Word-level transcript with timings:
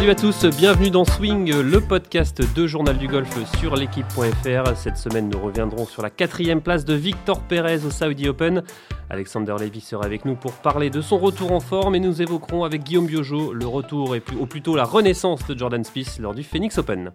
Salut 0.00 0.12
à 0.12 0.14
tous, 0.14 0.46
bienvenue 0.56 0.88
dans 0.88 1.04
Swing, 1.04 1.52
le 1.60 1.78
podcast 1.78 2.40
de 2.56 2.66
Journal 2.66 2.96
du 2.96 3.06
Golf 3.06 3.28
sur 3.58 3.76
l'équipe.fr. 3.76 4.74
Cette 4.74 4.96
semaine, 4.96 5.28
nous 5.28 5.38
reviendrons 5.38 5.84
sur 5.84 6.00
la 6.00 6.08
quatrième 6.08 6.62
place 6.62 6.86
de 6.86 6.94
Victor 6.94 7.42
Perez 7.42 7.84
au 7.84 7.90
Saudi 7.90 8.26
Open. 8.26 8.62
Alexander 9.10 9.56
Levy 9.60 9.82
sera 9.82 10.06
avec 10.06 10.24
nous 10.24 10.36
pour 10.36 10.52
parler 10.52 10.88
de 10.88 11.02
son 11.02 11.18
retour 11.18 11.52
en 11.52 11.60
forme 11.60 11.96
et 11.96 12.00
nous 12.00 12.22
évoquerons 12.22 12.64
avec 12.64 12.82
Guillaume 12.82 13.08
Biojo 13.08 13.52
le 13.52 13.66
retour 13.66 14.16
et 14.16 14.22
ou 14.38 14.46
plutôt 14.46 14.74
la 14.74 14.84
renaissance 14.84 15.46
de 15.46 15.58
Jordan 15.58 15.84
Spieth 15.84 16.18
lors 16.18 16.32
du 16.32 16.44
Phoenix 16.44 16.78
Open. 16.78 17.12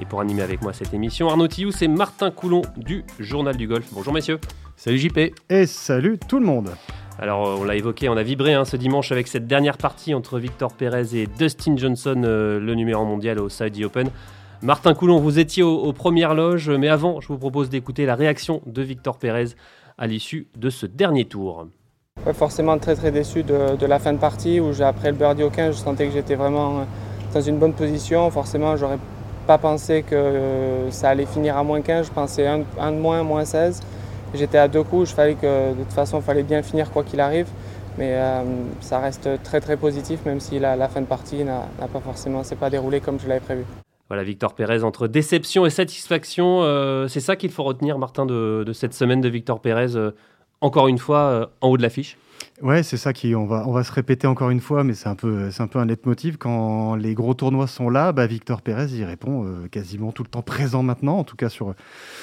Et 0.00 0.06
pour 0.06 0.20
animer 0.20 0.42
avec 0.42 0.62
moi 0.62 0.72
cette 0.72 0.92
émission, 0.92 1.28
Arnaud 1.28 1.46
Tillou, 1.46 1.70
c'est 1.70 1.86
Martin 1.86 2.32
Coulon 2.32 2.62
du 2.76 3.04
Journal 3.20 3.56
du 3.56 3.68
Golf. 3.68 3.86
Bonjour 3.92 4.12
messieurs. 4.12 4.40
Salut 4.78 4.98
JP. 4.98 5.18
Et 5.48 5.64
salut 5.64 6.18
tout 6.18 6.38
le 6.38 6.44
monde. 6.44 6.68
Alors, 7.18 7.58
on 7.58 7.64
l'a 7.64 7.76
évoqué, 7.76 8.10
on 8.10 8.16
a 8.16 8.22
vibré 8.22 8.52
hein, 8.52 8.66
ce 8.66 8.76
dimanche 8.76 9.10
avec 9.10 9.26
cette 9.26 9.46
dernière 9.46 9.78
partie 9.78 10.12
entre 10.12 10.38
Victor 10.38 10.74
Perez 10.74 11.16
et 11.16 11.26
Dustin 11.26 11.78
Johnson, 11.78 12.22
euh, 12.24 12.60
le 12.60 12.74
numéro 12.74 13.06
mondial 13.06 13.38
au 13.38 13.48
Saudi 13.48 13.86
Open. 13.86 14.10
Martin 14.60 14.92
Coulon, 14.92 15.18
vous 15.18 15.38
étiez 15.38 15.62
aux, 15.62 15.94
premières 15.94 16.34
loges, 16.34 16.68
mais 16.68 16.88
avant, 16.88 17.22
je 17.22 17.28
vous 17.28 17.38
propose 17.38 17.70
d'écouter 17.70 18.04
la 18.04 18.14
réaction 18.16 18.60
de 18.66 18.82
Victor 18.82 19.16
Perez 19.16 19.54
à 19.96 20.06
l'issue 20.06 20.46
de 20.58 20.68
ce 20.68 20.84
dernier 20.84 21.24
tour. 21.24 21.68
forcément 22.34 22.76
très 22.76 22.96
très 22.96 23.10
déçu 23.10 23.44
de, 23.44 23.86
la 23.86 23.98
fin 23.98 24.12
de 24.12 24.18
partie 24.18 24.60
où 24.60 24.70
après 24.82 25.10
le 25.10 25.16
birdie 25.16 25.42
au 25.42 25.50
15, 25.50 25.74
je 25.74 25.80
sentais 25.80 26.06
que 26.06 26.12
j'étais 26.12 26.34
vraiment 26.34 26.86
dans 27.32 27.40
une 27.40 27.58
bonne 27.58 27.72
position. 27.72 28.30
Forcément, 28.30 28.76
j'aurais 28.76 28.98
pas 29.46 29.56
pensé 29.56 30.02
que 30.02 30.14
euh, 30.14 30.90
ça 30.90 31.08
allait 31.10 31.24
finir 31.24 31.56
à 31.56 31.62
moins 31.62 31.80
15, 31.80 32.08
je 32.08 32.12
pensais 32.12 32.46
un, 32.46 32.60
un 32.78 32.92
de 32.92 32.98
moins, 32.98 33.22
moins 33.22 33.46
16. 33.46 33.80
J'étais 34.36 34.58
à 34.58 34.68
deux 34.68 34.82
coups, 34.82 35.10
je 35.10 35.14
fallait 35.14 35.34
que 35.34 35.72
de 35.72 35.82
toute 35.82 35.92
façon, 35.92 36.18
il 36.18 36.22
fallait 36.22 36.42
bien 36.42 36.62
finir 36.62 36.90
quoi 36.90 37.02
qu'il 37.02 37.20
arrive. 37.20 37.46
Mais 37.98 38.12
euh, 38.14 38.42
ça 38.80 38.98
reste 38.98 39.42
très 39.42 39.60
très 39.60 39.76
positif, 39.76 40.20
même 40.26 40.40
si 40.40 40.58
la, 40.58 40.88
fin 40.88 41.00
de 41.00 41.06
partie 41.06 41.44
n'a 41.44 41.66
pas 41.92 42.00
forcément, 42.00 42.42
s'est 42.42 42.56
pas 42.56 42.70
déroulé 42.70 43.00
comme 43.00 43.18
je 43.18 43.26
l'avais 43.26 43.40
prévu. 43.40 43.64
Voilà, 44.08 44.22
Victor 44.22 44.54
Pérez, 44.54 44.84
entre 44.84 45.08
déception 45.08 45.66
et 45.66 45.70
satisfaction, 45.70 46.62
euh, 46.62 47.08
c'est 47.08 47.20
ça 47.20 47.34
qu'il 47.36 47.50
faut 47.50 47.64
retenir, 47.64 47.98
Martin, 47.98 48.26
de, 48.26 48.70
cette 48.72 48.94
semaine 48.94 49.20
de 49.20 49.28
Victor 49.28 49.60
Pérez, 49.60 49.96
euh, 49.96 50.12
encore 50.60 50.88
une 50.88 50.98
fois, 50.98 51.50
en 51.60 51.68
haut 51.68 51.76
de 51.76 51.82
l'affiche? 51.82 52.16
Ouais, 52.62 52.82
c'est 52.82 52.96
ça 52.96 53.12
qui 53.12 53.34
on 53.34 53.44
va 53.44 53.64
on 53.68 53.72
va 53.72 53.84
se 53.84 53.92
répéter 53.92 54.26
encore 54.26 54.48
une 54.48 54.62
fois, 54.62 54.82
mais 54.82 54.94
c'est 54.94 55.08
un 55.08 55.14
peu 55.14 55.50
c'est 55.50 55.62
un 55.62 55.66
peu 55.66 55.78
un 55.78 55.84
leitmotiv 55.84 56.38
quand 56.38 56.94
les 56.94 57.12
gros 57.12 57.34
tournois 57.34 57.66
sont 57.66 57.90
là. 57.90 58.12
Bah, 58.12 58.26
Victor 58.26 58.62
Pérez 58.62 58.86
y 58.92 59.04
répond 59.04 59.44
euh, 59.44 59.68
quasiment 59.68 60.10
tout 60.10 60.22
le 60.22 60.28
temps 60.30 60.40
présent 60.40 60.82
maintenant, 60.82 61.18
en 61.18 61.24
tout 61.24 61.36
cas 61.36 61.50
sur 61.50 61.74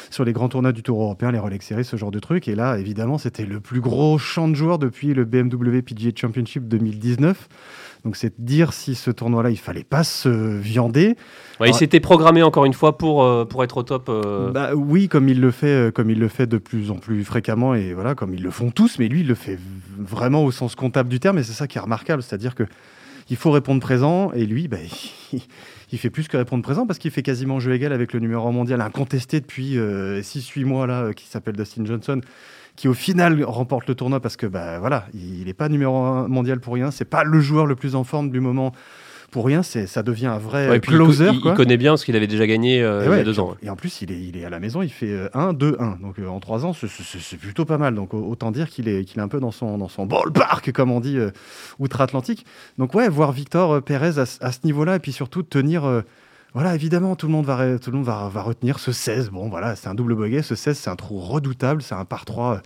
sur 0.09 0.25
les 0.25 0.34
grands 0.34 0.50
tournois 0.50 0.72
du 0.72 0.81
Tour 0.81 1.03
européen, 1.03 1.31
les 1.31 1.38
Rolex 1.38 1.67
Series, 1.67 1.86
ce 1.86 1.98
genre 1.98 2.09
de 2.09 2.17
truc. 2.17 2.48
Et 2.48 2.56
là, 2.56 2.80
évidemment, 2.80 3.20
c'était 3.20 3.45
le 3.45 3.59
plus 3.59 3.80
gros 3.80 4.17
champ 4.17 4.48
de 4.48 4.56
joueurs 4.56 4.80
depuis 4.80 5.14
le 5.14 5.23
BMW 5.25 5.84
PGA 5.84 6.09
Championship 6.16 6.68
2019. 6.68 7.47
Donc 8.04 8.18
c'est 8.18 8.34
dire 8.38 8.73
si 8.73 8.96
ce 8.96 9.12
tournoi-là, 9.12 9.50
il 9.50 9.58
fallait 9.58 9.86
pas 9.86 10.04
se 10.04 10.28
viander. 10.28 11.16
il 11.66 11.73
s'était 11.73 12.02
programmé 12.02 12.44
encore 12.44 12.66
une 12.66 12.73
fois 12.73 12.98
pour, 12.98 13.23
euh, 13.23 13.46
pour 13.46 13.64
être 13.64 13.78
au 13.78 13.84
top. 13.84 14.08
Euh. 14.09 14.52
Bah, 14.52 14.72
oui, 14.76 15.08
comme 15.08 15.30
il 15.30 15.40
le 15.40 15.52
fait, 15.52 15.88
euh, 15.88 15.92
comme 15.92 16.09
il 16.09 16.20
le 16.20 16.28
fait 16.28 16.46
de 16.46 16.58
plus 16.58 16.92
en 16.92 16.96
plus 16.96 17.24
fréquemment 17.24 17.74
et 17.76 17.94
voilà, 17.94 18.14
comme 18.14 18.34
ils 18.34 18.44
le 18.44 18.52
font 18.52 18.72
tous. 18.72 19.00
Mais 19.00 19.08
lui, 19.08 19.22
il 19.22 19.28
le 19.28 19.36
fait 19.36 19.58
vraiment 19.98 20.44
au 20.44 20.52
sens 20.52 20.76
comptable 20.76 21.08
du 21.08 21.22
terme. 21.22 21.38
Et 21.38 21.44
c'est 21.44 21.54
ça 21.54 21.66
qui 21.66 21.78
est 21.78 21.81
remarquable, 21.81 22.22
c'est-à-dire 22.22 22.56
que 22.56 22.64
il 23.30 23.38
faut 23.38 23.52
répondre 23.52 23.80
présent. 23.80 24.34
Et 24.34 24.46
lui, 24.46 24.68
bah, 24.68 24.80
il, 25.94 25.98
fait 25.98 26.09
plus 26.09 26.28
que 26.28 26.36
répondre 26.36 26.62
présent 26.62 26.86
parce 26.86 27.00
qu'il 27.00 27.12
fait 27.12 27.24
quasiment 27.24 27.62
jeu 27.62 27.74
égal 27.74 27.94
avec 27.94 28.12
le 28.12 28.20
numéro 28.20 28.52
mondial 28.52 28.81
incontesté 28.81 29.40
depuis 29.40 29.78
6-8 29.78 30.66
mois 30.66 30.88
là, 30.88 31.14
qui 31.14 31.26
s'appelle 31.26 31.56
Dustin 31.56 31.86
Johnson 31.86 32.20
qui 32.75 32.88
au 32.88 32.93
final 32.93 33.43
remporte 33.43 33.88
le 33.88 33.95
tournoi 33.95 34.19
parce 34.19 34.35
que 34.35 34.45
bah 34.45 34.79
voilà, 34.79 35.05
il 35.13 35.45
n'est 35.45 35.53
pas 35.53 35.69
numéro 35.69 35.97
un 35.97 36.27
mondial 36.27 36.59
pour 36.59 36.73
rien, 36.73 36.91
c'est 36.91 37.05
pas 37.05 37.23
le 37.23 37.39
joueur 37.39 37.66
le 37.66 37.75
plus 37.75 37.95
en 37.95 38.03
forme 38.03 38.29
du 38.29 38.39
moment 38.39 38.73
pour 39.33 39.45
rien, 39.47 39.63
c'est 39.63 39.88
ça 39.88 40.03
devient 40.03 40.27
un 40.27 40.38
vrai 40.38 40.79
closer. 40.79 41.29
Il, 41.33 41.41
connaît 41.56 41.75
bien 41.75 41.97
ce 41.97 42.06
qu'il 42.06 42.16
avait 42.16 42.28
déjà 42.28 42.45
gagné 42.45 42.83
euh, 42.83 43.03
il 43.03 43.17
y 43.17 43.19
a 43.19 43.23
deux 43.23 43.39
ans. 43.39 43.56
Et 43.63 43.69
en 43.69 43.75
plus, 43.75 44.01
il 44.01 44.12
est, 44.12 44.22
il 44.22 44.38
est 44.38 44.45
à 44.45 44.50
la 44.51 44.59
maison, 44.59 44.83
il 44.83 44.91
fait 44.91 45.28
1, 45.33 45.53
2, 45.53 45.78
1. 45.79 45.97
Donc 46.01 46.19
euh, 46.19 46.28
en 46.28 46.39
trois 46.39 46.66
ans, 46.66 46.73
c'est 46.73 47.38
plutôt 47.38 47.66
pas 47.66 47.79
mal. 47.79 47.95
Donc 47.95 48.13
autant 48.13 48.51
dire 48.51 48.69
qu'il 48.69 48.88
est, 48.88 49.03
qu'il 49.03 49.19
est 49.19 49.23
un 49.23 49.28
peu 49.28 49.39
dans 49.39 49.51
son, 49.51 49.79
dans 49.79 49.89
son 49.89 50.06
ballpark, 50.06 50.72
comme 50.72 50.91
on 50.91 51.00
dit, 51.00 51.17
euh, 51.17 51.31
outre-Atlantique. 51.79 52.45
Donc 52.78 52.94
ouais, 52.94 53.09
voir 53.09 53.31
Victor 53.31 53.81
Pérez 53.81 54.19
à, 54.19 54.25
à 54.41 54.51
ce 54.51 54.59
niveau-là, 54.63 54.97
et 54.97 55.00
puis 55.00 55.12
surtout 55.12 55.41
tenir 55.41 56.03
voilà, 56.53 56.75
évidemment, 56.75 57.16
tout 57.16 57.25
le 57.25 57.34
monde 57.34 57.46
va, 57.46 58.40
retenir 58.41 58.80
ce 58.80 58.91
16. 58.91 59.30
Bon, 59.31 59.50
voilà, 59.50 59.75
c'est 59.75 59.88
un 59.88 59.96
double 59.96 60.16
bogey. 60.16 60.41
Ce 60.44 60.56
16, 60.56 60.78
c'est 60.78 60.90
un 60.90 60.96
trou 60.96 61.19
redoutable. 61.19 61.81
C'est 61.81 61.96
un 61.96 62.06
par 62.06 62.25
3 62.25 62.62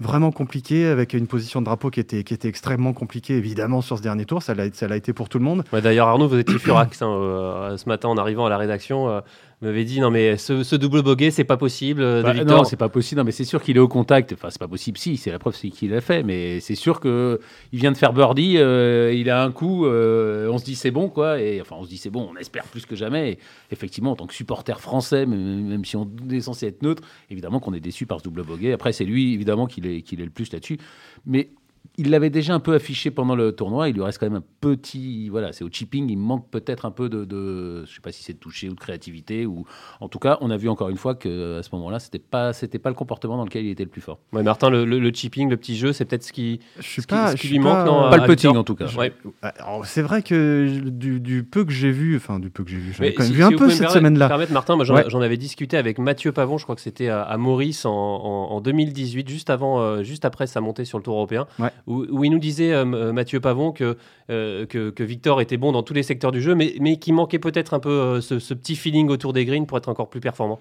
vraiment 0.00 0.32
compliqué, 0.32 0.86
avec 0.86 1.14
une 1.14 1.26
position 1.26 1.60
de 1.60 1.66
drapeau 1.66 1.90
qui 1.90 2.00
était, 2.00 2.24
qui 2.24 2.34
était 2.34 2.48
extrêmement 2.48 2.92
compliquée, 2.92 3.36
évidemment, 3.36 3.80
sur 3.80 3.98
ce 3.98 4.02
dernier 4.02 4.24
tour. 4.24 4.42
Ça 4.42 4.54
l'a, 4.54 4.72
ça 4.72 4.88
l'a 4.88 4.96
été 4.96 5.12
pour 5.12 5.28
tout 5.28 5.38
le 5.38 5.44
monde. 5.44 5.64
D'ailleurs, 5.72 6.08
Arnaud, 6.08 6.28
vous 6.28 6.38
étiez 6.38 6.58
furax 6.58 7.02
hein, 7.02 7.10
euh, 7.10 7.76
ce 7.76 7.88
matin 7.88 8.08
en 8.08 8.16
arrivant 8.16 8.46
à 8.46 8.50
la 8.50 8.58
rédaction. 8.58 9.08
Euh, 9.08 9.20
m'avait 9.64 9.84
dit 9.84 10.00
non 10.00 10.10
mais 10.10 10.36
ce, 10.36 10.76
double 10.76 11.02
bogey 11.02 11.30
c'est 11.30 11.44
pas 11.44 11.56
possible 11.56 12.02
euh, 12.02 12.22
bah, 12.22 12.34
non 12.44 12.64
c'est 12.64 12.76
pas 12.76 12.88
possible. 12.88 13.20
Non 13.20 13.24
mais 13.24 13.32
c'est 13.32 13.44
sûr 13.44 13.62
qu'il 13.62 13.76
est 13.76 13.80
au 13.80 13.88
contact. 13.88 14.32
Enfin 14.32 14.48
c'est 14.50 14.58
pas 14.58 14.68
possible. 14.68 14.98
Si 14.98 15.16
c'est 15.16 15.30
la 15.30 15.38
preuve 15.38 15.54
c'est 15.54 15.70
qu'il 15.70 15.90
l'a 15.90 16.00
fait 16.00 16.22
mais 16.22 16.60
c'est 16.60 16.74
sûr 16.74 17.00
que 17.00 17.40
il 17.72 17.78
vient 17.78 17.92
de 17.92 17.96
faire 17.96 18.12
birdie 18.12 18.54
il 18.54 19.30
a 19.30 19.42
un 19.42 19.52
coup 19.52 19.86
on 19.86 20.58
se 20.58 20.64
dit 20.64 20.74
c'est 20.74 20.90
bon 20.90 21.08
quoi. 21.08 21.40
Et 21.40 21.60
enfin 21.60 21.76
on 21.78 21.84
se 21.84 21.88
dit 21.88 21.98
c'est 21.98 22.10
bon 22.10 22.30
on 22.32 22.36
espère 22.36 22.64
plus 22.64 22.86
que 22.86 22.96
jamais. 22.96 23.38
Effectivement 23.70 24.12
en 24.12 24.16
tant 24.16 24.26
que 24.26 24.34
supporter 24.34 24.80
français 24.80 25.26
même, 25.26 25.84
si 25.84 25.96
on 25.96 26.08
est 26.30 26.40
censé 26.40 26.66
être 26.66 26.82
neutre 26.82 27.02
évidemment 27.30 27.60
qu'on 27.60 27.74
est 27.74 27.80
déçu 27.80 28.06
par 28.06 28.18
ce 28.18 28.24
double 28.24 28.42
bogey. 28.42 28.72
Après 28.72 28.92
c'est 28.92 29.04
lui 29.04 29.34
évidemment 29.34 29.66
qui 29.66 29.80
est, 29.80 30.12
est 30.12 30.16
le 30.16 30.30
plus 30.30 30.52
là-dessus. 30.52 30.78
Mais 31.26 31.50
il 31.96 32.10
l'avait 32.10 32.30
déjà 32.30 32.54
un 32.54 32.60
peu 32.60 32.74
affiché 32.74 33.10
pendant 33.10 33.36
le 33.36 33.52
tournoi. 33.52 33.88
Il 33.88 33.94
lui 33.94 34.02
reste 34.02 34.18
quand 34.18 34.26
même 34.26 34.40
un 34.40 34.44
petit. 34.60 35.28
Voilà, 35.28 35.52
c'est 35.52 35.64
au 35.64 35.68
chipping. 35.70 36.10
Il 36.10 36.16
manque 36.16 36.50
peut-être 36.50 36.86
un 36.86 36.90
peu 36.90 37.08
de, 37.08 37.24
Je 37.30 37.80
ne 37.82 37.86
sais 37.86 38.00
pas 38.00 38.10
si 38.10 38.24
c'est 38.24 38.32
de 38.32 38.38
toucher 38.38 38.68
ou 38.68 38.74
de 38.74 38.80
créativité. 38.80 39.46
ou 39.46 39.64
En 40.00 40.08
tout 40.08 40.18
cas, 40.18 40.38
on 40.40 40.50
a 40.50 40.56
vu 40.56 40.68
encore 40.68 40.88
une 40.88 40.96
fois 40.96 41.14
qu'à 41.14 41.28
ce 41.28 41.68
moment-là, 41.72 42.00
ce 42.00 42.06
n'était 42.06 42.18
pas, 42.18 42.52
pas 42.52 42.88
le 42.88 42.94
comportement 42.94 43.36
dans 43.36 43.44
lequel 43.44 43.64
il 43.64 43.70
était 43.70 43.84
le 43.84 43.90
plus 43.90 44.00
fort. 44.00 44.18
Ouais, 44.32 44.42
Martin, 44.42 44.70
le, 44.70 45.12
chipping, 45.12 45.48
le 45.48 45.56
petit 45.56 45.76
jeu, 45.76 45.92
c'est 45.92 46.04
peut-être 46.04 46.24
ce 46.24 46.32
qui, 46.32 46.60
je 46.78 46.82
suis 46.82 47.02
pas, 47.02 47.34
qui, 47.34 47.48
lui 47.48 47.58
manque. 47.60 47.86
Non, 47.86 48.10
pas 48.10 48.16
le 48.16 48.26
putting 48.26 48.56
en 48.56 48.64
tout 48.64 48.74
cas. 48.74 48.86
C'est 49.84 50.02
vrai 50.02 50.22
que 50.22 50.80
du, 50.88 51.44
peu 51.44 51.64
que 51.64 51.72
j'ai 51.72 51.92
vu, 51.92 52.16
enfin, 52.16 52.40
du 52.40 52.50
peu 52.50 52.64
que 52.64 52.70
j'ai 52.70 52.78
vu, 52.78 52.92
j'en 52.92 53.04
ai 53.04 53.14
quand 53.14 53.22
même 53.22 53.32
vu 53.32 53.44
un 53.44 53.52
peu 53.52 53.70
cette 53.70 53.90
semaine-là. 53.90 54.28
permettre, 54.28 54.52
Martin, 54.52 54.76
j'en 54.82 55.20
avais 55.20 55.36
discuté 55.36 55.76
avec 55.76 55.98
Mathieu 55.98 56.32
Pavon, 56.32 56.58
je 56.58 56.64
crois 56.64 56.74
que 56.74 56.82
c'était 56.82 57.08
à, 57.08 57.36
Maurice 57.36 57.84
en, 57.84 58.60
2018, 58.60 59.28
juste, 59.28 59.50
avant, 59.50 59.80
euh, 59.80 60.02
juste 60.02 60.24
après 60.24 60.46
sa 60.46 60.60
montée 60.60 60.84
sur 60.84 60.98
le 60.98 61.04
Tour 61.04 61.14
européen, 61.14 61.46
où, 61.86 62.24
il 62.24 62.30
nous 62.30 62.38
disait 62.38 62.72
euh, 62.72 62.84
euh, 62.84 63.12
Mathieu 63.12 63.40
Pavon 63.40 63.74
euh, 64.30 64.66
que, 64.66 65.02
Victor 65.02 65.40
était 65.40 65.56
bon 65.56 65.72
dans 65.72 65.82
tous 65.82 65.94
les 65.94 66.02
secteurs 66.02 66.32
du 66.32 66.40
jeu, 66.40 66.54
mais, 66.54 66.74
mais 66.80 66.96
qu'il 66.96 67.14
manquait 67.14 67.38
peut-être 67.38 67.74
un 67.74 67.80
peu 67.80 68.20
ce, 68.20 68.54
petit 68.54 68.76
feeling 68.76 69.08
autour 69.08 69.32
des 69.32 69.44
greens 69.44 69.66
pour 69.66 69.78
être 69.78 69.88
encore 69.88 70.08
plus 70.08 70.20
performant. 70.20 70.60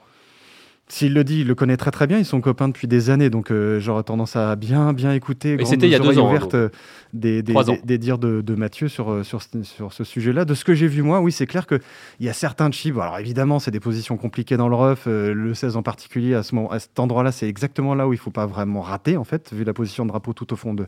S'il 0.89 1.13
le 1.13 1.23
dit, 1.23 1.39
il 1.39 1.47
le 1.47 1.55
connaît 1.55 1.77
très 1.77 1.91
très 1.91 2.07
bien. 2.07 2.19
Ils 2.19 2.25
sont 2.25 2.41
copains 2.41 2.67
depuis 2.67 2.87
des 2.87 3.09
années, 3.09 3.29
donc 3.29 3.51
euh, 3.51 3.79
j'aurais 3.79 4.03
tendance 4.03 4.35
à 4.35 4.57
bien 4.57 4.91
bien 4.91 5.13
écouter. 5.13 5.55
Mais 5.55 5.63
c'était 5.63 5.87
il 5.87 5.91
y 5.91 5.95
a 5.95 5.99
deux 5.99 6.19
ans. 6.19 6.35
Hein, 6.35 6.47
euh, 6.53 6.69
des, 7.13 7.41
des, 7.41 7.53
des, 7.83 7.97
dires 7.97 8.17
de, 8.17 8.41
de, 8.41 8.55
Mathieu 8.55 8.89
sur, 8.89 9.11
euh, 9.11 9.23
sur, 9.23 9.41
sur 9.41 9.93
ce 9.93 10.03
sujet-là. 10.03 10.43
De 10.43 10.53
ce 10.53 10.65
que 10.65 10.73
j'ai 10.73 10.87
vu 10.87 11.01
moi, 11.01 11.21
oui, 11.21 11.31
c'est 11.31 11.45
clair 11.45 11.67
qu'il 11.67 11.79
y 12.19 12.27
a 12.27 12.33
certains 12.33 12.69
chips. 12.69 12.97
Alors 12.97 13.17
évidemment, 13.17 13.59
c'est 13.59 13.71
des 13.71 13.79
positions 13.79 14.17
compliquées 14.17 14.57
dans 14.57 14.67
le 14.67 14.75
rough. 14.75 15.05
le 15.05 15.53
16 15.53 15.77
en 15.77 15.83
particulier, 15.83 16.35
à, 16.35 16.43
ce 16.43 16.53
moment, 16.53 16.69
à 16.69 16.79
cet 16.79 16.99
endroit-là, 16.99 17.31
c'est 17.31 17.47
exactement 17.47 17.95
là 17.95 18.05
où 18.07 18.11
il 18.11 18.17
ne 18.17 18.21
faut 18.21 18.31
pas 18.31 18.45
vraiment 18.45 18.81
rater, 18.81 19.15
en 19.15 19.23
fait, 19.23 19.53
vu 19.53 19.63
la 19.63 19.73
position 19.73 20.05
de 20.05 20.09
drapeau 20.09 20.33
tout 20.33 20.51
au 20.51 20.57
fond 20.57 20.73
de, 20.73 20.87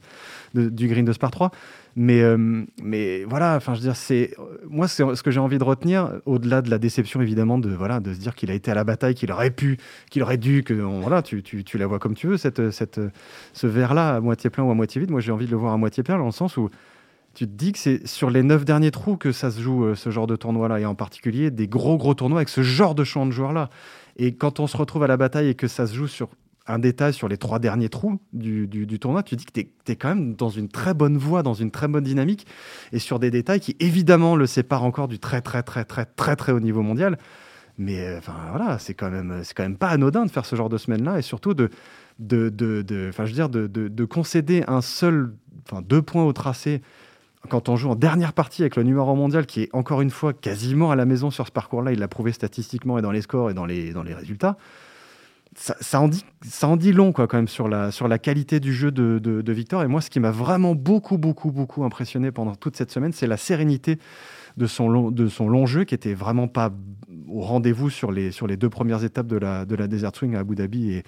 du 0.54 0.88
green 0.90 1.06
de 1.06 1.14
Spar 1.14 1.32
3. 1.32 1.52
Mais, 1.96 2.22
mais 2.84 3.24
voilà, 3.24 3.56
enfin, 3.56 3.74
je 3.74 3.80
veux 3.80 3.86
dire, 3.86 3.96
c'est 3.96 4.36
moi, 4.70 4.90
c'est 4.90 5.16
ce 5.16 5.24
que 5.24 5.32
j'ai 5.32 5.40
envie 5.40 5.58
de 5.58 5.64
retenir, 5.64 6.12
au-delà 6.26 6.62
de 6.62 6.70
la 6.70 6.80
déception 6.80 7.22
évidemment, 7.22 7.58
de 7.58 7.70
voilà, 7.70 8.02
de 8.02 8.14
se 8.14 8.20
dire 8.20 8.36
qu'il 8.36 8.52
a 8.52 8.54
été 8.54 8.70
à 8.70 8.76
la 8.76 8.84
bataille, 8.84 9.16
qu'il 9.16 9.32
aurait 9.32 9.52
pu 9.52 9.78
qu'il 10.10 10.24
aurait 10.24 10.38
dû 10.38 10.64
que 10.64 10.74
voilà, 10.74 11.22
tu, 11.22 11.44
tu, 11.44 11.64
tu, 11.64 11.78
la 11.78 11.88
vois 11.88 12.00
comme 12.00 12.16
tu 12.16 12.28
veux 12.28 12.38
cette, 12.38 12.72
cette 12.72 13.00
ce 13.54 13.68
verre 13.68 13.94
là 13.94 14.16
à 14.16 14.20
moitié 14.22 14.50
plein 14.50 14.64
ou 14.64 14.72
à 14.72 14.74
moitié 14.74 15.02
vide. 15.02 15.12
Moi, 15.12 15.22
j'ai 15.22 15.32
envie 15.32 15.46
de 15.46 15.52
le 15.52 15.58
voir 15.58 15.74
à 15.74 15.78
moitié 15.78 16.04
plein 16.04 16.18
dans 16.18 16.26
le 16.26 16.32
sens 16.32 16.58
où 16.58 16.70
tu 17.36 17.46
te 17.48 17.52
dis 17.52 17.74
que 17.74 17.80
c'est 17.80 18.08
sur 18.08 18.30
les 18.30 18.44
neuf 18.44 18.64
derniers 18.66 18.92
trous 18.92 19.18
que 19.18 19.32
ça 19.32 19.52
se 19.52 19.60
joue 19.60 19.84
euh, 19.84 19.96
ce 19.96 20.10
genre 20.10 20.26
de 20.26 20.38
tournoi 20.38 20.70
là 20.70 20.80
et 20.80 20.86
en 20.86 20.96
particulier 20.96 21.52
des 21.52 21.68
gros 21.68 21.98
gros 21.98 22.14
tournois 22.14 22.40
avec 22.40 22.50
ce 22.50 22.64
genre 22.64 22.96
de 22.96 23.04
champ 23.04 23.26
de 23.26 23.32
joueurs 23.32 23.54
là. 23.54 23.70
Et 24.16 24.36
quand 24.36 24.62
on 24.62 24.68
se 24.68 24.78
retrouve 24.78 25.04
à 25.04 25.08
la 25.08 25.18
bataille 25.18 25.50
et 25.50 25.56
que 25.56 25.68
ça 25.68 25.86
se 25.86 25.94
joue 25.94 26.08
sur 26.08 26.30
un 26.68 26.80
détail 26.80 27.14
sur 27.14 27.28
les 27.28 27.38
trois 27.38 27.60
derniers 27.60 27.90
trous 27.90 28.20
du, 28.34 28.68
du, 28.68 29.00
tournoi, 29.00 29.22
tu 29.22 29.36
dis 29.36 29.46
que 29.46 29.52
tu 29.52 29.92
es, 29.92 29.96
quand 29.96 30.10
même 30.10 30.34
dans 30.34 30.50
une 30.50 30.68
très 30.68 30.94
bonne 30.94 31.18
voie, 31.18 31.44
dans 31.44 31.54
une 31.54 31.70
très 31.70 31.88
bonne 31.88 32.04
dynamique, 32.04 32.48
et 32.92 33.00
sur 33.00 33.20
des 33.20 33.30
détails 33.30 33.60
qui 33.60 33.76
évidemment 33.80 34.36
le 34.36 34.48
séparent 34.48 34.84
encore 34.84 35.08
du 35.08 35.20
très 35.20 35.42
très 35.42 35.62
très 35.62 35.86
très 35.86 36.06
très 36.06 36.36
très 36.36 36.52
haut 36.52 36.60
niveau 36.60 36.82
mondial. 36.82 37.18
Mais 37.78 38.00
euh, 38.00 38.18
enfin 38.18 38.36
voilà, 38.52 38.80
c'est 38.80 38.94
quand 38.94 39.10
même 39.10 39.42
c'est 39.44 39.54
quand 39.54 39.64
même 39.64 39.78
pas 39.78 39.90
anodin 39.90 40.26
de 40.26 40.32
faire 40.32 40.46
ce 40.46 40.56
genre 40.56 40.70
de 40.70 40.78
semaine-là 40.78 41.20
et 41.20 41.22
surtout 41.22 41.54
de 41.54 41.70
de 42.20 42.50
de, 42.50 42.82
de 42.82 43.12
je 43.12 43.22
veux 43.22 43.32
dire 43.32 43.50
de, 43.50 43.68
de, 43.68 44.06
concéder 44.06 44.64
un 44.68 44.82
seul 44.82 45.34
enfin 45.66 45.82
deux 45.82 46.02
points 46.02 46.24
au 46.24 46.32
tracé 46.32 46.82
quand 47.50 47.68
on 47.68 47.76
joue 47.76 47.90
en 47.90 47.96
dernière 47.96 48.34
partie 48.34 48.64
avec 48.64 48.76
le 48.78 48.84
numéro 48.84 49.14
mondial 49.16 49.46
qui 49.46 49.64
est 49.64 49.70
encore 49.74 50.02
une 50.02 50.10
fois 50.10 50.34
quasiment 50.34 50.92
à 50.92 50.96
la 50.96 51.06
maison 51.06 51.30
sur 51.30 51.46
ce 51.46 51.52
parcours-là, 51.52 51.92
il 51.92 52.00
l'a 52.00 52.08
prouvé 52.08 52.32
statistiquement 52.32 52.98
et 52.98 53.02
dans 53.02 53.12
les 53.12 53.22
scores 53.22 53.52
et 53.52 53.54
dans 53.54 53.66
les 53.66 53.92
dans 53.92 54.04
les 54.04 54.14
résultats. 54.14 54.58
Ça, 55.58 56.02
en 56.02 56.10
dit, 56.10 56.26
ça 56.46 56.68
en 56.68 56.76
dit 56.76 56.92
long 56.92 57.14
quoi, 57.14 57.28
quand 57.28 57.38
même 57.38 57.48
sur 57.48 57.70
la, 57.70 57.90
sur 57.90 58.10
la 58.10 58.20
qualité 58.20 58.60
du 58.60 58.74
jeu 58.74 58.92
de, 58.92 59.20
de, 59.20 59.42
de 59.42 59.54
Victor. 59.54 59.84
Et 59.84 59.88
moi, 59.88 60.02
ce 60.02 60.10
qui 60.10 60.20
m'a 60.20 60.32
vraiment 60.32 60.76
beaucoup, 60.76 61.18
beaucoup, 61.18 61.50
beaucoup 61.50 61.86
impressionné 61.86 62.30
pendant 62.32 62.56
toute 62.56 62.76
cette 62.76 62.92
semaine, 62.92 63.14
c'est 63.14 63.26
la 63.26 63.38
sérénité 63.38 63.98
de 64.58 64.68
son 64.68 64.90
long, 64.90 65.12
de 65.12 65.28
son 65.28 65.50
long 65.50 65.66
jeu 65.66 65.84
qui 65.84 65.96
était 65.96 66.14
vraiment 66.14 66.48
pas 66.48 66.72
au 67.30 67.42
rendez-vous 67.42 67.90
sur 67.90 68.12
les, 68.12 68.32
sur 68.32 68.48
les 68.48 68.58
deux 68.58 68.70
premières 68.70 69.04
étapes 69.04 69.28
de 69.28 69.38
la, 69.38 69.66
de 69.66 69.76
la 69.76 69.88
Desert 69.88 70.16
Swing 70.16 70.36
à 70.36 70.40
Abu 70.40 70.56
Dhabi 70.56 70.92
et, 70.92 71.04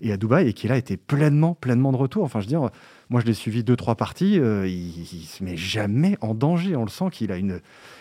et 0.00 0.12
à 0.12 0.16
Dubaï, 0.16 0.48
et 0.48 0.52
qui 0.52 0.68
là 0.68 0.76
était 0.76 0.96
pleinement, 0.96 1.54
pleinement 1.54 1.92
de 1.92 1.96
retour. 1.96 2.24
Enfin, 2.24 2.40
je 2.40 2.46
veux 2.46 2.50
dire, 2.50 2.70
moi 3.10 3.20
je 3.20 3.26
l'ai 3.26 3.34
suivi 3.34 3.64
deux, 3.64 3.76
trois 3.76 3.94
parties, 3.94 4.38
euh, 4.38 4.66
il, 4.66 5.00
ne 5.00 5.24
se 5.24 5.44
met 5.44 5.56
jamais 5.56 6.16
en 6.20 6.34
danger. 6.34 6.76
On 6.76 6.84
le 6.84 6.90
sent 6.90 7.06
qu'il 7.10 7.32
a 7.32 7.36
une 7.36 7.60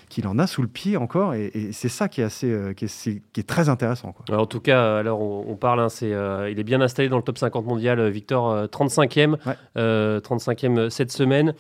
qu'il 0.10 0.28
en 0.28 0.38
a 0.40 0.46
sous 0.46 0.62
le 0.62 0.68
pied 0.68 0.98
encore, 0.98 1.34
et, 1.36 1.70
c'est 1.72 1.88
ça 1.88 2.10
qui 2.10 2.20
est 2.20 2.26
assez, 2.26 2.52
euh, 2.52 2.74
qui, 2.74 2.84
est, 2.84 3.22
qui, 3.32 3.40
est, 3.40 3.48
très 3.48 3.70
intéressant. 3.70 4.12
Quoi. 4.12 4.38
en 4.38 4.46
tout 4.46 4.60
cas, 4.60 4.98
alors 4.98 5.22
on, 5.22 5.56
parle, 5.56 5.80
hein, 5.80 5.88
c'est, 5.88 6.12
euh, 6.12 6.50
il 6.52 6.60
est 6.60 6.66
bien 6.66 6.82
installé 6.82 7.08
dans 7.08 7.16
le 7.16 7.24
top 7.24 7.38
50 7.38 7.66
mondial, 7.66 8.10
Victor, 8.10 8.66
35e, 8.66 9.38
35e 9.78 10.90
cette 10.90 11.14
semaine 11.14 11.54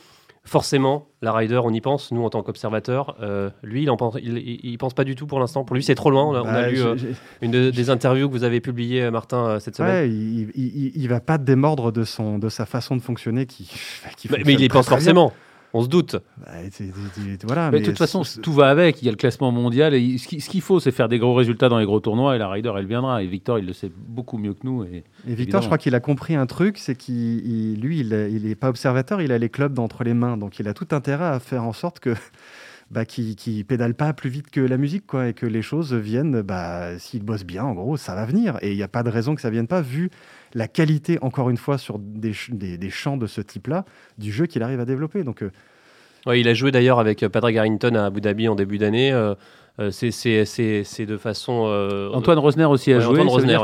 forcément, 0.43 1.07
la 1.21 1.33
rider, 1.33 1.59
on 1.63 1.71
y 1.71 1.81
pense, 1.81 2.11
nous 2.11 2.23
en 2.23 2.29
tant 2.29 2.41
qu'observateurs. 2.41 3.15
Euh, 3.21 3.49
lui, 3.63 3.83
il, 3.83 3.89
en 3.89 3.97
pense, 3.97 4.15
il, 4.21 4.77
pense 4.77 4.93
pas 4.93 5.03
du 5.03 5.15
tout 5.15 5.27
pour 5.27 5.39
l'instant. 5.39 5.63
Pour 5.63 5.75
lui, 5.75 5.83
c'est 5.83 5.95
trop 5.95 6.09
loin. 6.09 6.25
On 6.25 6.33
a, 6.33 6.43
bah, 6.43 6.69
lu 6.69 6.81
euh, 6.81 6.95
une 7.41 7.71
des 7.71 7.89
interviews 7.89 8.27
que 8.27 8.33
vous 8.33 8.43
avez 8.43 8.59
publiées, 8.59 9.03
euh, 9.03 9.11
Martin, 9.11 9.59
cette 9.59 9.75
semaine. 9.75 10.11
il, 10.11 10.51
il, 10.95 11.07
va 11.07 11.19
pas 11.19 11.37
démordre 11.37 11.91
de, 11.91 12.03
son, 12.03 12.39
de 12.39 12.49
sa 12.49 12.65
façon 12.65 12.95
de 12.95 13.01
fonctionner 13.01 13.45
qui. 13.45 13.69
mais, 14.29 14.53
il 14.53 14.61
y 14.61 14.67
pense 14.67 14.89
forcément. 14.89 15.33
On 15.73 15.81
se 15.81 15.87
doute. 15.87 16.17
Bah, 16.37 16.51
voilà, 17.43 17.71
mais, 17.71 17.79
de 17.79 17.85
toute 17.85 17.97
façon, 17.97 18.23
tout 18.41 18.53
va 18.53 18.69
avec. 18.69 19.01
Il 19.01 19.05
y 19.05 19.07
a 19.07 19.11
le 19.11 19.17
classement 19.17 19.51
mondial. 19.51 19.93
Et 19.93 20.17
ce 20.17 20.27
qu'il 20.27 20.61
faut, 20.61 20.79
c'est 20.79 20.91
faire 20.91 21.07
des 21.07 21.17
gros 21.17 21.33
résultats 21.33 21.69
dans 21.69 21.79
les 21.79 21.85
gros 21.85 21.99
tournois. 21.99 22.35
Et 22.35 22.39
la 22.39 22.49
Ryder, 22.49 22.73
elle 22.77 22.87
viendra. 22.87 23.23
Et 23.23 23.27
Victor, 23.27 23.59
il 23.59 23.65
le 23.65 23.73
sait 23.73 23.91
beaucoup 23.95 24.37
mieux 24.37 24.53
que 24.53 24.65
nous. 24.65 24.83
Et, 24.83 25.03
Victor, 25.25 25.61
je 25.61 25.67
crois 25.67 25.77
qu'il 25.77 25.95
a 25.95 25.99
compris 25.99 26.35
un 26.35 26.45
truc 26.45 26.77
c'est 26.77 26.95
qu'il, 26.95 27.79
lui, 27.79 27.99
il 27.99 28.43
n'est 28.43 28.55
pas 28.55 28.69
observateur. 28.69 29.21
Il 29.21 29.31
a 29.31 29.37
les 29.37 29.49
clubs 29.49 29.73
d'entre 29.73 30.03
les 30.03 30.13
mains. 30.13 30.37
Donc, 30.37 30.59
il 30.59 30.67
a 30.67 30.73
tout 30.73 30.87
intérêt 30.91 31.25
à 31.25 31.39
faire 31.39 31.63
en 31.63 31.73
sorte 31.73 31.99
que. 31.99 32.15
Bah, 32.91 33.05
qui, 33.05 33.37
qui 33.37 33.63
pédale 33.63 33.93
pas 33.93 34.11
plus 34.11 34.29
vite 34.29 34.51
que 34.51 34.59
la 34.59 34.75
musique, 34.75 35.07
quoi, 35.07 35.29
et 35.29 35.33
que 35.33 35.45
les 35.45 35.61
choses 35.61 35.93
viennent, 35.93 36.41
bah, 36.41 36.99
s'il 36.99 37.23
bosse 37.23 37.45
bien, 37.45 37.63
en 37.63 37.73
gros, 37.73 37.95
ça 37.95 38.15
va 38.15 38.25
venir. 38.25 38.57
Et 38.61 38.71
il 38.71 38.75
n'y 38.75 38.83
a 38.83 38.89
pas 38.89 39.01
de 39.01 39.09
raison 39.09 39.33
que 39.33 39.39
ça 39.39 39.49
vienne 39.49 39.67
pas, 39.67 39.79
vu 39.79 40.09
la 40.53 40.67
qualité, 40.67 41.17
encore 41.21 41.49
une 41.49 41.55
fois, 41.55 41.77
sur 41.77 41.99
des, 41.99 42.33
des, 42.49 42.89
champs 42.89 43.15
de 43.15 43.27
ce 43.27 43.39
type-là, 43.39 43.85
du 44.17 44.29
jeu 44.29 44.45
qu'il 44.45 44.61
arrive 44.61 44.81
à 44.81 44.85
développer. 44.85 45.23
Donc, 45.23 45.41
euh, 45.41 46.35
il 46.35 46.49
a 46.49 46.53
joué 46.53 46.71
d'ailleurs 46.71 46.99
avec 46.99 47.25
Patrick 47.29 47.55
Harrington 47.55 47.95
à 47.95 48.07
Abu 48.07 48.19
Dhabi 48.19 48.49
en 48.49 48.55
début 48.55 48.77
d'année. 48.77 49.13
Euh, 49.13 49.35
euh, 49.79 49.89
c'est 49.89 51.05
de 51.05 51.15
façon. 51.15 52.09
Antoine 52.13 52.39
Rosner 52.39 52.65
aussi 52.65 52.91
a 52.91 52.99
joué. 52.99 53.21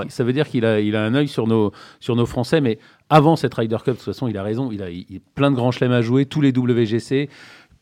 ça, 0.08 0.24
veut 0.24 0.32
dire, 0.32 0.48
qu'il 0.48 0.66
a, 0.66 0.80
il 0.80 0.96
a 0.96 1.04
un 1.04 1.14
œil 1.16 1.28
sur 1.28 1.48
nos, 1.48 1.74
sur 2.00 2.16
nos 2.16 2.26
Français, 2.26 2.62
mais 2.62 2.80
avant 3.10 3.36
cette 3.36 3.54
Ryder 3.54 3.76
Cup, 3.84 3.88
de 3.88 3.92
toute 3.92 4.04
façon, 4.04 4.30
il 4.30 4.38
a 4.38 4.44
raison. 4.44 4.72
Il 4.72 4.82
a, 4.82 4.90
il 4.90 5.18
a 5.18 5.20
plein 5.36 5.52
de 5.52 5.58
grands 5.58 5.72
chelems 5.72 5.92
à 5.92 6.02
jouer, 6.02 6.26
tous 6.26 6.40
les 6.40 6.58
WGC 6.58 7.28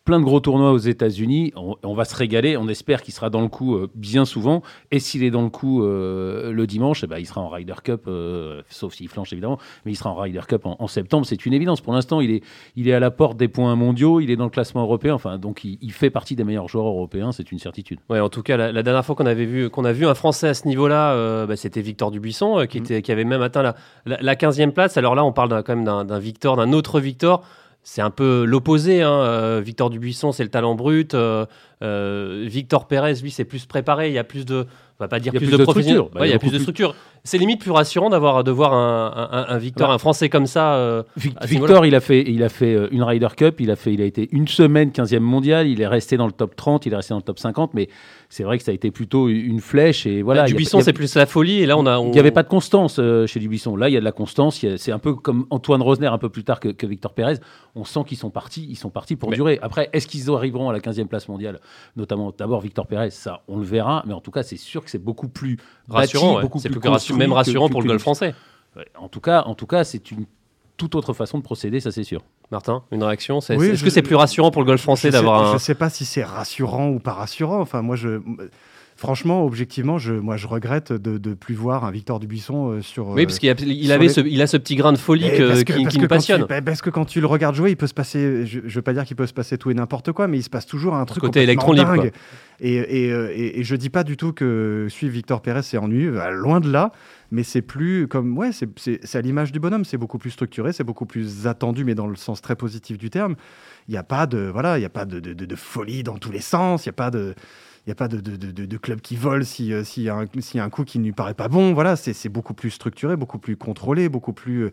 plein 0.05 0.19
de 0.19 0.23
gros 0.23 0.39
tournois 0.39 0.71
aux 0.71 0.77
États-Unis. 0.77 1.51
On, 1.55 1.93
va 1.95 2.05
se 2.05 2.15
régaler. 2.15 2.55
On 2.57 2.67
espère 2.67 3.01
qu'il 3.01 3.13
sera 3.13 3.31
dans 3.31 3.41
le 3.41 3.47
coup 3.47 3.75
euh, 3.75 3.89
bien 3.95 4.23
souvent. 4.23 4.61
Et 4.91 4.99
s'il 4.99 5.23
est 5.23 5.31
dans 5.31 5.41
le 5.41 5.49
coup 5.49 5.83
euh, 5.83 6.51
le 6.51 6.67
dimanche, 6.67 7.03
eh 7.03 7.07
ben, 7.07 7.17
il 7.17 7.25
sera 7.25 7.41
en 7.41 7.49
Ryder 7.49 7.73
Cup, 7.83 8.03
euh, 8.07 8.61
sauf 8.69 8.93
s'il 8.93 9.09
flanche 9.09 9.33
évidemment, 9.33 9.57
mais 9.83 9.91
il 9.91 9.95
sera 9.95 10.11
en 10.11 10.15
Ryder 10.15 10.41
Cup 10.47 10.61
en, 10.65 10.87
septembre. 10.87 11.25
C'est 11.25 11.45
une 11.45 11.53
évidence. 11.53 11.81
Pour 11.81 11.93
l'instant, 11.93 12.21
il 12.21 12.29
est, 12.29 12.43
il 12.75 12.87
est 12.87 12.93
à 12.93 12.99
la 12.99 13.09
porte 13.09 13.35
des 13.35 13.47
points 13.47 13.75
mondiaux. 13.75 14.19
Il 14.19 14.29
est 14.29 14.35
dans 14.35 14.43
le 14.43 14.51
classement 14.51 14.83
européen. 14.83 15.15
Enfin, 15.15 15.39
donc 15.39 15.63
il, 15.63 15.91
fait 15.91 16.11
partie 16.11 16.35
des 16.35 16.43
meilleurs 16.43 16.67
joueurs 16.67 16.87
européens. 16.87 17.31
C'est 17.31 17.51
une 17.51 17.59
certitude. 17.59 17.99
Ouais, 18.09 18.19
en 18.19 18.29
tout 18.29 18.43
cas, 18.43 18.57
la, 18.57 18.83
dernière 18.83 19.03
fois 19.03 19.15
qu'on 19.15 19.25
avait 19.25 19.45
vu 19.45 19.69
qu'on 19.71 19.85
a 19.85 19.91
vu 19.91 20.05
un 20.05 20.13
Français 20.13 20.49
à 20.49 20.53
ce 20.53 20.67
niveau-là, 20.67 21.47
bah, 21.47 21.55
c'était 21.55 21.81
Victor 21.81 22.11
Dubuisson 22.11 22.67
qui, 22.69 22.79
mm. 22.79 22.83
était, 22.83 23.01
qui 23.01 23.11
avait 23.11 23.23
même 23.23 23.41
atteint 23.41 23.63
la, 23.63 23.75
la, 24.05 24.35
15e 24.35 24.71
place. 24.71 24.97
Alors 24.97 25.15
là, 25.15 25.25
on 25.25 25.31
parle 25.31 25.63
quand 25.63 25.75
même 25.75 25.85
d'un 25.85 26.19
Victor, 26.19 26.57
d'un 26.57 26.73
autre 26.73 26.99
Victor 26.99 27.43
c'est 27.85 28.01
un 28.01 28.09
peu 28.09 28.45
l'opposé. 28.45 29.03
Hein. 29.03 29.21
Euh, 29.21 29.61
Victor 29.63 29.91
Dubuisson, 29.91 30.31
c'est 30.31 30.43
le 30.43 30.49
talent 30.49 30.73
brut. 30.73 31.13
Euh, 31.13 31.45
euh, 31.83 32.43
Victor 32.47 32.87
Pérez, 32.87 33.13
lui, 33.21 33.29
c'est 33.29 33.45
plus 33.45 33.67
préparé. 33.67 34.07
Il 34.07 34.13
y 34.13 34.17
a 34.17 34.23
plus 34.23 34.43
de, 34.43 34.65
on 34.99 35.03
va 35.03 35.07
pas 35.09 35.19
dire 35.19 35.33
plus, 35.33 35.47
de, 35.47 35.61
structure. 35.61 36.09
il 36.21 36.27
y 36.27 36.33
a 36.33 36.39
plus 36.39 36.51
de 36.51 36.59
structure. 36.59 36.95
C'est 37.25 37.37
limite 37.37 37.59
plus 37.59 37.71
rassurant 37.71 38.09
d'avoir 38.09 38.43
de 38.43 38.51
voir 38.51 38.73
un, 38.73 39.45
un, 39.49 39.57
Victor, 39.57 39.91
un 39.91 39.97
Français 39.97 40.29
comme 40.29 40.45
ça. 40.45 41.03
Victor, 41.43 41.85
il 41.85 41.95
a 41.95 41.99
fait, 41.99 42.23
il 42.25 42.43
a 42.43 42.49
fait 42.49 42.87
une 42.91 43.03
Ryder 43.03 43.27
Cup. 43.35 43.59
Il 43.59 43.71
a 43.71 43.75
fait, 43.75 43.93
il 43.93 44.01
a 44.01 44.05
été 44.05 44.29
une 44.31 44.47
semaine 44.47 44.91
15e 44.91 45.19
mondial. 45.19 45.67
Il 45.67 45.81
est 45.81 45.87
resté 45.87 46.17
dans 46.17 46.27
le 46.27 46.31
top 46.31 46.55
30. 46.55 46.85
Il 46.85 46.93
est 46.93 46.95
resté 46.95 47.13
dans 47.13 47.17
le 47.17 47.23
top 47.23 47.39
50. 47.39 47.73
Mais 47.73 47.89
c'est 48.29 48.43
vrai 48.43 48.57
que 48.57 48.63
ça 48.63 48.71
a 48.71 48.73
été 48.73 48.91
plutôt 48.91 49.27
une 49.27 49.59
flèche. 49.59 50.05
Et 50.05 50.21
voilà. 50.21 50.43
Bah, 50.43 50.47
Dubuisson, 50.47 50.81
c'est 50.81 50.93
plus 50.93 51.15
la 51.15 51.25
folie. 51.25 51.61
Et 51.61 51.65
là, 51.65 51.77
on 51.77 51.85
a. 51.87 51.99
Il 51.99 52.11
n'y 52.11 52.19
avait 52.19 52.31
pas 52.31 52.43
de 52.43 52.47
constance 52.47 53.01
chez 53.25 53.39
Dubuisson. 53.39 53.75
Là, 53.75 53.89
il 53.89 53.93
y 53.93 53.97
a 53.97 53.99
de 53.99 54.05
la 54.05 54.11
constance. 54.11 54.63
C'est 54.77 54.91
un 54.91 54.99
peu 54.99 55.15
comme 55.15 55.45
Antoine 55.49 55.81
Rosner 55.81 56.07
un 56.07 56.17
peu 56.17 56.29
plus 56.29 56.43
tard 56.43 56.59
que, 56.59 56.85
Victor 56.85 57.13
Pérez. 57.13 57.39
On 57.75 57.83
sent 57.83 58.01
qu'ils 58.07 58.17
sont 58.17 58.29
partis. 58.29 58.65
Ils 58.69 58.77
sont 58.77 58.91
partis 58.91 59.15
pour 59.15 59.31
durer. 59.31 59.59
Après, 59.61 59.89
est-ce 59.91 60.07
qu'ils 60.07 60.31
arriveront 60.31 60.69
à 60.69 60.73
la 60.73 60.79
15e 60.79 61.07
place 61.07 61.27
mondiale, 61.27 61.59
notamment 61.97 62.33
d'abord 62.37 62.61
Victor 62.61 62.87
Pérez, 62.87 63.09
ça, 63.09 63.41
on 63.47 63.57
le 63.57 63.65
verra, 63.65 64.03
mais 64.05 64.13
en 64.13 64.21
tout 64.21 64.31
cas, 64.31 64.43
c'est 64.43 64.57
sûr 64.57 64.84
que 64.85 64.91
c'est 64.91 65.03
beaucoup 65.03 65.27
plus 65.27 65.57
rassurant, 65.89 66.39
beaucoup 66.41 66.61
plus, 66.61 66.79
plus 66.79 67.13
même 67.15 67.33
rassurant 67.33 67.67
pour 67.69 67.81
le 67.81 67.87
golf 67.89 68.01
français. 68.01 68.33
En 68.97 69.09
tout 69.09 69.21
cas, 69.21 69.43
en 69.43 69.55
tout 69.55 69.67
cas, 69.67 69.83
c'est 69.83 70.11
une 70.11 70.25
toute 70.77 70.95
autre 70.95 71.13
façon 71.13 71.37
de 71.37 71.43
procéder, 71.43 71.79
ça 71.79 71.91
c'est 71.91 72.03
sûr. 72.03 72.21
Martin, 72.51 72.83
une 72.91 73.03
réaction 73.03 73.39
Est-ce 73.39 73.83
que 73.83 73.89
c'est 73.89 74.01
plus 74.01 74.15
rassurant 74.15 74.51
pour 74.51 74.61
le 74.61 74.67
golf 74.67 74.81
français 74.81 75.09
d'avoir 75.09 75.41
un... 75.41 75.49
Je 75.49 75.53
ne 75.53 75.59
sais 75.59 75.75
pas 75.75 75.89
si 75.89 76.05
c'est 76.05 76.23
rassurant 76.23 76.89
ou 76.89 76.99
pas 76.99 77.13
rassurant. 77.13 77.59
Enfin, 77.59 77.81
moi, 77.81 77.95
je 77.95 78.21
franchement, 78.95 79.45
objectivement, 79.45 79.97
je, 79.97 80.13
moi, 80.13 80.37
je 80.37 80.47
regrette 80.47 80.93
de 80.93 81.29
ne 81.29 81.35
plus 81.35 81.53
voir 81.53 81.83
un 81.83 81.91
Victor 81.91 82.19
Dubuisson 82.19 82.71
euh, 82.71 82.81
sur. 82.81 83.09
Oui, 83.09 83.25
parce 83.25 83.39
qu'il 83.39 83.49
a, 83.49 83.55
il 83.59 83.91
avait 83.91 84.09
ce, 84.09 84.21
il 84.21 84.41
a 84.41 84.47
ce 84.47 84.57
petit 84.57 84.75
grain 84.75 84.93
de 84.93 84.97
folie 84.97 85.29
qui, 85.65 85.99
nous 85.99 86.07
passionne. 86.07 86.45
Bah, 86.47 86.61
parce 86.61 86.81
que 86.81 86.89
quand 86.89 87.05
tu 87.05 87.19
le 87.19 87.27
regardes 87.27 87.55
jouer, 87.55 87.71
il 87.71 87.77
peut 87.77 87.87
se 87.87 87.93
passer. 87.93 88.45
Je 88.45 88.59
ne 88.59 88.69
veux 88.69 88.81
pas 88.81 88.93
dire 88.93 89.05
qu'il 89.05 89.17
peut 89.17 89.27
se 89.27 89.33
passer 89.33 89.57
tout 89.57 89.69
et 89.69 89.73
n'importe 89.73 90.11
quoi, 90.11 90.27
mais 90.27 90.37
il 90.37 90.43
se 90.43 90.49
passe 90.49 90.65
toujours 90.65 90.95
un 90.95 91.05
truc 91.05 91.21
côté 91.21 91.43
électron 91.43 91.73
libre. 91.73 92.05
Et, 92.61 92.75
et, 92.75 93.11
euh, 93.11 93.33
et, 93.35 93.59
et, 93.59 93.63
je 93.65 93.75
dis 93.75 93.89
pas 93.89 94.05
du 94.05 94.15
tout 94.15 94.31
que 94.31 94.87
suivre 94.89 95.11
Victor 95.11 95.41
Pérez 95.41 95.61
c'est 95.61 95.77
ennuyeux, 95.77 96.11
bah, 96.11 96.31
loin 96.31 96.61
de 96.61 96.71
là. 96.71 96.91
Mais 97.31 97.43
c'est 97.43 97.61
plus 97.61 98.07
comme 98.07 98.37
ouais, 98.37 98.51
c'est 98.53 99.15
à 99.15 99.21
l'image 99.21 99.51
du 99.51 99.59
bonhomme, 99.59 99.83
c'est 99.83 99.97
beaucoup 99.97 100.19
plus 100.19 100.31
structuré, 100.31 100.71
c'est 100.71 100.83
beaucoup 100.85 101.05
plus 101.05 101.47
attendu, 101.47 101.83
mais 101.83 101.95
dans 101.95 102.07
le 102.07 102.15
sens 102.15 102.41
très 102.41 102.55
positif 102.55 102.97
du 102.97 103.09
terme. 103.09 103.35
Il 103.87 103.91
n'y 103.91 103.97
a 103.97 104.03
pas 104.03 104.25
de 104.25 104.49
voilà, 104.51 104.79
il 104.79 104.81
y 104.83 104.85
a 104.85 104.89
pas 104.89 105.05
de, 105.05 105.19
de, 105.19 105.33
de, 105.33 105.55
folie 105.55 106.03
dans 106.03 106.17
tous 106.17 106.31
les 106.31 106.39
sens. 106.39 106.85
Il 106.85 106.89
n'y 106.89 106.91
a 106.91 106.93
pas 106.93 107.11
de 107.11 107.35
n'y 107.87 107.91
a 107.91 107.95
pas 107.95 108.07
de, 108.07 108.19
de, 108.19 108.35
de, 108.65 108.77
club 108.77 108.99
qui 109.01 109.15
vole 109.15 109.45
s'il 109.45 109.71
euh, 109.71 109.83
si 109.83 110.03
y, 110.03 110.09
a 110.09 110.15
un, 110.15 110.25
y 110.25 110.59
a 110.59 110.63
un 110.63 110.69
coup 110.69 110.83
qui 110.83 110.97
ne 110.97 111.03
lui 111.03 111.11
paraît 111.11 111.35
pas 111.35 111.47
bon. 111.47 111.73
Voilà, 111.73 111.95
c'est 111.95 112.29
beaucoup 112.29 112.55
plus 112.55 112.71
structuré, 112.71 113.15
beaucoup 113.15 113.37
plus 113.37 113.57
contrôlé, 113.57 114.09
beaucoup 114.09 114.33
plus. 114.33 114.65
Euh. 114.65 114.71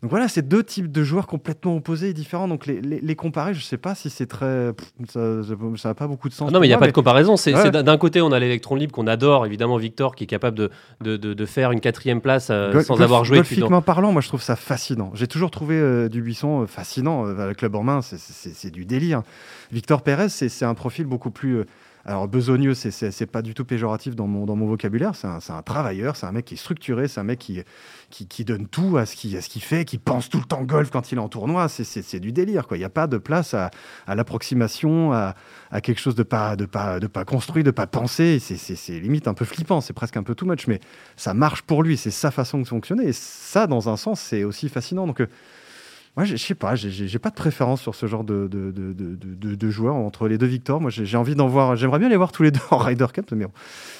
Donc 0.00 0.12
voilà, 0.12 0.28
c'est 0.28 0.46
deux 0.46 0.62
types 0.62 0.92
de 0.92 1.02
joueurs 1.02 1.26
complètement 1.26 1.74
opposés 1.76 2.10
et 2.10 2.12
différents. 2.14 2.46
Donc 2.46 2.66
les, 2.66 2.80
les, 2.80 3.16
comparer, 3.16 3.52
je 3.52 3.58
ne 3.58 3.64
sais 3.64 3.76
pas 3.76 3.96
si 3.96 4.10
c'est 4.10 4.26
très. 4.26 4.70
ça 5.08 5.20
n'a 5.84 5.94
pas 5.94 6.06
beaucoup 6.06 6.28
de 6.28 6.34
sens. 6.34 6.48
Ah 6.48 6.52
non, 6.52 6.60
mais 6.60 6.68
il 6.68 6.70
n'y 6.70 6.74
a 6.74 6.78
pas 6.78 6.86
de 6.86 6.92
comparaison. 6.92 7.36
C'est 7.36 7.52
D'un 7.52 7.98
côté, 7.98 8.22
on 8.22 8.30
a 8.30 8.38
l'électron 8.38 8.76
libre 8.76 8.92
qu'on 8.92 9.08
adore, 9.08 9.44
évidemment, 9.44 9.76
Victor, 9.76 10.14
qui 10.14 10.24
est 10.24 10.28
capable 10.28 10.70
de, 11.00 11.16
de, 11.16 11.46
faire 11.46 11.72
une 11.72 11.80
quatrième 11.80 12.20
place 12.20 12.48
euh, 12.50 12.80
sans 12.82 13.00
avoir 13.02 13.24
joué. 13.24 13.38
Golfiquement 13.38 13.82
parlant, 13.82 14.12
moi 14.12 14.22
je 14.22 14.28
trouve 14.28 14.42
ça 14.42 14.56
fascinant. 14.56 15.10
J'ai 15.14 15.26
toujours 15.26 15.50
trouvé 15.50 16.08
Dubuisson 16.08 16.66
fascinant. 16.66 17.24
le 17.24 17.54
club 17.54 17.74
en 17.74 17.82
main, 17.82 18.00
c'est 18.00 18.70
du 18.70 18.86
délire. 18.86 19.22
Victor 19.72 20.02
Pérez, 20.02 20.28
c'est 20.28 20.64
un 20.64 20.74
profil 20.74 21.06
beaucoup 21.06 21.32
plus 21.32 21.64
alors 22.08 22.26
besogneux, 22.26 22.72
c'est 22.72 23.26
pas 23.26 23.42
du 23.42 23.52
tout 23.52 23.66
péjoratif 23.66 24.16
dans 24.16 24.26
mon, 24.26 24.46
dans 24.46 24.56
mon 24.56 24.66
vocabulaire. 24.66 25.14
C'est 25.14 25.26
un, 25.26 25.40
un, 25.50 25.62
travailleur, 25.62 26.16
c'est 26.16 26.24
un 26.24 26.32
mec 26.32 26.46
qui 26.46 26.54
est 26.54 26.56
structuré, 26.56 27.06
c'est 27.06 27.20
un 27.20 27.24
mec 27.24 27.38
qui, 27.38 27.62
qui, 28.08 28.44
donne 28.46 28.66
tout 28.66 28.96
à 28.96 29.04
ce 29.04 29.14
qu'il 29.14 29.62
fait, 29.62 29.84
qui 29.84 29.98
pense 29.98 30.30
tout 30.30 30.38
le 30.38 30.44
temps 30.44 30.62
golf 30.62 30.88
quand 30.90 31.12
il 31.12 31.18
est 31.18 31.20
en 31.20 31.28
tournoi. 31.28 31.68
C'est 31.68 32.18
du 32.18 32.32
délire. 32.32 32.64
Il 32.70 32.78
n'y 32.78 32.84
a 32.84 32.88
pas 32.88 33.08
de 33.08 33.18
place 33.18 33.52
à, 33.52 33.70
à 34.06 34.14
l'approximation, 34.14 35.12
à, 35.12 35.34
à, 35.70 35.82
quelque 35.82 36.00
chose 36.00 36.14
de 36.14 36.22
pas, 36.22 36.56
de 36.56 36.64
pas, 36.64 36.98
de 36.98 37.08
pas 37.08 37.26
construit, 37.26 37.62
de 37.62 37.70
pas 37.70 37.86
pensé. 37.86 38.38
C'est 38.38 38.98
limite 38.98 39.28
un 39.28 39.34
peu 39.34 39.44
flippant, 39.44 39.82
c'est 39.82 39.92
presque 39.92 40.16
un 40.16 40.22
peu 40.22 40.34
too 40.34 40.46
much, 40.46 40.66
mais 40.66 40.80
ça 41.16 41.34
marche 41.34 41.60
pour 41.60 41.82
lui. 41.82 41.98
C'est 41.98 42.10
sa 42.10 42.30
façon 42.30 42.58
de 42.58 42.66
fonctionner. 42.66 43.08
Et 43.08 43.12
ça, 43.12 43.66
dans 43.66 43.90
un 43.90 43.98
sens, 43.98 44.18
c'est 44.18 44.44
aussi 44.44 44.70
fascinant. 44.70 45.06
Donc, 45.06 45.20
euh, 45.20 45.28
moi, 46.18 46.24
je 46.24 46.34
sais 46.34 46.56
pas, 46.56 46.74
j'ai 46.74 47.18
pas 47.20 47.30
de 47.30 47.36
préférence 47.36 47.80
sur 47.80 47.94
ce 47.94 48.06
genre 48.06 48.24
de, 48.24 48.48
de, 48.48 48.72
de, 48.72 49.54
de 49.54 49.70
joueurs 49.70 49.94
entre 49.94 50.26
les 50.26 50.36
deux 50.36 50.46
victoires. 50.46 50.80
Moi, 50.80 50.90
j'ai 50.90 51.16
envie 51.16 51.36
d'en 51.36 51.46
voir, 51.46 51.76
j'aimerais 51.76 52.00
bien 52.00 52.08
les 52.08 52.16
voir 52.16 52.32
tous 52.32 52.42
les 52.42 52.50
deux 52.50 52.58
en 52.72 52.78
Ryder 52.78 53.06
Cup, 53.12 53.30
mais 53.30 53.44
bon, 53.44 53.52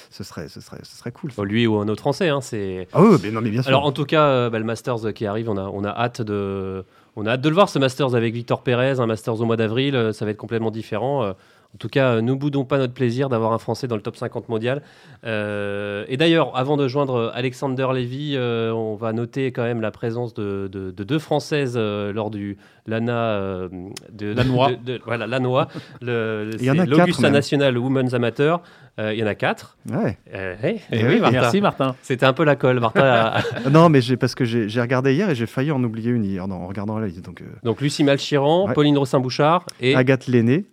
ce 0.09 0.25
serait, 0.25 0.49
ce 0.49 0.59
serait, 0.59 0.79
ce 0.83 0.97
serait 0.97 1.13
cool. 1.13 1.31
lui 1.45 1.65
ou 1.65 1.77
un 1.77 1.87
autre 1.87 2.01
Français, 2.01 2.27
hein, 2.27 2.41
c'est. 2.41 2.89
Ah 2.91 3.01
oui, 3.01 3.17
mais 3.23 3.31
non, 3.31 3.39
mais 3.39 3.49
bien 3.49 3.61
sûr. 3.61 3.69
Alors, 3.69 3.85
en 3.85 3.93
tout 3.93 4.03
cas, 4.03 4.25
euh, 4.25 4.49
bah, 4.49 4.59
le 4.59 4.65
Masters 4.65 5.13
qui 5.13 5.25
arrive, 5.27 5.49
on 5.49 5.55
a, 5.55 5.63
on 5.63 5.85
a 5.85 5.91
hâte 5.91 6.21
de. 6.21 6.83
On 7.15 7.25
a 7.25 7.31
hâte 7.31 7.41
de 7.41 7.47
le 7.47 7.55
voir 7.55 7.69
ce 7.69 7.79
Masters 7.79 8.13
avec 8.13 8.33
Victor 8.33 8.63
Pérez, 8.63 8.99
un 8.99 9.05
Masters 9.05 9.39
au 9.39 9.45
mois 9.45 9.55
d'avril, 9.55 9.95
euh, 9.95 10.11
ça 10.11 10.25
va 10.25 10.31
être 10.31 10.37
complètement 10.37 10.71
différent. 10.71 11.33
Euh, 11.69 11.75
en 11.75 11.77
tout 11.77 11.87
cas, 11.87 12.15
euh, 12.15 12.21
nous 12.21 12.35
boudons 12.35 12.65
pas 12.65 12.77
notre 12.77 12.93
plaisir 12.93 13.29
d'avoir 13.29 13.53
un 13.53 13.57
Français 13.59 13.87
dans 13.87 13.95
le 13.95 14.01
top 14.01 14.17
50 14.17 14.49
mondial. 14.49 14.81
Euh, 15.23 16.03
et 16.07 16.17
d'ailleurs, 16.17 16.55
avant 16.57 16.77
de 16.77 16.87
joindre 16.87 17.31
Alexander 17.33 17.87
Lévy, 17.93 18.33
euh, 18.35 18.71
on 18.71 18.95
va 18.95 19.13
noter 19.13 19.51
quand 19.51 19.63
même 19.63 19.81
la 19.81 19.91
présence 19.91 20.33
de, 20.33 20.67
deux 20.69 21.19
Françaises 21.19 21.77
lors 21.77 22.31
du 22.31 22.57
l'ANA 22.87 23.69
de 24.11 24.33
Lanois. 24.33 24.71
voilà, 25.05 25.27
Lanois, 25.27 25.67
l'Augusta 26.01 27.29
National 27.29 27.77
Women's 27.77 28.13
Amateur. 28.13 28.61
il 28.97 29.15
y 29.15 29.23
en 29.23 29.27
a 29.27 29.35
quatre. 29.35 29.77
Ouais. 29.89 30.17
Eh 30.33 31.05
oui, 31.05 31.21
Merci 31.31 31.61
Martin. 31.61 31.95
C'était 32.01 32.25
un 32.25 32.33
peu 32.33 32.43
la 32.43 32.55
colle, 32.55 32.79
Martin. 32.79 33.33
non, 33.71 33.89
mais 33.89 34.01
parce 34.19 34.35
que 34.35 34.43
j'ai 34.43 34.81
regardé 34.81 35.13
hier 35.13 35.29
et 35.29 35.35
j'ai 35.35 35.45
failli 35.45 35.71
en 35.71 35.83
oublier 35.83 36.11
une 36.11 36.25
hier 36.25 36.43
en 36.43 36.67
regardant 36.67 36.97
la 36.97 37.07
liste. 37.07 37.23
Donc, 37.23 37.43
donc 37.63 37.79
Lucie 37.81 38.03
Malchiran, 38.03 38.69
Pauline 38.73 38.97
Rossin-Bouchard 38.97 39.65
et 39.79 39.95
Agathe 39.95 40.27
Lenné 40.27 40.65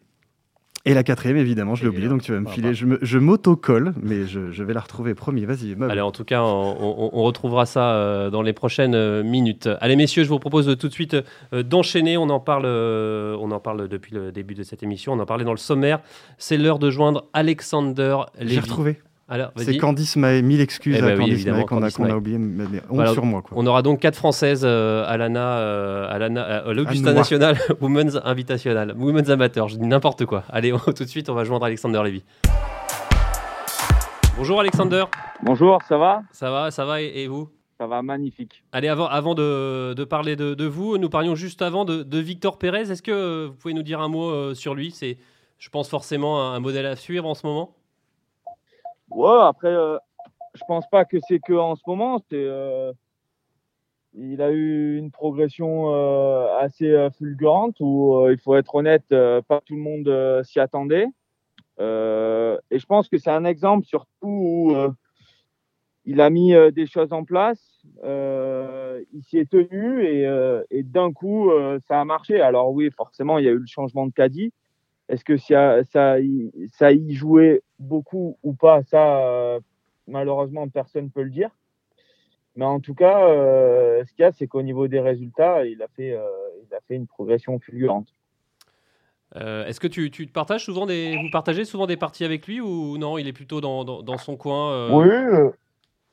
Et 0.87 0.95
la 0.95 1.03
quatrième, 1.03 1.37
évidemment, 1.37 1.75
je 1.75 1.83
l'ai 1.83 1.89
oublié, 1.89 2.09
donc 2.09 2.23
tu 2.23 2.31
vas 2.31 2.39
me 2.39 2.49
filer. 2.49 2.73
Je 2.73 3.19
m'auto-colle, 3.19 3.93
mais 4.01 4.25
je, 4.27 4.63
vais 4.63 4.73
la 4.73 4.81
retrouver 4.81 5.15
premier. 5.17 5.45
Vas-y, 5.45 5.77
Allez, 5.83 6.01
en 6.01 6.13
tout 6.13 6.25
cas, 6.25 6.43
on, 6.43 7.23
retrouvera 7.25 7.67
ça 7.67 7.91
euh, 7.91 8.31
dans 8.31 8.41
les 8.41 8.53
prochaines 8.53 8.95
euh, 8.95 9.25
minutes. 9.25 9.69
Allez, 9.81 9.97
messieurs, 9.97 10.23
je 10.23 10.29
vous 10.29 10.39
propose 10.39 10.77
tout 10.79 10.87
de 10.87 10.93
suite 10.93 11.17
euh, 11.53 11.65
d'enchaîner. 11.65 12.17
On 12.17 12.31
en 12.31 12.39
parle, 12.39 12.67
on 12.67 13.51
en 13.51 13.59
parle 13.59 13.89
depuis 13.89 14.15
le 14.15 14.31
début 14.31 14.55
de 14.55 14.63
cette 14.63 14.85
émission. 14.85 15.15
On 15.15 15.19
en 15.19 15.27
parlait 15.27 15.45
dans 15.45 15.51
le 15.51 15.59
sommaire. 15.59 16.01
C'est 16.39 16.57
l'heure 16.57 16.79
de 16.79 16.89
joindre 16.89 17.25
Alexander 17.33 18.19
Lévy. 18.39 18.55
J'ai 18.55 18.61
retrouvé. 18.61 18.99
C'est 19.57 19.77
Candice 19.79 20.15
Maé, 20.17 20.41
mille 20.41 20.61
excuses 20.61 20.97
eh 20.97 21.03
à 21.03 21.07
ben 21.07 21.19
Candice 21.19 21.45
Maé 21.47 21.65
qu'on 21.65 21.83
a, 21.83 22.15
oublié, 22.15 22.39
mais 22.39 22.81
honte 22.89 23.09
sur 23.09 23.25
moi. 23.25 23.43
On 23.51 23.67
aura 23.67 23.83
donc 23.83 23.99
quatre 23.99 24.15
Françaises, 24.15 24.63
euh, 24.65 25.05
Alana, 25.09 25.59
euh, 25.59 26.09
Alana 26.09 26.67
euh, 26.67 26.73
l'Augusta 26.73 27.13
National, 27.13 27.59
Women's 27.81 28.17
Invitational, 28.25 28.95
Women's 28.97 29.29
Amateur, 29.29 29.67
je 29.67 29.79
dis 29.79 29.87
n'importe 29.87 30.27
quoi. 30.27 30.45
Allez, 30.49 30.73
tout 30.95 31.05
de 31.05 31.09
suite, 31.09 31.29
on 31.29 31.35
va 31.35 31.43
joindre 31.43 31.67
Alexander 31.67 32.01
Lévy. 32.05 32.23
Bonjour 34.37 34.61
Alexander. 34.61 35.05
Bonjour, 35.43 35.83
ça 35.89 35.99
va? 35.99 36.23
Ça 36.31 36.53
va, 36.53 36.71
ça 36.71 36.85
va, 36.85 37.01
et, 37.01 37.27
vous? 37.27 37.49
Ça 37.81 37.89
va, 37.89 38.03
magnifique. 38.03 38.63
Allez, 38.71 38.89
avant, 38.89 39.07
avant 39.07 39.35
de, 39.35 39.93
de 39.95 40.05
parler 40.05 40.37
de, 40.37 40.55
de, 40.55 40.65
vous, 40.67 40.99
nous 40.99 41.11
parlions 41.11 41.35
juste 41.35 41.63
avant 41.63 41.85
de, 41.85 42.05
de 42.05 42.19
Victor 42.19 42.59
Pérez. 42.59 42.93
Est-ce 42.93 43.03
que 43.03 43.47
vous 43.47 43.55
pouvez 43.55 43.75
nous 43.75 43.83
dire 43.83 44.01
un 44.01 44.09
mot 44.09 44.55
sur 44.55 44.77
lui? 44.77 44.93
C'est, 44.93 45.19
je 45.59 45.69
pense, 45.69 45.89
forcément 45.89 46.53
un 46.53 46.61
modèle 46.61 46.87
à 46.87 46.95
suivre 46.95 47.27
en 47.27 47.35
ce 47.35 47.45
moment 47.45 47.75
Ouais, 49.11 49.41
après, 49.43 49.69
euh, 49.69 49.99
je 50.55 50.63
pense 50.67 50.89
pas 50.89 51.05
que 51.05 51.19
c'est 51.29 51.39
que 51.39 51.53
en 51.53 51.77
ce 51.77 51.83
moment. 51.87 52.23
Euh, 52.33 52.93
il 54.19 54.41
a 54.41 54.51
eu 54.51 54.97
une 54.97 55.11
progression 55.11 55.93
euh, 55.95 56.57
assez 56.59 57.09
fulgurante 57.19 57.77
où 57.81 58.27
il 58.31 58.39
faut 58.39 58.57
être 58.57 58.75
honnête, 58.75 59.05
pas 59.11 59.61
tout 59.67 59.75
le 59.75 59.83
monde 59.83 60.43
s'y 60.43 60.59
attendait. 60.59 61.07
et 61.79 62.79
je 62.79 62.87
pense 62.87 63.11
que 63.11 63.19
c'est 63.19 63.31
un 63.31 63.45
exemple 63.45 63.85
surtout 63.85 64.27
où 64.27 64.75
il 66.07 66.23
a 66.23 66.31
mis 66.31 66.55
des 66.73 66.87
choses 66.87 67.13
en 67.13 67.25
place, 67.25 67.85
il 68.05 69.23
s'y 69.23 69.37
est 69.37 69.51
tenu 69.51 70.03
et, 70.03 70.25
et 70.71 70.83
d'un 70.83 71.13
coup 71.13 71.51
ça 71.87 72.01
a 72.01 72.05
marché. 72.07 72.41
Alors 72.41 72.73
oui, 72.73 72.91
forcément, 72.97 73.37
il 73.37 73.45
y 73.45 73.49
a 73.49 73.53
eu 73.53 73.59
le 73.59 73.67
changement 73.67 74.07
de 74.07 74.13
caddie. 74.13 74.51
Est-ce 75.09 75.25
que 75.25 75.37
ça, 75.37 75.85
ça, 75.85 76.17
ça 76.73 76.93
y 76.93 77.15
jouait 77.15 77.63
beaucoup 77.79 78.39
ou 78.43 78.55
pas? 78.55 78.83
Ça, 78.83 79.21
euh, 79.21 79.61
malheureusement, 80.09 80.69
personne 80.69 81.05
ne 81.05 81.11
peut 81.11 81.23
le 81.23 81.31
dire. 81.31 81.51
Mais 82.57 82.65
en 82.65 82.81
tout 82.81 82.95
cas, 82.95 83.29
euh, 83.29 84.05
ce 84.05 84.13
qu'il 84.13 84.23
y 84.23 84.25
a, 84.25 84.33
c'est 84.33 84.47
qu'au 84.47 84.63
niveau 84.63 84.89
des 84.89 85.01
résultats, 85.01 85.65
il 85.65 85.83
a 85.83 85.89
fait, 85.89 86.13
euh, 86.13 86.27
il 86.67 86.75
a 86.75 86.81
fait 86.89 86.97
une 86.97 87.07
progression 87.07 87.59
fulgurante. 87.59 88.09
Est-ce 89.35 89.81
que 89.81 89.87
tu, 89.87 90.11
tu, 90.11 90.27
partages 90.27 90.65
souvent 90.65 90.87
des, 90.87 91.15
vous 91.15 91.29
partagez 91.31 91.67
souvent 91.67 91.87
des 91.87 91.99
parties 91.99 92.25
avec 92.25 92.47
lui 92.47 92.63
ou 92.63 92.97
non? 92.97 93.19
Il 93.19 93.29
est 93.29 93.35
plutôt 93.35 93.61
dans, 93.61 93.85
dans, 93.85 94.17
son 94.17 94.37
coin 94.37 94.97
Oui, 94.97 95.11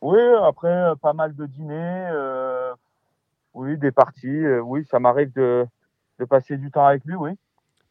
oui. 0.01 0.19
Après, 0.43 0.91
pas 1.01 1.13
mal 1.13 1.33
de 1.33 1.45
dîners, 1.45 2.11
oui, 3.53 3.77
des 3.77 3.91
parties. 3.91 4.45
oui, 4.65 4.83
ça 4.89 4.99
m'arrive 4.99 5.31
de, 5.31 5.65
de 6.19 6.25
passer 6.25 6.57
du 6.57 6.69
temps 6.69 6.85
avec 6.85 7.05
lui, 7.05 7.15
oui. 7.15 7.31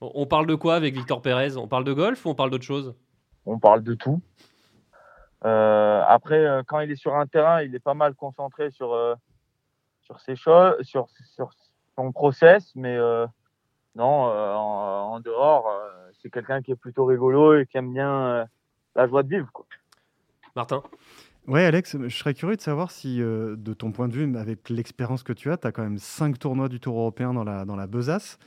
On 0.02 0.26
parle 0.26 0.46
de 0.46 0.56
quoi 0.56 0.74
avec 0.74 0.94
Victor 0.94 1.22
Pérez? 1.22 1.56
On 1.56 1.68
parle 1.68 1.84
de 1.84 1.92
golf 1.92 2.26
ou 2.26 2.30
on 2.30 2.34
parle 2.34 2.50
d'autre 2.50 2.64
chose? 2.64 2.94
On 3.46 3.60
parle 3.60 3.84
de 3.84 3.94
tout. 3.94 4.20
Euh, 5.44 6.02
après, 6.06 6.44
euh, 6.44 6.62
quand 6.66 6.80
il 6.80 6.90
est 6.90 6.96
sur 6.96 7.14
un 7.14 7.26
terrain, 7.26 7.62
il 7.62 7.74
est 7.74 7.80
pas 7.80 7.94
mal 7.94 8.14
concentré 8.14 8.70
sur, 8.70 8.92
euh, 8.92 9.14
sur 10.00 10.20
ses 10.20 10.34
choses, 10.34 10.74
sur, 10.82 11.08
sur 11.34 11.50
son 11.94 12.10
process, 12.10 12.72
mais 12.74 12.98
non, 13.94 14.04
en, 14.04 15.20
dehors, 15.20 15.70
c'est 16.20 16.30
quelqu'un 16.30 16.62
qui 16.62 16.72
est 16.72 16.76
plutôt 16.76 17.04
rigolo 17.04 17.58
et 17.58 17.66
qui 17.66 17.76
aime 17.76 17.92
bien 17.92 18.46
la 18.96 19.06
joie 19.06 19.22
de 19.22 19.28
vivre. 19.28 19.48
Martin? 20.56 20.82
Ouais, 21.48 21.64
Alex, 21.64 21.96
je 22.00 22.16
serais 22.16 22.34
curieux 22.34 22.56
de 22.56 22.60
savoir 22.60 22.90
si, 22.90 23.18
de 23.18 23.74
ton 23.74 23.90
point 23.90 24.06
de 24.06 24.12
vue, 24.12 24.36
avec 24.36 24.68
l'expérience 24.70 25.22
que 25.24 25.32
tu 25.32 25.50
as, 25.50 25.56
tu 25.56 25.66
as 25.66 25.72
quand 25.72 25.82
même 25.82 25.98
cinq 25.98 26.38
tournois 26.38 26.68
du 26.68 26.78
Tour 26.78 26.98
européen 26.98 27.34
dans 27.34 27.42
la, 27.44 27.64
dans 27.64 27.74
la 27.74 27.88
besace. 27.88 28.38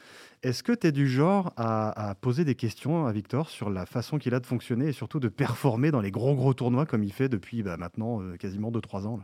Est-ce 0.46 0.62
que 0.62 0.74
tu 0.74 0.86
es 0.86 0.92
du 0.92 1.08
genre 1.08 1.54
à, 1.58 2.14
poser 2.22 2.46
des 2.46 2.54
questions 2.54 3.08
à 3.08 3.12
Victor 3.12 3.50
sur 3.50 3.72
la 3.72 3.88
façon 3.88 4.20
qu'il 4.20 4.36
a 4.36 4.40
de 4.40 4.46
fonctionner 4.46 4.90
et 4.90 4.92
surtout 4.92 5.20
de 5.20 5.28
performer 5.28 5.90
dans 5.90 6.02
les 6.02 6.12
gros 6.12 6.36
gros 6.36 6.54
tournois 6.54 6.86
comme 6.86 7.02
il 7.02 7.12
fait 7.12 7.30
depuis 7.30 7.64
bah, 7.64 7.78
maintenant 7.78 8.22
euh, 8.22 8.38
quasiment 8.38 8.70
2-3 8.70 9.08
ans 9.08 9.20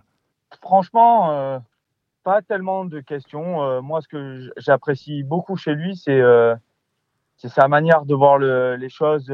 Franchement, 0.63 1.31
euh, 1.31 1.59
pas 2.23 2.41
tellement 2.41 2.85
de 2.85 3.01
questions. 3.01 3.61
Euh, 3.61 3.81
moi, 3.81 4.01
ce 4.01 4.07
que 4.07 4.51
j'apprécie 4.57 5.21
beaucoup 5.21 5.55
chez 5.57 5.75
lui, 5.75 5.95
c'est 5.95 6.23
sa 7.37 7.67
manière 7.67 8.05
de 8.05 8.15
voir 8.15 8.39
les 8.39 8.89
choses 8.89 9.31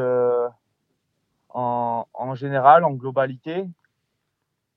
en, 1.49 2.35
général, 2.35 2.83
en 2.83 2.91
globalité. 2.91 3.65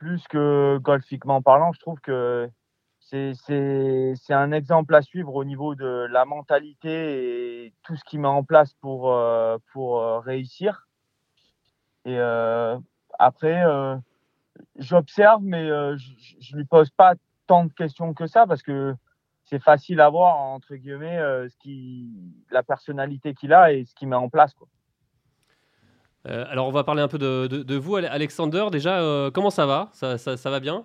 Plus 0.01 0.27
que 0.29 0.79
golfiquement 0.79 1.43
parlant, 1.43 1.75
je 1.75 1.81
trouve 1.81 2.01
que 2.01 2.51
c'est 3.01 3.35
un 4.31 4.53
exemple 4.53 4.95
à 4.95 5.03
suivre 5.03 5.35
au 5.35 5.45
niveau 5.45 5.75
de 5.75 6.07
la 6.11 6.25
mentalité 6.25 7.67
et 7.67 7.75
tout 7.83 7.97
ce 7.97 8.05
qu'il 8.05 8.21
met 8.21 8.29
en 8.29 8.43
place 8.43 8.73
pour, 8.81 9.13
euh, 9.13 9.59
pour 9.75 9.99
euh, 9.99 10.21
réussir. 10.21 10.89
Et 12.07 12.17
euh, 12.19 12.79
après, 13.19 13.63
j'observe, 14.77 15.43
mais 15.43 15.67
je 15.69 16.55
ne 16.55 16.57
lui 16.57 16.65
pose 16.65 16.89
pas 16.89 17.15
tant 17.47 17.67
de 17.67 17.73
questions 17.75 18.15
que 18.15 18.27
ça 18.27 18.47
parce 18.47 18.63
que 18.63 18.95
c'est 19.45 19.63
facile 19.63 20.01
à 20.01 20.09
voir, 20.09 20.39
entre 20.39 20.77
guillemets, 20.77 21.19
ce 21.19 21.57
qui, 21.59 22.09
la 22.51 22.63
personnalité 22.63 23.35
qu'il 23.35 23.53
a 23.53 23.75
et 23.75 23.85
ce 23.85 23.95
qu'il 23.95 24.09
met 24.09 24.17
en 24.17 24.31
place. 24.31 24.55
Quoi. 24.55 24.67
Alors, 26.25 26.69
on 26.69 26.73
va 26.73 26.85
parler 26.85 27.03
un 27.03 27.09
peu 27.09 27.19
de, 27.19 27.47
de, 27.47 27.77
vous, 27.77 27.97
Alexander. 27.97 28.67
Déjà, 28.71 29.31
comment 29.33 29.51
ça 29.51 29.67
va? 29.67 29.89
Ça, 29.93 30.19
ça, 30.19 30.37
ça, 30.37 30.51
va 30.51 30.61
bien? 30.61 30.85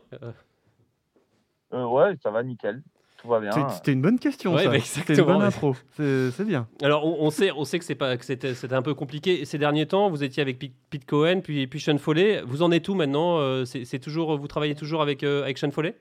Euh, 1.74 1.86
ouais, 1.86 2.16
ça 2.22 2.32
va 2.32 2.44
nickel. 2.44 2.82
Tout 3.22 3.28
va 3.28 3.40
bien. 3.40 3.70
C'était 3.70 3.94
une 3.94 4.02
bonne 4.02 4.20
question, 4.20 4.58
ça. 4.58 4.80
C'était 4.80 5.16
une 5.16 5.26
bonne 5.26 5.42
intro. 5.42 5.76
C'est 5.96 6.46
bien. 6.46 6.68
Alors, 6.82 7.06
on, 7.06 7.30
sait, 7.30 7.52
on 7.52 7.66
sait 7.66 7.80
que 7.80 7.86
c'était 7.86 8.74
un 8.74 8.82
peu 8.82 8.94
compliqué 8.94 9.46
ces 9.46 9.58
derniers 9.58 9.88
temps. 9.88 10.10
Vous 10.10 10.24
étiez 10.24 10.42
avec 10.42 10.60
Pete 10.60 11.06
Cohen, 11.06 11.42
puis, 11.42 11.68
puis 11.68 11.80
Sean 11.80 11.98
Foley. 11.98 12.42
Vous 12.46 12.62
en 12.62 12.72
êtes 12.72 12.88
où 12.88 12.96
maintenant? 12.96 13.38
Euh, 13.40 13.66
C'est 13.66 14.00
toujours, 14.00 14.38
Vous 14.38 14.48
travaillez 14.48 14.76
toujours 14.76 15.02
avec, 15.02 15.24
euh, 15.24 15.44
avec 15.44 15.58
Sean 15.58 15.72
Foley? 15.72 15.98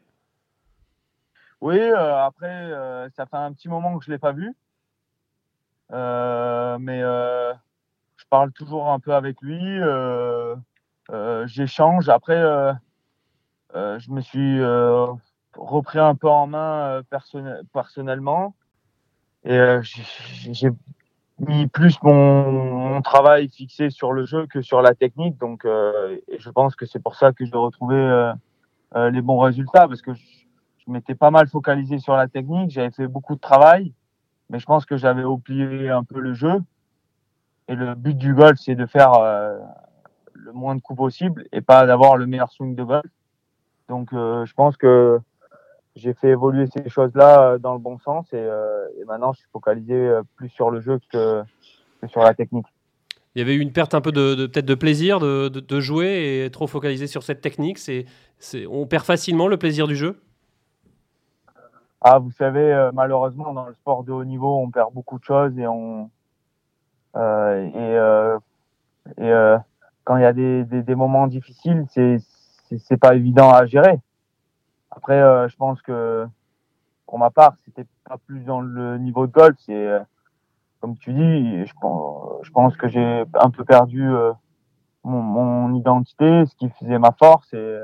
Oui, 1.61 1.81
après, 1.81 3.09
ça 3.17 3.27
fait 3.27 3.37
un 3.37 3.53
petit 3.53 3.69
moment 3.69 3.99
que 3.99 4.05
je 4.05 4.11
ne 4.11 4.15
l'ai 4.15 4.19
pas 4.19 4.33
vu. 4.33 4.55
mais 5.91 7.03
je 8.25 8.29
parle 8.31 8.53
toujours 8.53 8.91
un 8.91 8.99
peu 8.99 9.15
avec 9.15 9.41
lui. 9.43 9.79
J'échange. 11.47 12.09
Après, 12.09 12.41
je 13.73 14.11
me 14.11 14.21
suis 14.21 14.61
repris 15.57 15.99
un 15.99 16.15
peu 16.15 16.29
en 16.29 16.47
main 16.47 17.03
euh, 17.15 17.59
personnellement. 17.73 18.55
Et 19.45 19.53
euh, 19.53 19.81
j'ai 19.83 20.71
mis 21.39 21.67
plus 21.67 21.99
mon, 22.03 23.03
travail 23.03 23.49
fixé 23.49 23.91
sur 23.91 24.13
le 24.13 24.25
jeu 24.25 24.47
que 24.47 24.63
sur 24.63 24.81
la 24.81 24.95
technique. 24.95 25.37
Donc, 25.39 25.65
euh, 25.65 26.17
je 26.39 26.51
pense 26.51 26.77
que 26.77 26.87
c'est 26.87 27.03
pour 27.03 27.17
ça 27.17 27.33
que 27.33 27.45
j'ai 27.45 27.57
retrouvé 27.57 28.33
les 28.95 29.23
bons 29.23 29.41
résultats 29.41 29.89
parce 29.89 30.01
que 30.01 30.15
je, 30.15 30.23
m'étais 30.87 31.15
pas 31.15 31.31
mal 31.31 31.49
focalisé 31.49 31.99
sur 31.99 32.15
la 32.15 32.29
technique. 32.29 32.71
J'avais 32.71 32.91
fait 32.91 33.07
beaucoup 33.07 33.35
de 33.35 33.41
travail, 33.41 33.93
mais 34.51 34.59
je 34.59 34.67
pense 34.67 34.85
que 34.87 34.97
j'avais 34.97 35.25
oublié 35.25 35.91
un 35.91 36.05
peu 36.05 36.21
le 36.21 36.35
jeu. 36.35 36.63
Et 37.69 37.75
le 37.75 37.95
but 37.95 38.17
du 38.17 38.35
golf, 38.35 38.59
c'est 38.61 38.75
de 38.75 38.87
faire 38.87 39.13
le 40.35 40.53
moins 40.53 40.75
de 40.75 40.81
coups 40.81 40.99
possible 40.99 41.47
et 41.53 41.61
pas 41.61 41.87
d'avoir 41.87 42.17
le 42.17 42.27
meilleur 42.27 42.51
swing 42.51 42.75
de 42.75 42.85
golf. 42.85 43.11
Donc, 43.89 44.09
je 44.13 44.53
pense 44.53 44.77
que 44.77 45.21
j'ai 45.97 46.15
fait 46.15 46.31
évoluer 46.31 46.67
ces 46.67 46.89
choses-là 46.89 47.43
euh, 47.43 47.59
dans 47.59 47.73
le 47.73 47.79
bon 47.79 47.99
sens 47.99 48.27
euh, 48.35 48.87
et, 49.01 49.05
maintenant 49.05 49.33
je 49.33 49.41
suis 49.41 49.49
focalisé 49.53 49.95
euh, 49.95 50.23
plus 50.37 50.49
sur 50.49 50.71
le 50.71 50.81
jeu 50.81 50.99
que, 51.11 51.43
sur 52.09 52.23
la 52.23 52.35
technique. 52.35 52.67
Il 53.35 53.41
y 53.41 53.43
avait 53.43 53.55
eu 53.55 53.61
une 53.61 53.73
perte 53.73 53.95
un 53.95 54.01
peu 54.01 54.13
de, 54.13 54.47
peut-être 54.47 54.67
de 54.67 54.75
plaisir 54.75 55.19
de, 55.19 55.49
de, 55.49 55.81
jouer 55.81 56.45
et 56.45 56.51
trop 56.51 56.69
focalisé 56.69 57.09
sur 57.09 57.25
cette 57.25 57.41
technique. 57.41 57.79
C'est, 57.79 58.07
on 58.71 58.87
perd 58.87 59.05
facilement 59.05 59.49
le 59.49 59.57
plaisir 59.57 59.89
du 59.89 59.97
jeu? 59.97 60.21
Ah, 62.01 62.21
vous 62.21 62.31
savez, 62.31 62.91
malheureusement 62.93 63.53
dans 63.53 63.67
le 63.67 63.75
sport 63.75 64.05
de 64.05 64.13
haut 64.13 64.25
niveau, 64.25 64.61
on 64.61 64.71
perd 64.71 64.93
beaucoup 64.93 65.19
de 65.19 65.25
choses 65.25 65.59
et 65.59 65.67
on 65.67 66.11
et, 67.17 67.97
et 69.19 69.55
quand 70.05 70.17
il 70.17 70.23
y 70.23 70.27
a 70.27 70.33
des, 70.33 70.65
des, 70.65 70.83
des 70.83 70.95
moments 70.95 71.27
difficiles, 71.27 71.85
c'est 71.89 72.19
c'est 72.79 72.97
pas 72.97 73.15
évident 73.15 73.51
à 73.51 73.67
gérer. 73.67 74.01
Après, 74.91 75.21
euh, 75.21 75.49
je 75.49 75.57
pense 75.57 75.81
que 75.83 76.27
pour 77.07 77.19
ma 77.19 77.31
part, 77.31 77.55
c'était 77.65 77.87
pas 78.05 78.19
plus 78.27 78.41
dans 78.41 78.61
le 78.61 78.99
niveau 78.99 79.27
de 79.27 79.33
golf. 79.33 79.57
C'est 79.59 79.73
euh, 79.75 80.01
comme 80.81 80.97
tu 80.97 81.13
dis, 81.13 81.67
je 81.67 81.73
pense, 81.81 82.45
je 82.45 82.51
pense 82.51 82.77
que 82.77 82.89
j'ai 82.89 83.25
un 83.35 83.51
peu 83.51 83.65
perdu 83.65 84.09
euh, 84.09 84.33
mon, 85.03 85.23
mon, 85.23 85.75
identité, 85.75 86.45
ce 86.47 86.55
qui 86.57 86.69
faisait 86.71 86.99
ma 86.99 87.13
force. 87.13 87.53
Et, 87.55 87.79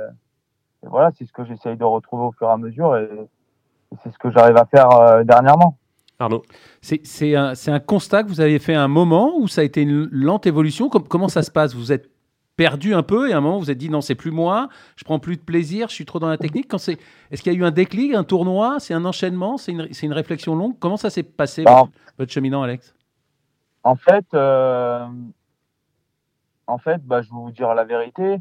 voilà, 0.83 1.11
c'est 1.13 1.27
ce 1.27 1.33
que 1.33 1.45
j'essaye 1.45 1.77
de 1.77 1.85
retrouver 1.85 2.25
au 2.25 2.33
fur 2.33 2.49
et 2.49 2.53
à 2.53 2.57
mesure. 2.57 2.97
Et, 2.97 3.09
c'est 4.03 4.11
ce 4.11 4.19
que 4.19 4.31
j'arrive 4.31 4.57
à 4.57 4.67
faire 4.67 5.25
dernièrement. 5.25 5.77
Arnaud. 6.21 6.43
C'est 6.83 7.35
un, 7.35 7.55
un, 7.67 7.81
constat 7.81 8.23
que 8.23 8.29
vous 8.29 8.41
avez 8.41 8.59
fait 8.59 8.75
à 8.75 8.83
un 8.83 8.89
moment 8.89 9.39
où 9.39 9.49
ça 9.49 9.63
a 9.63 9.65
été 9.65 9.83
une 9.83 10.09
lente 10.13 10.47
évolution. 10.47 10.89
Comment 10.89 11.29
ça 11.29 11.43
se 11.43 11.51
passe? 11.51 11.75
Vous 11.75 11.93
êtes 11.93 12.11
perdu 12.57 12.93
un 12.93 13.03
peu 13.03 13.31
et 13.31 13.33
à 13.33 13.39
un 13.39 13.41
moment 13.41 13.57
vous, 13.57 13.65
vous 13.65 13.71
êtes 13.71 13.79
dit 13.79 13.89
non, 13.89 14.03
c'est 14.03 14.15
plus 14.15 14.31
moi, 14.31 14.69
je 14.97 15.05
prends 15.05 15.19
plus 15.19 15.39
de 15.39 15.41
plaisir, 15.41 15.89
je 15.89 15.95
suis 15.95 16.05
trop 16.05 16.19
dans 16.19 16.29
la 16.29 16.37
technique. 16.37 16.69
Quand 16.69 16.77
c'est, 16.77 16.99
est-ce 17.31 17.43
qu'il 17.43 17.51
y 17.51 17.57
a 17.57 17.59
eu 17.59 17.65
un 17.65 17.71
déclic, 17.71 18.13
un 18.13 18.23
tournoi, 18.23 18.77
c'est 18.81 18.93
un 18.93 19.07
enchaînement, 19.07 19.57
c'est 19.57 19.73
une, 19.73 19.89
une, 20.03 20.13
réflexion 20.13 20.55
longue? 20.55 20.79
Comment 20.79 20.99
ça 20.99 21.09
s'est 21.09 21.23
passé 21.23 21.65
votre, 22.19 22.31
cheminant, 22.31 22.63
Alex? 22.63 22.95
En 23.83 23.97
fait, 23.97 24.27
euh, 24.35 25.07
en 26.67 26.77
fait, 26.77 27.03
bah, 27.03 27.23
je 27.23 27.31
vais 27.31 27.37
vous 27.37 27.51
dire 27.51 27.75
la 27.75 27.85
vérité. 27.85 28.41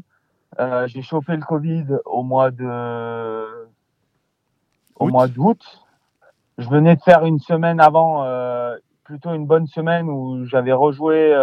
Euh, 0.58 0.86
j'ai 0.86 1.00
chopé 1.00 1.34
le 1.34 1.42
Covid 1.42 1.86
au 2.04 2.22
mois 2.22 2.50
de 2.50 3.46
au 4.96 5.08
mois 5.08 5.28
d'août. 5.28 5.62
Je 6.60 6.68
venais 6.68 6.94
de 6.94 7.02
faire 7.02 7.24
une 7.24 7.40
semaine 7.40 7.80
avant, 7.80 8.22
euh, 8.22 8.76
plutôt 9.02 9.34
une 9.34 9.46
bonne 9.46 9.66
semaine 9.66 10.08
où 10.08 10.44
j'avais 10.44 10.72
rejoué 10.72 11.34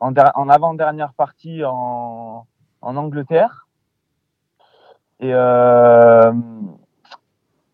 en, 0.00 0.14
avant-dernière 0.48 1.12
partie 1.12 1.62
en, 1.64 2.46
en, 2.80 2.96
Angleterre. 2.96 3.66
Et, 5.20 5.34
euh, 5.34 6.32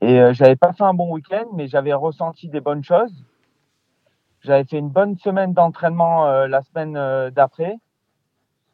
et 0.04 0.20
euh, 0.20 0.32
j'avais 0.34 0.56
pas 0.56 0.74
fait 0.74 0.84
un 0.84 0.92
bon 0.92 1.14
week-end, 1.14 1.46
mais 1.54 1.66
j'avais 1.66 1.94
ressenti 1.94 2.48
des 2.48 2.60
bonnes 2.60 2.84
choses. 2.84 3.24
J'avais 4.42 4.64
fait 4.64 4.76
une 4.78 4.90
bonne 4.90 5.16
semaine 5.16 5.54
d'entraînement 5.54 6.26
euh, 6.26 6.46
la 6.46 6.60
semaine 6.60 6.94
euh, 6.94 7.30
d'après. 7.30 7.78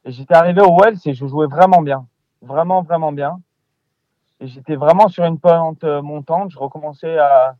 Et 0.05 0.11
j'étais 0.11 0.35
arrivé 0.35 0.61
au 0.61 0.77
Wells 0.77 0.99
et 1.05 1.15
je 1.15 1.27
jouais 1.27 1.47
vraiment 1.47 1.83
bien. 1.83 2.05
Vraiment, 2.43 2.83
vraiment 2.83 3.13
bien. 3.13 3.41
Et 4.41 4.49
j'étais 4.49 4.75
vraiment 4.75 5.07
sur 5.07 5.25
une 5.25 5.39
pente 5.39 5.85
montante. 5.85 6.51
Je 6.51 6.59
recommençais 6.59 7.17
à, 7.19 7.55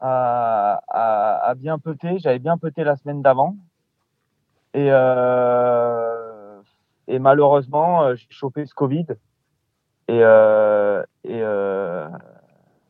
à, 0.00 0.80
à, 0.88 1.48
à 1.50 1.54
bien 1.54 1.78
peter. 1.78 2.18
J'avais 2.18 2.38
bien 2.38 2.58
peté 2.58 2.84
la 2.84 2.96
semaine 2.96 3.22
d'avant. 3.22 3.56
Et, 4.72 4.88
euh, 4.90 6.60
et 7.08 7.18
malheureusement, 7.18 8.04
euh, 8.04 8.14
j'ai 8.14 8.26
chopé 8.30 8.66
ce 8.66 8.74
Covid. 8.74 9.06
Et, 10.08 10.20
euh, 10.22 11.02
et, 11.24 11.40
euh, 11.42 12.08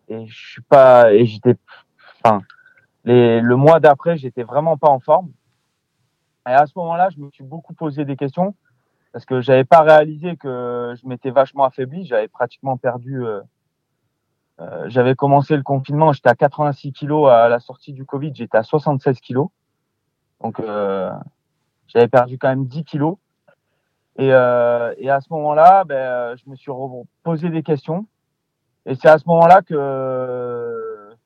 et 0.08 0.26
je 0.26 0.50
suis 0.52 0.62
pas. 0.62 1.12
Et 1.12 1.26
j'étais. 1.26 1.56
Enfin, 2.22 2.42
les, 3.04 3.40
le 3.40 3.56
mois 3.56 3.80
d'après, 3.80 4.16
j'étais 4.16 4.42
vraiment 4.42 4.76
pas 4.76 4.88
en 4.88 5.00
forme. 5.00 5.30
Et 6.48 6.52
à 6.52 6.66
ce 6.66 6.72
moment-là, 6.76 7.10
je 7.10 7.18
me 7.20 7.30
suis 7.30 7.44
beaucoup 7.44 7.74
posé 7.74 8.04
des 8.04 8.16
questions 8.16 8.54
parce 9.12 9.24
que 9.24 9.40
j'avais 9.40 9.64
pas 9.64 9.80
réalisé 9.80 10.36
que 10.36 10.94
je 11.00 11.06
m'étais 11.06 11.30
vachement 11.30 11.64
affaibli. 11.64 12.04
J'avais 12.04 12.28
pratiquement 12.28 12.76
perdu. 12.76 13.24
Euh, 14.60 14.84
j'avais 14.88 15.14
commencé 15.14 15.56
le 15.56 15.62
confinement, 15.62 16.12
j'étais 16.12 16.28
à 16.28 16.34
86 16.34 16.92
kilos 16.92 17.30
à 17.30 17.48
la 17.48 17.60
sortie 17.60 17.92
du 17.92 18.04
Covid, 18.04 18.32
j'étais 18.34 18.58
à 18.58 18.62
76 18.62 19.20
kilos. 19.20 19.48
Donc, 20.42 20.60
euh, 20.60 21.10
j'avais 21.86 22.08
perdu 22.08 22.38
quand 22.38 22.48
même 22.48 22.66
10 22.66 22.84
kilos. 22.84 23.16
Et, 24.16 24.32
euh, 24.32 24.92
et 24.98 25.08
à 25.08 25.20
ce 25.20 25.32
moment-là, 25.32 25.84
ben, 25.84 26.36
je 26.36 26.50
me 26.50 26.56
suis 26.56 26.70
posé 27.22 27.48
des 27.48 27.62
questions. 27.62 28.06
Et 28.86 28.94
c'est 28.94 29.08
à 29.08 29.18
ce 29.18 29.24
moment-là 29.26 29.62
que 29.62 31.16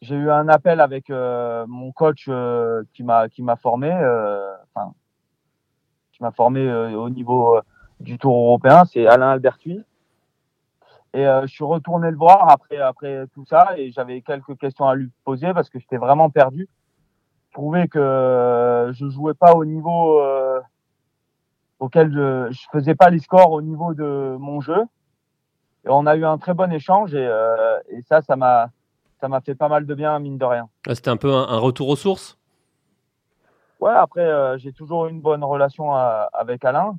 j'ai 0.00 0.16
eu 0.16 0.30
un 0.30 0.48
appel 0.48 0.80
avec 0.80 1.10
euh, 1.10 1.64
mon 1.68 1.92
coach 1.92 2.26
euh, 2.28 2.82
qui 2.92 3.02
m'a 3.02 3.28
qui 3.28 3.42
m'a 3.42 3.56
formé, 3.56 3.90
enfin, 3.90 4.92
qui 6.12 6.22
m'a 6.22 6.32
formé 6.32 6.72
au 6.94 7.08
niveau 7.10 7.60
du 8.00 8.18
Tour 8.18 8.34
européen, 8.34 8.84
c'est 8.84 9.06
Alain 9.06 9.30
Albertui. 9.30 9.82
Et 11.14 11.24
je 11.24 11.46
suis 11.46 11.64
retourné 11.64 12.10
le 12.10 12.16
voir 12.16 12.50
après 12.50 12.78
après 12.78 13.26
tout 13.34 13.44
ça 13.46 13.74
et 13.76 13.92
j'avais 13.92 14.20
quelques 14.20 14.58
questions 14.58 14.88
à 14.88 14.96
lui 14.96 15.10
poser 15.24 15.54
parce 15.54 15.70
que 15.70 15.78
j'étais 15.78 15.96
vraiment 15.96 16.28
perdu 16.28 16.68
trouvais 17.54 17.88
que 17.88 18.90
je 18.92 19.08
jouais 19.08 19.32
pas 19.32 19.54
au 19.54 19.64
niveau 19.64 20.20
euh, 20.20 20.60
auquel 21.78 22.12
je, 22.12 22.48
je 22.50 22.66
faisais 22.70 22.94
pas 22.94 23.08
les 23.08 23.20
scores 23.20 23.52
au 23.52 23.62
niveau 23.62 23.94
de 23.94 24.36
mon 24.38 24.60
jeu. 24.60 24.82
Et 25.84 25.88
on 25.88 26.06
a 26.06 26.16
eu 26.16 26.24
un 26.24 26.36
très 26.36 26.52
bon 26.52 26.70
échange 26.72 27.14
et, 27.14 27.26
euh, 27.26 27.78
et 27.88 28.02
ça, 28.02 28.20
ça 28.20 28.36
m'a 28.36 28.70
ça 29.20 29.28
m'a 29.28 29.40
fait 29.40 29.54
pas 29.54 29.68
mal 29.68 29.86
de 29.86 29.94
bien 29.94 30.18
mine 30.18 30.36
de 30.36 30.44
rien. 30.44 30.68
C'était 30.88 31.08
un 31.08 31.16
peu 31.16 31.32
un, 31.32 31.58
retour 31.58 31.88
aux 31.88 31.96
sources? 31.96 32.36
Ouais, 33.80 33.92
après 33.92 34.26
euh, 34.26 34.58
j'ai 34.58 34.72
toujours 34.72 35.06
une 35.06 35.20
bonne 35.20 35.44
relation 35.44 35.94
avec 35.94 36.64
Alain. 36.64 36.96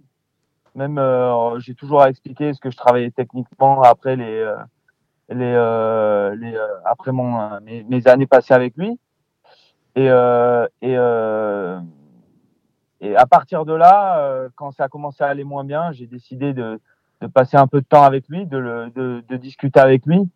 Même 0.75 0.97
euh, 0.97 1.59
j'ai 1.59 1.73
toujours 1.73 2.01
à 2.01 2.09
expliquer 2.09 2.53
ce 2.53 2.59
que 2.59 2.69
je 2.69 2.77
travaillais 2.77 3.11
techniquement 3.11 3.81
après 3.81 4.15
les 4.15 4.39
euh, 4.39 4.57
les, 5.29 6.37
les 6.37 6.57
après 6.85 7.11
mon 7.11 7.59
mes, 7.61 8.07
années 8.07 8.27
passées 8.27 8.53
avec 8.53 8.75
lui. 8.77 8.99
Et, 9.95 10.09
euh, 10.09 10.67
et, 10.81 10.95
euh, 10.97 11.79
et 12.99 13.15
à 13.15 13.25
partir 13.25 13.65
de 13.65 13.73
là, 13.73 14.19
euh, 14.19 14.49
quand 14.55 14.71
ça 14.71 14.85
a 14.85 14.89
commencé 14.89 15.23
à 15.23 15.27
aller 15.27 15.45
moins 15.45 15.63
bien, 15.63 15.91
j'ai 15.93 16.05
décidé 16.05 16.53
de, 16.53 16.81
de, 17.21 17.27
passer 17.27 17.55
un 17.55 17.67
peu 17.67 17.79
de 17.79 17.85
temps 17.85 18.03
avec 18.03 18.27
lui, 18.27 18.45
de, 18.45 18.57
le, 18.57 18.89
de, 18.89 19.23
de 19.27 19.37
discuter 19.37 19.79
avec 19.79 20.05
lui. 20.05 20.29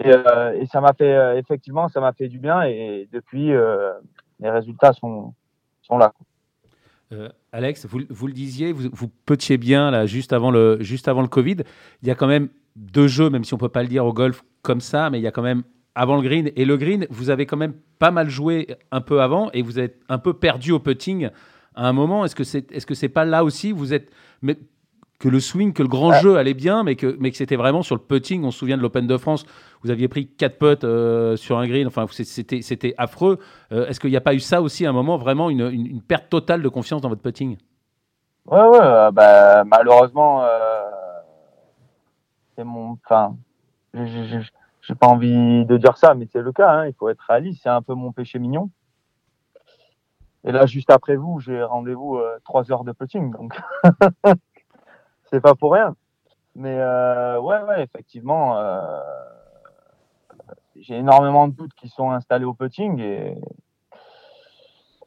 Et, 0.00 0.12
euh, 0.12 0.60
et 0.60 0.66
ça 0.66 0.80
m'a 0.80 0.92
fait, 0.92 1.14
euh, 1.14 1.36
effectivement, 1.36 1.88
ça 1.88 2.00
m'a 2.00 2.12
fait 2.12 2.28
du 2.28 2.40
bien. 2.40 2.62
Et 2.62 3.08
depuis, 3.12 3.52
euh, 3.52 3.92
les 4.40 4.50
résultats 4.50 4.92
sont, 4.92 5.34
sont 5.82 5.96
là. 5.96 6.12
Alex, 7.52 7.86
vous, 7.86 8.00
vous, 8.08 8.26
le 8.26 8.32
disiez, 8.32 8.72
vous, 8.72 8.88
vous 8.92 9.08
potiez 9.26 9.56
bien 9.56 9.90
là, 9.90 10.06
juste, 10.06 10.32
avant 10.32 10.50
le, 10.50 10.78
juste 10.80 11.08
avant 11.08 11.22
le 11.22 11.28
Covid. 11.28 11.58
Il 12.02 12.08
y 12.08 12.10
a 12.10 12.14
quand 12.14 12.26
même 12.26 12.48
deux 12.76 13.06
jeux, 13.06 13.30
même 13.30 13.44
si 13.44 13.54
on 13.54 13.56
ne 13.56 13.60
peut 13.60 13.68
pas 13.68 13.82
le 13.82 13.88
dire 13.88 14.04
au 14.04 14.12
golf 14.12 14.44
comme 14.62 14.80
ça, 14.80 15.10
mais 15.10 15.18
il 15.20 15.22
y 15.22 15.26
a 15.26 15.30
quand 15.30 15.42
même 15.42 15.62
avant 15.94 16.16
le 16.16 16.22
green. 16.22 16.50
Et 16.56 16.64
le 16.64 16.76
green, 16.76 17.06
vous 17.10 17.30
avez 17.30 17.46
quand 17.46 17.56
même 17.56 17.74
pas 17.98 18.10
mal 18.10 18.28
joué 18.28 18.76
un 18.90 19.00
peu 19.00 19.22
avant 19.22 19.50
et 19.52 19.62
vous 19.62 19.78
êtes 19.78 20.00
un 20.08 20.18
peu 20.18 20.34
perdu 20.34 20.72
au 20.72 20.80
putting 20.80 21.28
à 21.74 21.88
un 21.88 21.92
moment. 21.92 22.24
Est-ce 22.24 22.34
que 22.34 22.44
c'est 22.44 22.72
est 22.72 22.88
-ce 22.88 22.94
c'est 22.94 23.08
pas 23.08 23.24
là 23.24 23.44
aussi? 23.44 23.72
Vous 23.72 23.92
êtes 23.92 24.10
mais, 24.42 24.58
que 25.18 25.28
le 25.28 25.40
swing, 25.40 25.72
que 25.72 25.82
le 25.82 25.88
grand 25.88 26.10
ah. 26.10 26.20
jeu 26.20 26.36
allait 26.36 26.54
bien, 26.54 26.82
mais 26.82 26.96
que, 26.96 27.16
mais 27.18 27.30
que 27.30 27.36
c'était 27.36 27.56
vraiment 27.56 27.82
sur 27.82 27.94
le 27.94 28.00
putting. 28.00 28.44
On 28.44 28.50
se 28.50 28.58
souvient 28.58 28.76
de 28.76 28.82
l'Open 28.82 29.06
de 29.06 29.16
France, 29.16 29.46
vous 29.84 29.90
aviez 29.90 30.08
pris 30.08 30.26
4 30.26 30.58
putts 30.58 30.84
euh, 30.84 31.36
sur 31.36 31.58
un 31.58 31.66
green, 31.66 31.86
enfin 31.86 32.06
c'était 32.08 32.94
affreux. 32.96 33.38
Euh, 33.70 33.86
est-ce 33.86 34.00
qu'il 34.00 34.10
n'y 34.10 34.16
a 34.16 34.22
pas 34.22 34.34
eu 34.34 34.40
ça 34.40 34.62
aussi 34.62 34.86
à 34.86 34.90
un 34.90 34.92
moment, 34.92 35.18
vraiment 35.18 35.50
une, 35.50 36.00
perte 36.02 36.30
totale 36.30 36.62
de 36.62 36.68
confiance 36.68 37.02
dans 37.02 37.10
votre 37.10 37.22
putting? 37.22 37.58
Ouais, 38.46 38.66
ouais, 38.66 38.78
euh, 38.80 39.10
bah, 39.10 39.64
malheureusement, 39.64 40.46
c'est 42.56 42.64
mon. 42.64 42.98
Enfin, 43.04 43.36
j'ai 43.92 44.94
pas 44.94 45.06
envie 45.06 45.64
de 45.66 45.76
dire 45.76 45.96
ça, 45.96 46.14
mais 46.14 46.26
c'est 46.32 46.42
le 46.42 46.52
cas. 46.52 46.70
Hein, 46.70 46.86
il 46.86 46.94
faut 46.94 47.08
être 47.08 47.24
réaliste. 47.28 47.60
C'est 47.62 47.68
un 47.68 47.82
peu 47.82 47.94
mon 47.94 48.12
péché 48.12 48.38
mignon. 48.38 48.70
Et 50.44 50.52
là, 50.52 50.66
juste 50.66 50.90
après 50.90 51.16
vous, 51.16 51.40
j'ai 51.40 51.62
rendez-vous 51.62 52.20
trois 52.44 52.70
heures 52.72 52.84
de 52.84 52.92
putting, 52.92 53.32
donc 53.32 53.58
c'est 55.30 55.40
pas 55.40 55.54
pour 55.54 55.72
rien. 55.72 55.94
Mais 56.56 56.78
euh, 56.78 57.40
ouais, 57.40 57.62
ouais, 57.62 57.82
effectivement, 57.82 58.56
j'ai 60.76 60.96
énormément 60.96 61.48
de 61.48 61.54
doutes 61.54 61.74
qui 61.74 61.88
sont 61.88 62.10
installés 62.10 62.44
au 62.44 62.54
putting 62.54 63.00
et, 63.00 63.36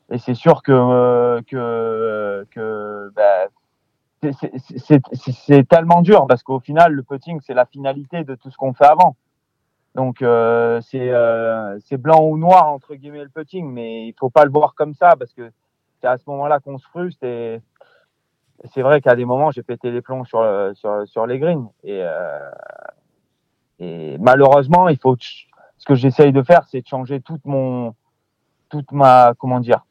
et 0.10 0.18
c'est 0.18 0.36
sûr 0.36 0.64
que 0.64 0.72
euh, 0.72 1.42
que 1.48 2.46
que 2.52 3.12
bah, 3.16 3.48
c'est 4.22 5.68
tellement 5.68 6.02
dur 6.02 6.26
parce 6.28 6.44
qu'au 6.44 6.60
final, 6.60 6.94
le 6.94 7.04
putting, 7.04 7.40
c'est 7.42 7.54
la 7.54 7.66
finalité 7.66 8.24
de 8.24 8.36
tout 8.36 8.50
ce 8.50 8.58
qu'on 8.58 8.74
fait 8.74 8.86
avant. 8.86 9.16
Donc 9.96 10.22
euh, 10.22 10.80
euh, 10.94 11.80
c'est 11.84 11.98
blanc 11.98 12.22
ou 12.24 12.38
noir 12.38 12.68
entre 12.68 12.96
guillemets 12.96 13.24
le 13.24 13.30
putting, 13.30 13.72
mais 13.72 14.08
il 14.08 14.14
faut 14.14 14.30
pas 14.30 14.46
le 14.46 14.52
voir 14.52 14.76
comme 14.76 14.94
ça 14.94 15.16
parce 15.16 15.34
que 15.34 15.52
c'est 16.00 16.08
à 16.08 16.18
ce 16.18 16.24
moment-là 16.28 16.60
qu'on 16.60 16.78
se 16.78 16.88
frustre 16.88 17.24
et 17.24 17.62
c'est 18.66 18.84
vrai 18.84 19.02
qu'à 19.02 19.16
des 19.16 19.26
moments 19.26 19.50
j'ai 19.50 19.64
pété 19.64 19.90
les 19.90 20.02
plombs 20.02 20.24
sur 20.26 20.46
sur, 20.76 21.08
sur 21.08 21.26
les 21.26 21.40
greens 21.40 21.70
et 21.84 22.02
euh, 22.04 22.52
et 23.80 24.18
malheureusement 24.20 24.88
il 24.88 24.98
faut 24.98 25.16
que 25.88 25.96
j'essaye 25.96 26.34
de 26.34 26.44
faire 26.44 26.64
c'est 26.70 26.82
de 26.82 26.88
changer 26.88 27.22
toute 27.22 27.46
mon 27.46 27.96
toute 28.70 28.92
ma 28.92 29.34
comment 29.40 29.62
dire 29.62 29.86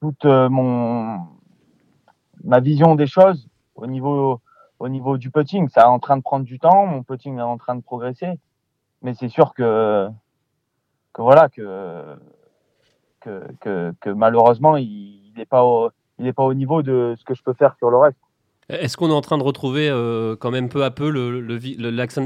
toute 0.00 0.26
euh, 0.26 0.50
mon 0.50 1.18
ma 2.44 2.60
vision 2.60 2.94
des 2.94 3.06
choses 3.06 3.48
au 3.74 3.86
niveau 3.86 4.40
au 4.78 4.88
niveau 4.88 5.16
du 5.16 5.30
putting 5.30 5.70
ça 5.70 5.82
est 5.82 5.84
en 5.84 5.98
train 5.98 6.18
de 6.18 6.22
prendre 6.22 6.44
du 6.44 6.58
temps 6.58 6.84
mon 6.86 7.02
putting 7.02 7.38
est 7.38 7.42
en 7.42 7.56
train 7.56 7.74
de 7.74 7.80
progresser 7.80 8.38
mais 9.00 9.14
c'est 9.14 9.30
sûr 9.30 9.54
que, 9.54 10.08
que 11.14 11.22
voilà 11.22 11.48
que, 11.48 12.16
que, 13.20 13.94
que, 14.00 14.10
malheureusement 14.10 14.76
il 14.76 15.32
n'est 15.36 15.46
pas 15.46 15.64
au, 15.64 15.90
il 16.18 16.32
pas 16.34 16.44
au 16.44 16.54
niveau 16.54 16.82
de 16.82 17.14
ce 17.18 17.24
que 17.24 17.34
je 17.34 17.42
peux 17.42 17.54
faire 17.54 17.74
sur 17.78 17.90
le 17.90 17.96
reste. 17.96 18.18
Est-ce 18.68 18.96
qu'on 18.96 19.10
est 19.10 19.14
en 19.14 19.20
train 19.20 19.36
de 19.36 19.42
retrouver 19.42 19.90
euh, 19.90 20.36
quand 20.36 20.50
même 20.50 20.70
peu 20.70 20.84
à 20.84 20.90
peu 20.90 21.10
le, 21.10 21.40
le, 21.40 21.58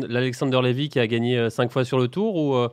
l'Alexander 0.07 0.61
Levy 0.63 0.89
qui 0.89 1.01
a 1.01 1.07
gagné 1.09 1.37
euh, 1.37 1.51
cinq 1.51 1.73
fois 1.73 1.85
sur 1.85 1.99
le 1.99 2.07
tour 2.07 2.37
ou 2.37 2.55
euh? 2.55 2.69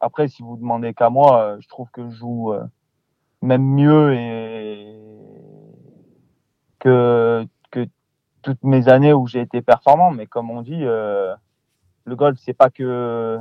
Après, 0.00 0.28
si 0.28 0.42
vous 0.42 0.56
demandez 0.56 0.94
qu'à 0.94 1.10
moi, 1.10 1.56
je 1.60 1.68
trouve 1.68 1.90
que 1.90 2.08
je 2.08 2.14
joue 2.14 2.52
même 3.42 3.64
mieux 3.64 4.14
et 4.14 4.96
que 6.78 7.46
toutes 8.42 8.62
mes 8.64 8.88
années 8.88 9.12
où 9.12 9.26
j'ai 9.26 9.40
été 9.40 9.62
performant, 9.62 10.10
mais 10.10 10.26
comme 10.26 10.50
on 10.50 10.62
dit, 10.62 10.84
euh, 10.84 11.34
le 12.04 12.16
golf, 12.16 12.38
c'est 12.40 12.54
pas 12.54 12.70
que 12.70 13.38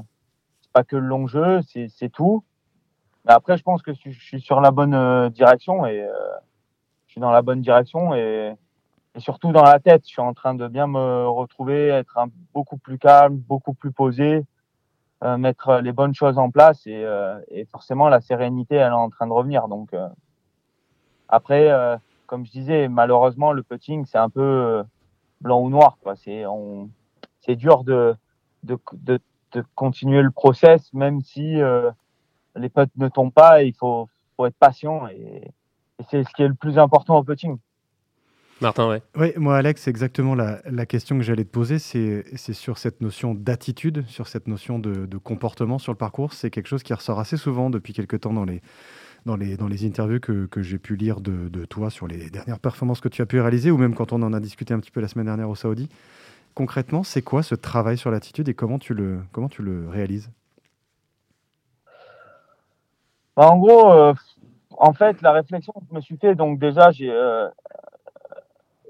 pas 0.73 0.83
que 0.83 0.95
le 0.95 1.07
long 1.07 1.25
jeu, 1.27 1.61
c'est 1.63 2.09
tout. 2.09 2.43
Mais 3.25 3.33
après, 3.33 3.57
je 3.57 3.63
pense 3.63 3.81
que 3.81 3.93
je 3.93 4.11
suis 4.11 4.41
sur 4.41 4.61
la 4.61 4.71
bonne 4.71 5.29
direction 5.29 5.85
et 5.85 6.07
je 7.07 7.11
suis 7.11 7.21
dans 7.21 7.31
la 7.31 7.41
bonne 7.41 7.61
direction 7.61 8.13
et, 8.13 8.53
et, 9.15 9.19
surtout 9.19 9.51
dans 9.51 9.63
la 9.63 9.79
tête, 9.79 10.03
je 10.03 10.09
suis 10.09 10.21
en 10.21 10.33
train 10.33 10.53
de 10.53 10.67
bien 10.67 10.87
me 10.87 11.27
retrouver, 11.27 11.87
être 11.87 12.19
beaucoup 12.53 12.77
plus 12.77 12.99
calme, 12.99 13.37
beaucoup 13.37 13.73
plus 13.73 13.91
posé, 13.91 14.45
euh, 15.21 15.37
mettre 15.37 15.79
les 15.81 15.91
bonnes 15.91 16.13
choses 16.13 16.37
en 16.37 16.49
place 16.49 16.87
et, 16.87 17.03
euh, 17.03 17.37
et, 17.49 17.65
forcément 17.65 18.07
la 18.07 18.21
sérénité, 18.21 18.75
elle 18.75 18.93
est 18.93 18.95
en 18.95 19.09
train 19.09 19.27
de 19.27 19.33
revenir. 19.33 19.67
Donc 19.67 19.93
euh, 19.93 20.07
après, 21.27 21.69
comme 22.25 22.45
je 22.45 22.51
disais, 22.51 22.87
malheureusement 22.87 23.51
le 23.51 23.61
putting 23.61 24.05
c'est 24.05 24.17
un 24.17 24.29
peu 24.29 24.83
blanc 25.41 25.61
ou 25.61 25.69
noir. 25.69 25.97
C'est 26.15 26.43
c'est 27.41 27.55
dur 27.55 27.83
de, 27.83 28.15
de, 28.63 28.77
de, 28.93 29.19
de, 29.51 29.63
continuer 29.75 30.21
le 30.21 30.31
process 30.31 30.91
même 30.93 31.21
si 31.21 31.59
les 32.55 32.69
putts 32.69 32.95
ne 32.95 33.09
tombent 33.09 33.33
pas. 33.33 33.63
Il 33.63 33.73
faut, 33.73 34.07
faut 34.37 34.45
être 34.45 34.57
patient 34.57 35.07
et 35.09 35.51
c'est 36.09 36.23
ce 36.23 36.33
qui 36.33 36.43
est 36.43 36.47
le 36.47 36.55
plus 36.55 36.79
important 36.79 37.17
au 37.17 37.23
putting. 37.23 37.57
Martin, 38.61 38.89
ouais. 38.89 39.01
Oui, 39.15 39.31
moi, 39.37 39.55
Alex, 39.57 39.83
c'est 39.83 39.89
exactement 39.89 40.35
la, 40.35 40.59
la, 40.65 40.85
question 40.85 41.17
que 41.17 41.23
j'allais 41.23 41.45
te 41.45 41.49
poser. 41.49 41.79
C'est 41.79 42.53
sur 42.53 42.77
cette 42.77 42.99
notion 42.99 43.33
d'attitude, 43.33 44.03
sur 44.07 44.27
cette 44.27 44.47
notion 44.47 44.79
de, 44.79 45.05
de, 45.05 45.17
comportement 45.17 45.79
sur 45.79 45.93
le 45.93 45.97
parcours. 45.97 46.33
C'est 46.33 46.49
quelque 46.49 46.67
chose 46.67 46.83
qui 46.83 46.93
ressort 46.93 47.19
assez 47.19 47.37
souvent 47.37 47.69
depuis 47.69 47.93
quelques 47.93 48.19
temps 48.21 48.33
dans 48.33 48.43
les, 48.43 48.61
dans 49.25 49.37
les, 49.37 49.55
dans 49.55 49.67
les 49.67 49.85
interviews 49.85 50.19
que, 50.19 50.45
que 50.45 50.61
j'ai 50.61 50.77
pu 50.77 50.97
lire 50.97 51.21
de, 51.21 51.47
de, 51.47 51.63
toi 51.65 51.89
sur 51.89 52.07
les 52.07 52.29
dernières 52.29 52.59
performances 52.59 52.99
que 52.99 53.07
tu 53.07 53.21
as 53.21 53.25
pu 53.25 53.39
réaliser 53.39 53.71
ou 53.71 53.77
même 53.77 53.95
quand 53.95 54.11
on 54.11 54.21
en 54.21 54.33
a 54.33 54.39
discuté 54.41 54.73
un 54.73 54.79
petit 54.79 54.91
peu 54.91 54.99
la 54.99 55.07
semaine 55.07 55.27
dernière 55.27 55.49
au 55.49 55.55
Saoudi. 55.55 55.87
Concrètement, 56.53 57.03
c'est 57.03 57.21
quoi 57.21 57.43
ce 57.43 57.55
travail 57.55 57.97
sur 57.97 58.11
l'attitude 58.11 58.49
et 58.49 58.53
comment 58.53 58.79
tu 58.79 58.93
le, 58.93 59.19
comment 59.31 59.47
tu 59.47 59.61
le 59.61 59.87
réalises? 59.87 60.29
Bah, 63.37 63.47
En 63.49 63.57
gros, 63.57 63.89
euh, 63.93 64.13
en 64.71 64.91
fait, 64.91 65.21
la 65.21 65.31
réflexion 65.31 65.71
que 65.73 65.85
je 65.89 65.95
me 65.95 66.01
suis 66.01 66.17
fait, 66.17 66.35
donc 66.35 66.59
déjà, 66.59 66.91
j'ai 66.91 67.09
euh, 67.09 67.47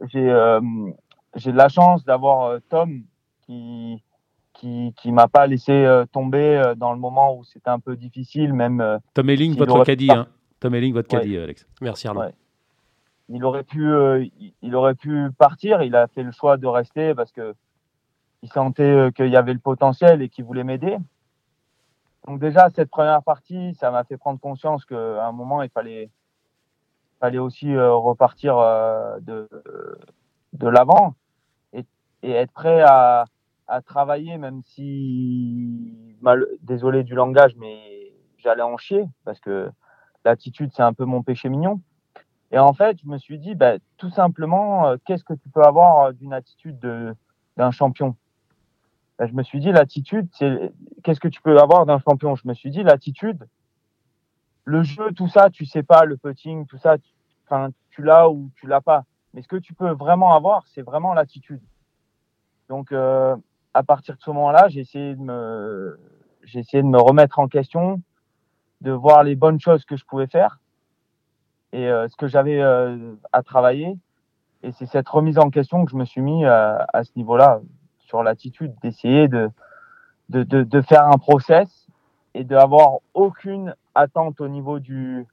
j'ai 0.07 0.29
euh, 0.29 0.61
j'ai 1.35 1.51
de 1.51 1.57
la 1.57 1.69
chance 1.69 2.03
d'avoir 2.05 2.45
euh, 2.45 2.59
Tom 2.69 3.03
qui 3.45 4.03
qui 4.53 4.93
qui 4.97 5.11
m'a 5.11 5.27
pas 5.27 5.47
laissé 5.47 5.87
tomber 6.11 6.73
dans 6.75 6.91
le 6.91 6.99
moment 6.99 7.37
où 7.37 7.43
c'était 7.43 7.69
un 7.69 7.79
peu 7.79 7.95
difficile, 7.95 8.53
même. 8.53 8.99
Tom 9.13 9.29
Elling, 9.29 9.55
votre 9.55 9.83
caddie, 9.85 10.11
hein. 10.11 10.27
Tom 10.59 10.75
Elling, 10.75 10.93
votre 10.93 11.07
caddie, 11.07 11.37
Alex. 11.37 11.65
Merci 11.81 12.07
Arnaud. 12.07 12.23
Il 13.29 13.45
aurait 13.45 13.63
pu, 13.63 13.87
il 14.61 14.75
aurait 14.75 14.95
pu 14.95 15.29
partir. 15.37 15.81
Il 15.81 15.95
a 15.95 16.07
fait 16.07 16.23
le 16.23 16.31
choix 16.31 16.57
de 16.57 16.67
rester 16.67 17.13
parce 17.15 17.31
que 17.31 17.53
il 18.41 18.51
sentait 18.51 19.11
qu'il 19.15 19.27
y 19.27 19.37
avait 19.37 19.53
le 19.53 19.59
potentiel 19.59 20.21
et 20.21 20.29
qu'il 20.29 20.43
voulait 20.43 20.63
m'aider. 20.63 20.97
Donc 22.27 22.39
déjà, 22.39 22.69
cette 22.69 22.89
première 22.89 23.23
partie, 23.23 23.73
ça 23.75 23.91
m'a 23.91 24.03
fait 24.03 24.17
prendre 24.17 24.39
conscience 24.39 24.85
qu'à 24.85 25.25
un 25.25 25.31
moment, 25.31 25.61
il 25.61 25.69
fallait, 25.69 26.09
fallait 27.19 27.37
aussi 27.37 27.73
euh, 27.73 27.93
repartir 27.93 28.57
euh, 28.57 29.19
de, 29.21 29.49
de 30.53 30.67
l'avant 30.67 31.15
et, 31.73 31.85
être 32.23 32.51
prêt 32.51 32.81
à, 32.81 33.25
à, 33.67 33.81
travailler, 33.81 34.37
même 34.37 34.61
si, 34.63 36.15
mal, 36.21 36.45
désolé 36.61 37.03
du 37.03 37.15
langage, 37.15 37.55
mais 37.57 38.13
j'allais 38.37 38.61
en 38.61 38.77
chier 38.77 39.05
parce 39.25 39.39
que 39.39 39.69
l'attitude, 40.25 40.71
c'est 40.73 40.83
un 40.83 40.93
peu 40.93 41.05
mon 41.05 41.23
péché 41.23 41.49
mignon. 41.49 41.81
Et 42.51 42.57
en 42.57 42.73
fait, 42.73 42.97
je 43.01 43.07
me 43.07 43.17
suis 43.17 43.37
dit, 43.37 43.55
bah, 43.55 43.75
tout 43.97 44.09
simplement, 44.09 44.87
euh, 44.87 44.97
qu'est-ce 45.05 45.23
que 45.23 45.33
tu 45.33 45.49
peux 45.49 45.61
avoir 45.61 46.13
d'une 46.13 46.33
attitude 46.33 46.79
d'un 47.57 47.71
champion? 47.71 48.15
Bah, 49.17 49.27
je 49.27 49.33
me 49.33 49.43
suis 49.43 49.59
dit, 49.59 49.71
l'attitude, 49.71 50.27
c'est 50.33 50.73
qu'est-ce 51.03 51.19
que 51.19 51.27
tu 51.27 51.41
peux 51.41 51.59
avoir 51.59 51.85
d'un 51.85 51.99
champion? 51.99 52.35
Je 52.35 52.47
me 52.47 52.53
suis 52.53 52.71
dit, 52.71 52.83
l'attitude, 52.83 53.47
le 54.69 54.83
jeu, 54.83 55.11
tout 55.13 55.27
ça, 55.27 55.49
tu 55.49 55.65
sais 55.65 55.81
pas, 55.81 56.05
le 56.05 56.15
putting, 56.15 56.67
tout 56.67 56.77
ça, 56.77 56.99
tu, 56.99 57.09
tu 57.89 58.03
l'as 58.03 58.29
ou 58.29 58.51
tu 58.55 58.67
l'as 58.67 58.81
pas. 58.81 59.03
Mais 59.33 59.41
ce 59.41 59.47
que 59.47 59.55
tu 59.55 59.73
peux 59.73 59.89
vraiment 59.89 60.35
avoir, 60.35 60.67
c'est 60.67 60.83
vraiment 60.83 61.15
l'attitude. 61.15 61.61
Donc, 62.67 62.91
euh, 62.91 63.35
à 63.73 63.81
partir 63.81 64.15
de 64.15 64.21
ce 64.21 64.29
moment-là, 64.29 64.67
j'ai 64.69 64.81
essayé 64.81 65.15
de 65.15 65.21
me, 65.21 65.99
j'ai 66.43 66.59
essayé 66.59 66.83
de 66.83 66.87
me 66.87 66.99
remettre 66.99 67.39
en 67.39 67.47
question, 67.47 67.99
de 68.81 68.91
voir 68.91 69.23
les 69.23 69.35
bonnes 69.35 69.59
choses 69.59 69.85
que 69.85 69.97
je 69.97 70.05
pouvais 70.05 70.27
faire 70.27 70.59
et 71.73 71.87
euh, 71.87 72.07
ce 72.07 72.15
que 72.15 72.27
j'avais 72.27 72.61
euh, 72.61 73.15
à 73.31 73.41
travailler. 73.41 73.97
Et 74.61 74.71
c'est 74.71 74.85
cette 74.85 75.09
remise 75.09 75.39
en 75.39 75.49
question 75.49 75.83
que 75.83 75.91
je 75.91 75.97
me 75.97 76.05
suis 76.05 76.21
mis 76.21 76.45
à, 76.45 76.85
à 76.93 77.03
ce 77.03 77.11
niveau-là 77.15 77.61
sur 78.01 78.21
l'attitude 78.21 78.75
d'essayer 78.83 79.27
de, 79.27 79.49
de, 80.29 80.43
de, 80.43 80.81
faire 80.81 81.07
un 81.07 81.17
process 81.17 81.87
et 82.35 82.43
d'avoir 82.43 82.99
aucune 83.15 83.73
attente 83.99 84.41
au 84.41 84.47
niveau 84.47 84.79
du, 84.79 85.25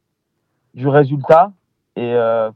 du 0.75 0.89
résultat. 0.89 1.53
Et, 1.97 2.15
euh, 2.15 2.51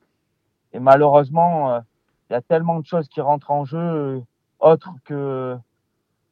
malheureusement, 0.79 1.73
euh, 1.73 1.81
il 2.29 2.35
y 2.35 2.37
a 2.37 2.43
tellement 2.43 2.79
de 2.81 2.87
choses 2.87 3.09
qui 3.09 3.21
rentrent 3.21 3.51
en 3.51 3.65
jeu 3.65 3.79
euh, 3.79 4.21
autres 4.61 4.91
que, 5.05 5.57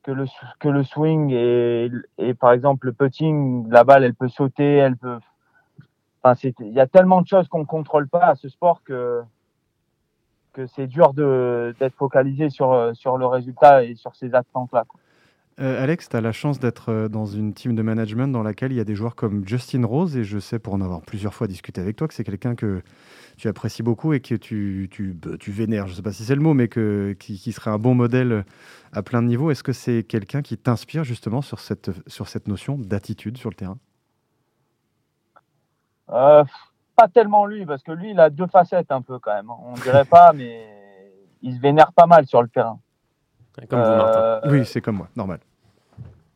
que, 0.02 0.12
le, 0.12 0.26
que 0.58 0.68
le 0.68 0.82
swing 0.84 1.30
et, 1.32 1.90
et 2.18 2.34
par 2.34 2.52
exemple 2.52 2.86
le 2.86 2.92
putting, 2.92 3.68
la 3.70 3.84
balle, 3.84 4.04
elle 4.04 4.14
peut 4.14 4.28
sauter, 4.28 4.76
elle 4.76 4.96
peut. 4.96 5.18
Enfin, 6.22 6.34
il 6.60 6.72
y 6.72 6.80
a 6.80 6.86
tellement 6.86 7.22
de 7.22 7.26
choses 7.26 7.48
qu'on 7.48 7.64
contrôle 7.64 8.08
pas 8.08 8.26
à 8.26 8.34
ce 8.34 8.48
sport 8.48 8.82
que 8.82 9.22
c'est 10.66 10.88
dur 10.88 11.14
d'être 11.14 11.94
focalisé 11.94 12.50
sur, 12.50 12.90
sur 12.94 13.16
le 13.16 13.26
résultat 13.26 13.84
et 13.84 13.94
sur 13.94 14.16
ces 14.16 14.34
attentes-là. 14.34 14.86
Euh, 15.60 15.82
Alex, 15.82 16.08
tu 16.08 16.16
as 16.16 16.20
la 16.20 16.30
chance 16.30 16.60
d'être 16.60 16.90
euh, 16.90 17.08
dans 17.08 17.26
une 17.26 17.52
team 17.52 17.74
de 17.74 17.82
management 17.82 18.28
dans 18.28 18.44
laquelle 18.44 18.70
il 18.70 18.76
y 18.76 18.80
a 18.80 18.84
des 18.84 18.94
joueurs 18.94 19.16
comme 19.16 19.46
Justin 19.46 19.84
Rose, 19.84 20.16
et 20.16 20.22
je 20.22 20.38
sais 20.38 20.60
pour 20.60 20.74
en 20.74 20.80
avoir 20.80 21.00
plusieurs 21.00 21.34
fois 21.34 21.48
discuté 21.48 21.80
avec 21.80 21.96
toi 21.96 22.06
que 22.06 22.14
c'est 22.14 22.22
quelqu'un 22.22 22.54
que 22.54 22.80
tu 23.36 23.48
apprécies 23.48 23.82
beaucoup 23.82 24.12
et 24.12 24.20
que 24.20 24.36
tu, 24.36 24.88
tu, 24.90 25.14
bah, 25.14 25.32
tu 25.38 25.50
vénères, 25.50 25.86
je 25.86 25.92
ne 25.92 25.96
sais 25.96 26.02
pas 26.02 26.12
si 26.12 26.24
c'est 26.24 26.36
le 26.36 26.40
mot, 26.40 26.54
mais 26.54 26.68
que, 26.68 27.16
qui, 27.18 27.38
qui, 27.38 27.52
serait 27.52 27.70
un 27.70 27.78
bon 27.78 27.94
modèle 27.94 28.44
à 28.92 29.02
plein 29.02 29.20
de 29.20 29.26
niveaux. 29.26 29.50
Est-ce 29.50 29.64
que 29.64 29.72
c'est 29.72 30.04
quelqu'un 30.04 30.42
qui 30.42 30.56
t'inspire 30.56 31.02
justement 31.02 31.42
sur 31.42 31.58
cette, 31.58 31.90
sur 32.06 32.28
cette 32.28 32.46
notion 32.46 32.76
d'attitude 32.78 33.36
sur 33.36 33.50
le 33.50 33.56
terrain? 33.56 33.78
Pas 36.98 37.06
tellement 37.06 37.46
lui, 37.46 37.64
parce 37.64 37.84
que 37.84 37.92
lui, 37.92 38.10
il 38.10 38.18
a 38.18 38.28
deux 38.28 38.48
facettes 38.48 38.90
un 38.90 39.02
peu 39.02 39.20
quand 39.20 39.32
même. 39.32 39.50
On 39.50 39.74
dirait 39.74 40.04
pas, 40.04 40.32
mais 40.34 40.66
il 41.42 41.54
se 41.54 41.60
vénère 41.60 41.92
pas 41.92 42.06
mal 42.06 42.26
sur 42.26 42.42
le 42.42 42.48
terrain. 42.48 42.80
Comme 43.68 43.80
vous, 43.80 43.96
Martin. 43.96 44.20
Euh, 44.20 44.40
oui, 44.46 44.66
c'est 44.66 44.80
comme 44.80 44.96
moi, 44.96 45.08
normal. 45.16 45.38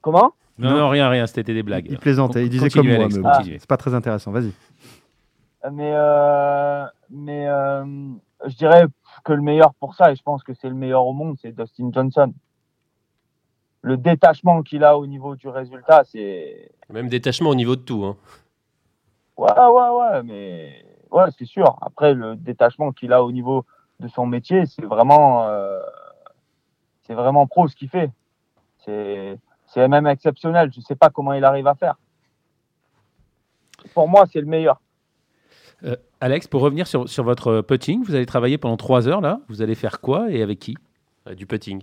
Comment 0.02 0.32
non, 0.58 0.76
non, 0.76 0.88
rien, 0.90 1.08
rien, 1.08 1.26
c'était 1.26 1.54
des 1.54 1.62
blagues. 1.62 1.86
Il 1.88 1.98
plaisantait, 1.98 2.44
il 2.44 2.50
disait 2.50 2.68
comme 2.68 2.86
moi, 2.86 3.08
mais 3.08 3.20
ah. 3.24 3.40
c'est 3.42 3.66
pas 3.66 3.78
très 3.78 3.94
intéressant, 3.94 4.30
vas-y. 4.30 4.52
Mais, 5.72 5.92
euh, 5.94 6.84
mais 7.10 7.48
euh, 7.48 7.84
je 8.46 8.56
dirais 8.56 8.84
que 9.24 9.32
le 9.32 9.40
meilleur 9.40 9.72
pour 9.74 9.94
ça, 9.94 10.12
et 10.12 10.16
je 10.16 10.22
pense 10.22 10.42
que 10.42 10.52
c'est 10.54 10.68
le 10.68 10.74
meilleur 10.74 11.06
au 11.06 11.12
monde, 11.12 11.36
c'est 11.40 11.52
Dustin 11.52 11.90
Johnson. 11.92 12.32
Le 13.80 13.96
détachement 13.96 14.62
qu'il 14.62 14.84
a 14.84 14.96
au 14.98 15.06
niveau 15.06 15.36
du 15.36 15.48
résultat, 15.48 16.02
c'est. 16.04 16.70
Même 16.90 17.08
détachement 17.08 17.50
au 17.50 17.54
niveau 17.54 17.74
de 17.74 17.80
tout. 17.80 18.04
Hein. 18.04 18.16
Ouais, 19.36 19.50
ouais, 19.50 19.88
ouais, 19.88 20.22
mais 20.22 20.84
ouais, 21.10 21.24
c'est 21.36 21.46
sûr. 21.46 21.78
Après, 21.80 22.14
le 22.14 22.36
détachement 22.36 22.92
qu'il 22.92 23.12
a 23.12 23.24
au 23.24 23.32
niveau 23.32 23.64
de 24.00 24.08
son 24.08 24.26
métier, 24.26 24.66
c'est 24.66 24.84
vraiment, 24.84 25.48
euh, 25.48 25.80
c'est 27.02 27.14
vraiment 27.14 27.46
pro 27.46 27.66
ce 27.68 27.74
qu'il 27.74 27.88
fait. 27.88 28.10
C'est, 28.84 29.38
c'est 29.72 29.88
même 29.88 30.06
exceptionnel. 30.06 30.70
Je 30.74 30.80
sais 30.80 30.96
pas 30.96 31.10
comment 31.10 31.32
il 31.32 31.44
arrive 31.44 31.66
à 31.66 31.74
faire. 31.74 31.96
Pour 33.94 34.08
moi, 34.08 34.24
c'est 34.32 34.40
le 34.40 34.46
meilleur. 34.46 34.80
Euh, 35.84 35.96
Alex, 36.20 36.46
pour 36.46 36.62
revenir 36.62 36.86
sur, 36.86 37.08
sur, 37.08 37.24
votre 37.24 37.60
putting, 37.62 38.04
vous 38.04 38.14
allez 38.14 38.26
travailler 38.26 38.58
pendant 38.58 38.76
trois 38.76 39.08
heures 39.08 39.20
là. 39.20 39.40
Vous 39.48 39.62
allez 39.62 39.74
faire 39.74 40.00
quoi 40.00 40.30
et 40.30 40.42
avec 40.42 40.58
qui? 40.58 40.76
Du 41.36 41.46
putting. 41.46 41.82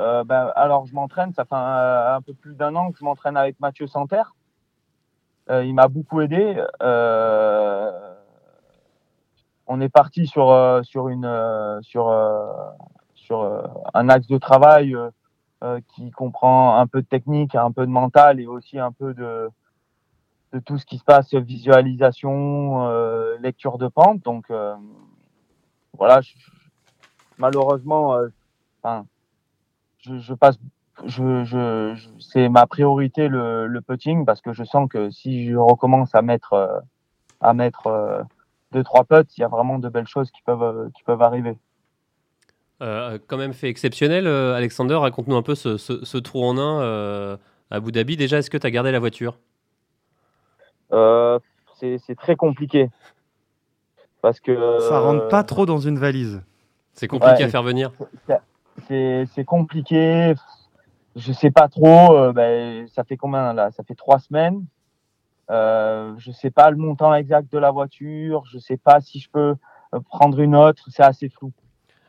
Euh, 0.00 0.24
ben, 0.24 0.50
alors, 0.54 0.86
je 0.86 0.94
m'entraîne. 0.94 1.32
Ça 1.32 1.44
fait 1.44 1.54
un, 1.54 2.16
un 2.16 2.20
peu 2.20 2.34
plus 2.34 2.54
d'un 2.54 2.74
an 2.74 2.90
que 2.90 2.98
je 2.98 3.04
m'entraîne 3.04 3.36
avec 3.36 3.58
Mathieu 3.60 3.86
Santerre. 3.86 4.34
Euh, 5.48 5.64
il 5.64 5.74
m'a 5.74 5.88
beaucoup 5.88 6.20
aidé. 6.20 6.60
Euh, 6.82 8.14
on 9.66 9.80
est 9.80 9.88
parti 9.88 10.26
sur 10.26 10.50
euh, 10.50 10.82
sur 10.82 11.08
une 11.08 11.28
sur 11.82 12.12
sur 13.14 13.70
un 13.94 14.08
axe 14.08 14.26
de 14.26 14.38
travail 14.38 14.96
qui 15.88 16.10
comprend 16.10 16.76
un 16.78 16.86
peu 16.86 17.02
de 17.02 17.06
technique, 17.06 17.54
un 17.54 17.72
peu 17.72 17.86
de 17.86 17.90
mental 17.90 18.40
et 18.40 18.46
aussi 18.46 18.78
un 18.78 18.92
peu 18.92 19.14
de 19.14 19.48
de 20.52 20.60
tout 20.60 20.78
ce 20.78 20.86
qui 20.86 20.98
se 20.98 21.04
passe 21.04 21.34
visualisation, 21.34 22.88
lecture 23.40 23.78
de 23.78 23.88
pente. 23.88 24.22
Donc 24.22 24.46
voilà, 25.94 26.20
malheureusement, 27.38 28.16
enfin, 28.82 29.06
je, 29.98 30.18
je, 30.18 30.34
passe 30.34 30.58
je, 31.04 31.44
je, 31.44 31.94
c'est 32.18 32.48
ma 32.48 32.66
priorité 32.66 33.28
le, 33.28 33.66
le, 33.66 33.80
putting 33.80 34.24
parce 34.24 34.40
que 34.40 34.52
je 34.52 34.64
sens 34.64 34.88
que 34.88 35.10
si 35.10 35.46
je 35.46 35.56
recommence 35.56 36.14
à 36.14 36.22
mettre 36.22 36.54
euh, 36.54 36.80
à 37.40 37.52
mettre 37.52 37.86
euh, 37.86 38.22
deux 38.72 38.82
trois 38.82 39.04
putts, 39.04 39.36
il 39.36 39.40
y 39.42 39.44
a 39.44 39.48
vraiment 39.48 39.78
de 39.78 39.88
belles 39.88 40.06
choses 40.06 40.30
qui 40.30 40.42
peuvent 40.42 40.90
qui 40.92 41.02
peuvent 41.02 41.22
arriver. 41.22 41.58
Quand 42.80 43.36
même 43.36 43.52
fait 43.52 43.68
exceptionnel. 43.68 44.26
Alexander, 44.26 44.94
raconte-nous 44.94 45.36
un 45.36 45.42
peu 45.42 45.54
ce, 45.54 46.16
trou 46.18 46.44
en 46.44 46.58
un 46.58 47.38
à 47.70 47.76
Abu 47.76 47.92
Dhabi. 47.92 48.16
Déjà, 48.16 48.38
est-ce 48.38 48.50
que 48.50 48.58
tu 48.58 48.66
as 48.66 48.70
gardé 48.70 48.92
la 48.92 48.98
voiture? 48.98 49.38
C'est 51.78 52.16
très 52.16 52.36
compliqué. 52.36 52.90
Parce 54.22 54.40
que. 54.40 54.78
Ça 54.80 55.00
rentre 55.00 55.28
pas 55.28 55.44
trop 55.44 55.66
dans 55.66 55.78
une 55.78 55.98
valise. 55.98 56.42
C'est 56.92 57.08
compliqué 57.08 57.44
à 57.44 57.48
faire 57.48 57.62
venir 57.62 57.92
C'est 58.88 59.44
compliqué. 59.46 60.34
Je 61.14 61.32
sais 61.32 61.50
pas 61.50 61.68
trop. 61.68 62.32
Ben, 62.32 62.88
ça 62.88 63.04
fait 63.04 63.16
combien 63.16 63.52
là? 63.52 63.70
Ça 63.70 63.82
fait 63.84 63.94
trois 63.94 64.18
semaines. 64.18 64.66
Euh, 65.50 66.14
je 66.18 66.32
sais 66.32 66.50
pas 66.50 66.70
le 66.70 66.76
montant 66.76 67.14
exact 67.14 67.52
de 67.52 67.58
la 67.58 67.70
voiture. 67.70 68.44
Je 68.50 68.58
sais 68.58 68.76
pas 68.76 69.00
si 69.00 69.20
je 69.20 69.30
peux 69.30 69.54
prendre 70.08 70.40
une 70.40 70.56
autre. 70.56 70.88
C'est 70.90 71.02
assez 71.02 71.28
flou. 71.28 71.52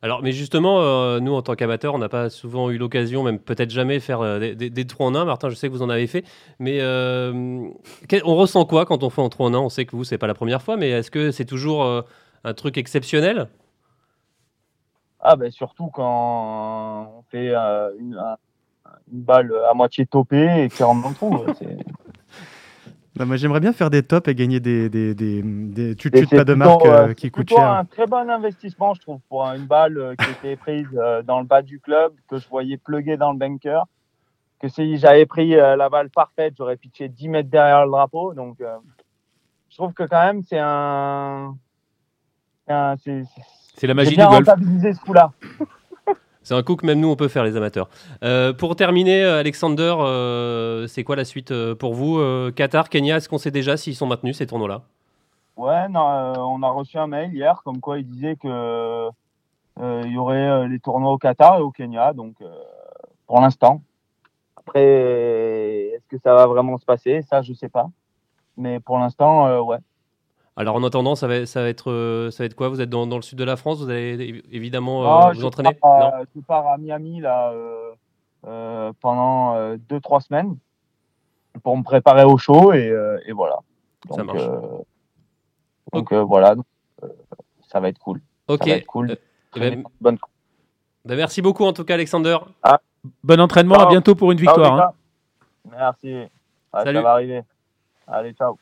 Alors, 0.04 0.22
mais 0.22 0.32
justement, 0.32 0.82
euh, 0.82 1.20
nous, 1.20 1.34
en 1.34 1.42
tant 1.42 1.56
qu'amateurs, 1.56 1.96
on 1.96 1.98
n'a 1.98 2.10
pas 2.10 2.30
souvent 2.30 2.70
eu 2.70 2.78
l'occasion, 2.78 3.24
même 3.24 3.40
peut-être 3.40 3.72
jamais, 3.72 4.00
faire 4.00 4.22
euh, 4.22 4.54
des, 4.54 4.70
des, 4.70 4.86
trous 4.86 5.04
en 5.04 5.16
un. 5.16 5.26
Martin, 5.26 5.50
je 5.50 5.56
sais 5.56 5.68
que 5.68 5.74
vous 5.74 5.82
en 5.82 5.90
avez 5.90 6.06
fait. 6.06 6.24
Mais 6.60 6.80
euh, 6.82 7.68
on 8.24 8.36
ressent 8.36 8.66
quoi 8.66 8.86
quand 8.86 9.04
on 9.04 9.10
fait 9.10 9.24
un 9.24 9.30
trou 9.30 9.46
en 9.46 9.54
un? 9.54 9.60
On 9.60 9.70
sait 9.70 9.86
que 9.86 9.96
vous, 9.96 10.04
c'est 10.04 10.20
pas 10.20 10.28
la 10.28 10.36
première 10.36 10.62
fois, 10.62 10.78
mais 10.78 10.90
est-ce 10.90 11.10
que 11.10 11.32
c'est 11.32 11.46
toujours 11.46 11.84
un 12.44 12.54
truc 12.54 12.78
exceptionnel? 12.78 13.48
Ah, 15.20 15.36
ben 15.36 15.52
surtout 15.52 15.88
quand 15.88 17.12
on 17.18 17.24
fait 17.32 17.54
une, 18.00 18.22
balle 19.08 19.52
à 19.70 19.74
moitié 19.74 20.06
topée 20.06 20.64
et 20.64 20.70
qui 20.70 20.84
rentre 20.84 21.20
dans 21.20 21.44
Bah, 23.18 23.26
moi, 23.26 23.36
j'aimerais 23.36 23.60
bien 23.60 23.74
faire 23.74 23.90
des 23.90 24.04
tops 24.04 24.28
et 24.28 24.36
gagner 24.36 24.60
des, 24.60 24.90
des, 24.90 25.16
des, 25.16 25.42
des 25.44 25.96
tutus 25.96 26.30
pas 26.30 26.44
de 26.44 26.54
marque 26.54 26.86
euh, 26.86 27.14
qui 27.14 27.32
coûtent 27.32 27.50
cher. 27.50 27.58
C'est 27.58 27.64
un 27.64 27.86
très 27.86 28.06
bon 28.06 28.30
investissement, 28.30 28.94
je 28.94 29.02
trouve, 29.02 29.20
pour 29.28 29.44
une 29.46 29.66
balle 29.66 29.98
euh, 29.98 30.16
qui 30.16 30.30
était 30.32 30.56
prise 30.56 30.88
euh, 30.96 31.24
dans 31.24 31.40
le 31.40 31.46
bas 31.46 31.64
du 31.64 31.80
club, 31.80 32.14
que 32.28 32.38
je 32.38 32.48
voyais 32.48 32.78
pluguer 32.78 33.18
dans 33.18 33.32
le 33.32 33.38
bunker. 33.40 33.86
Que 34.60 34.68
si 34.68 34.98
j'avais 34.98 35.26
pris 35.26 35.52
la 35.52 35.90
balle 35.90 36.10
parfaite, 36.10 36.56
j'aurais 36.58 36.78
pitché 36.78 37.10
10 37.10 37.30
mètres 37.30 37.50
derrière 37.50 37.86
le 37.86 37.92
drapeau. 37.92 38.34
Donc, 38.34 38.58
je 39.70 39.76
trouve 39.76 39.94
que 39.94 40.02
quand 40.02 40.26
même, 40.26 40.42
c'est 40.42 40.58
un. 40.60 41.56
C'est 42.68 43.86
la 43.86 43.94
magie 43.94 44.18
du 44.18 44.26
golf. 44.26 44.48
ce 44.48 45.00
coup-là. 45.02 45.32
C'est 46.48 46.54
un 46.54 46.64
coup 46.64 46.78
que 46.78 46.86
même 46.86 47.02
nous, 47.02 47.10
on 47.10 47.18
peut 47.18 47.28
faire, 47.28 47.44
les 47.44 47.58
amateurs. 47.58 47.90
Euh, 48.24 48.54
pour 48.54 48.78
terminer, 48.78 49.22
euh, 49.22 49.42
Alexander, 49.42 49.94
euh, 50.00 50.88
c'est 50.88 51.04
quoi 51.04 51.18
la 51.18 51.26
suite 51.26 51.54
pour 51.74 51.94
vous 51.94 52.22
Qatar, 52.56 52.88
Kenya, 52.88 53.18
est-ce 53.18 53.28
qu'on 53.28 53.38
sait 53.38 53.52
déjà 53.52 53.76
s'ils 53.76 53.98
sont 53.98 54.08
maintenus, 54.08 54.38
ces 54.38 54.48
tournois-là? 54.48 54.84
Ouais, 55.58 55.88
on 55.94 56.64
a 56.64 56.70
reçu 56.70 56.98
un 56.98 57.08
mail 57.08 57.34
hier 57.34 57.62
comme 57.66 57.82
quoi 57.82 58.00
il 58.00 58.08
disait 58.08 58.38
que 58.38 59.10
il 59.82 60.10
y 60.10 60.18
aurait 60.18 60.70
les 60.70 60.80
tournois 60.80 61.12
au 61.12 61.18
Qatar 61.18 61.58
et 61.58 61.62
au 61.62 61.72
Kenya, 61.72 62.14
donc 62.14 62.36
pour 63.26 63.42
l'instant. 63.42 63.82
Après, 64.56 64.86
est-ce 64.86 66.08
que 66.08 66.18
ça 66.18 66.34
va 66.34 66.48
vraiment 66.48 66.78
se 66.78 66.86
passer? 66.86 67.24
Ça, 67.24 67.42
je 67.42 67.52
sais 67.52 67.68
pas. 67.68 67.90
Mais 68.56 68.80
pour 68.80 68.98
l'instant, 69.00 69.64
ouais. 69.66 69.80
Alors 70.58 70.76
en 70.76 70.84
attendant, 70.84 71.14
ça 71.14 71.28
va, 71.28 71.46
ça 71.46 71.62
va, 71.62 71.70
être, 71.70 71.92
euh, 71.92 72.32
ça 72.32 72.42
va 72.42 72.46
être 72.48 72.56
quoi? 72.56 72.70
Vous 72.70 72.82
êtes 72.82 72.90
dans, 72.90 73.06
le 73.06 73.22
sud 73.22 73.38
de 73.38 73.44
la 73.44 73.58
France? 73.58 73.78
Vous 73.78 73.92
allez 73.92 74.44
évidemment 74.52 75.28
euh, 75.30 75.34
vous 75.34 75.46
entraîner? 75.46 75.70
non 75.84 76.12
Je 76.36 76.42
pars 76.42 76.68
à 76.68 76.80
Miami 76.80 77.22
là, 77.22 77.54
euh, 78.48 78.92
pendant 79.00 79.56
2-3 79.76 80.22
semaines 80.22 80.58
pour 81.64 81.78
me 81.78 81.84
préparer 81.84 82.24
au 82.24 82.38
show 82.38 82.74
et, 82.74 82.92
voilà. 83.34 83.60
Donc, 84.08 84.18
ça 84.18 84.24
marche. 84.24 84.42
donc 85.94 86.12
voilà, 86.14 86.56
ça 87.68 87.80
va 87.80 87.90
être 87.90 88.00
cool. 88.00 88.20
Ok. 88.48 88.64
Ça 88.64 88.70
va 88.72 88.76
être 88.78 88.88
cool. 88.88 89.16
Ben, 89.56 89.84
bonne... 90.02 90.18
Ben, 91.06 91.16
merci 91.16 91.44
beaucoup 91.44 91.66
en 91.66 91.74
tout 91.74 91.84
cas 91.84 91.94
Alexander. 91.94 92.38
Ah. 92.64 92.80
Bon 93.24 93.40
entraînement, 93.40 93.76
à 93.76 93.86
bientôt 93.86 94.16
pour 94.16 94.32
une 94.32 94.40
victoire. 94.40 94.74
Hein. 94.74 94.92
Merci. 95.70 96.16
Salut. 96.74 96.98
Ça 96.98 97.02
va 97.04 97.12
arriver. 97.12 97.44
Allez, 98.08 98.34
ciao. 98.34 98.58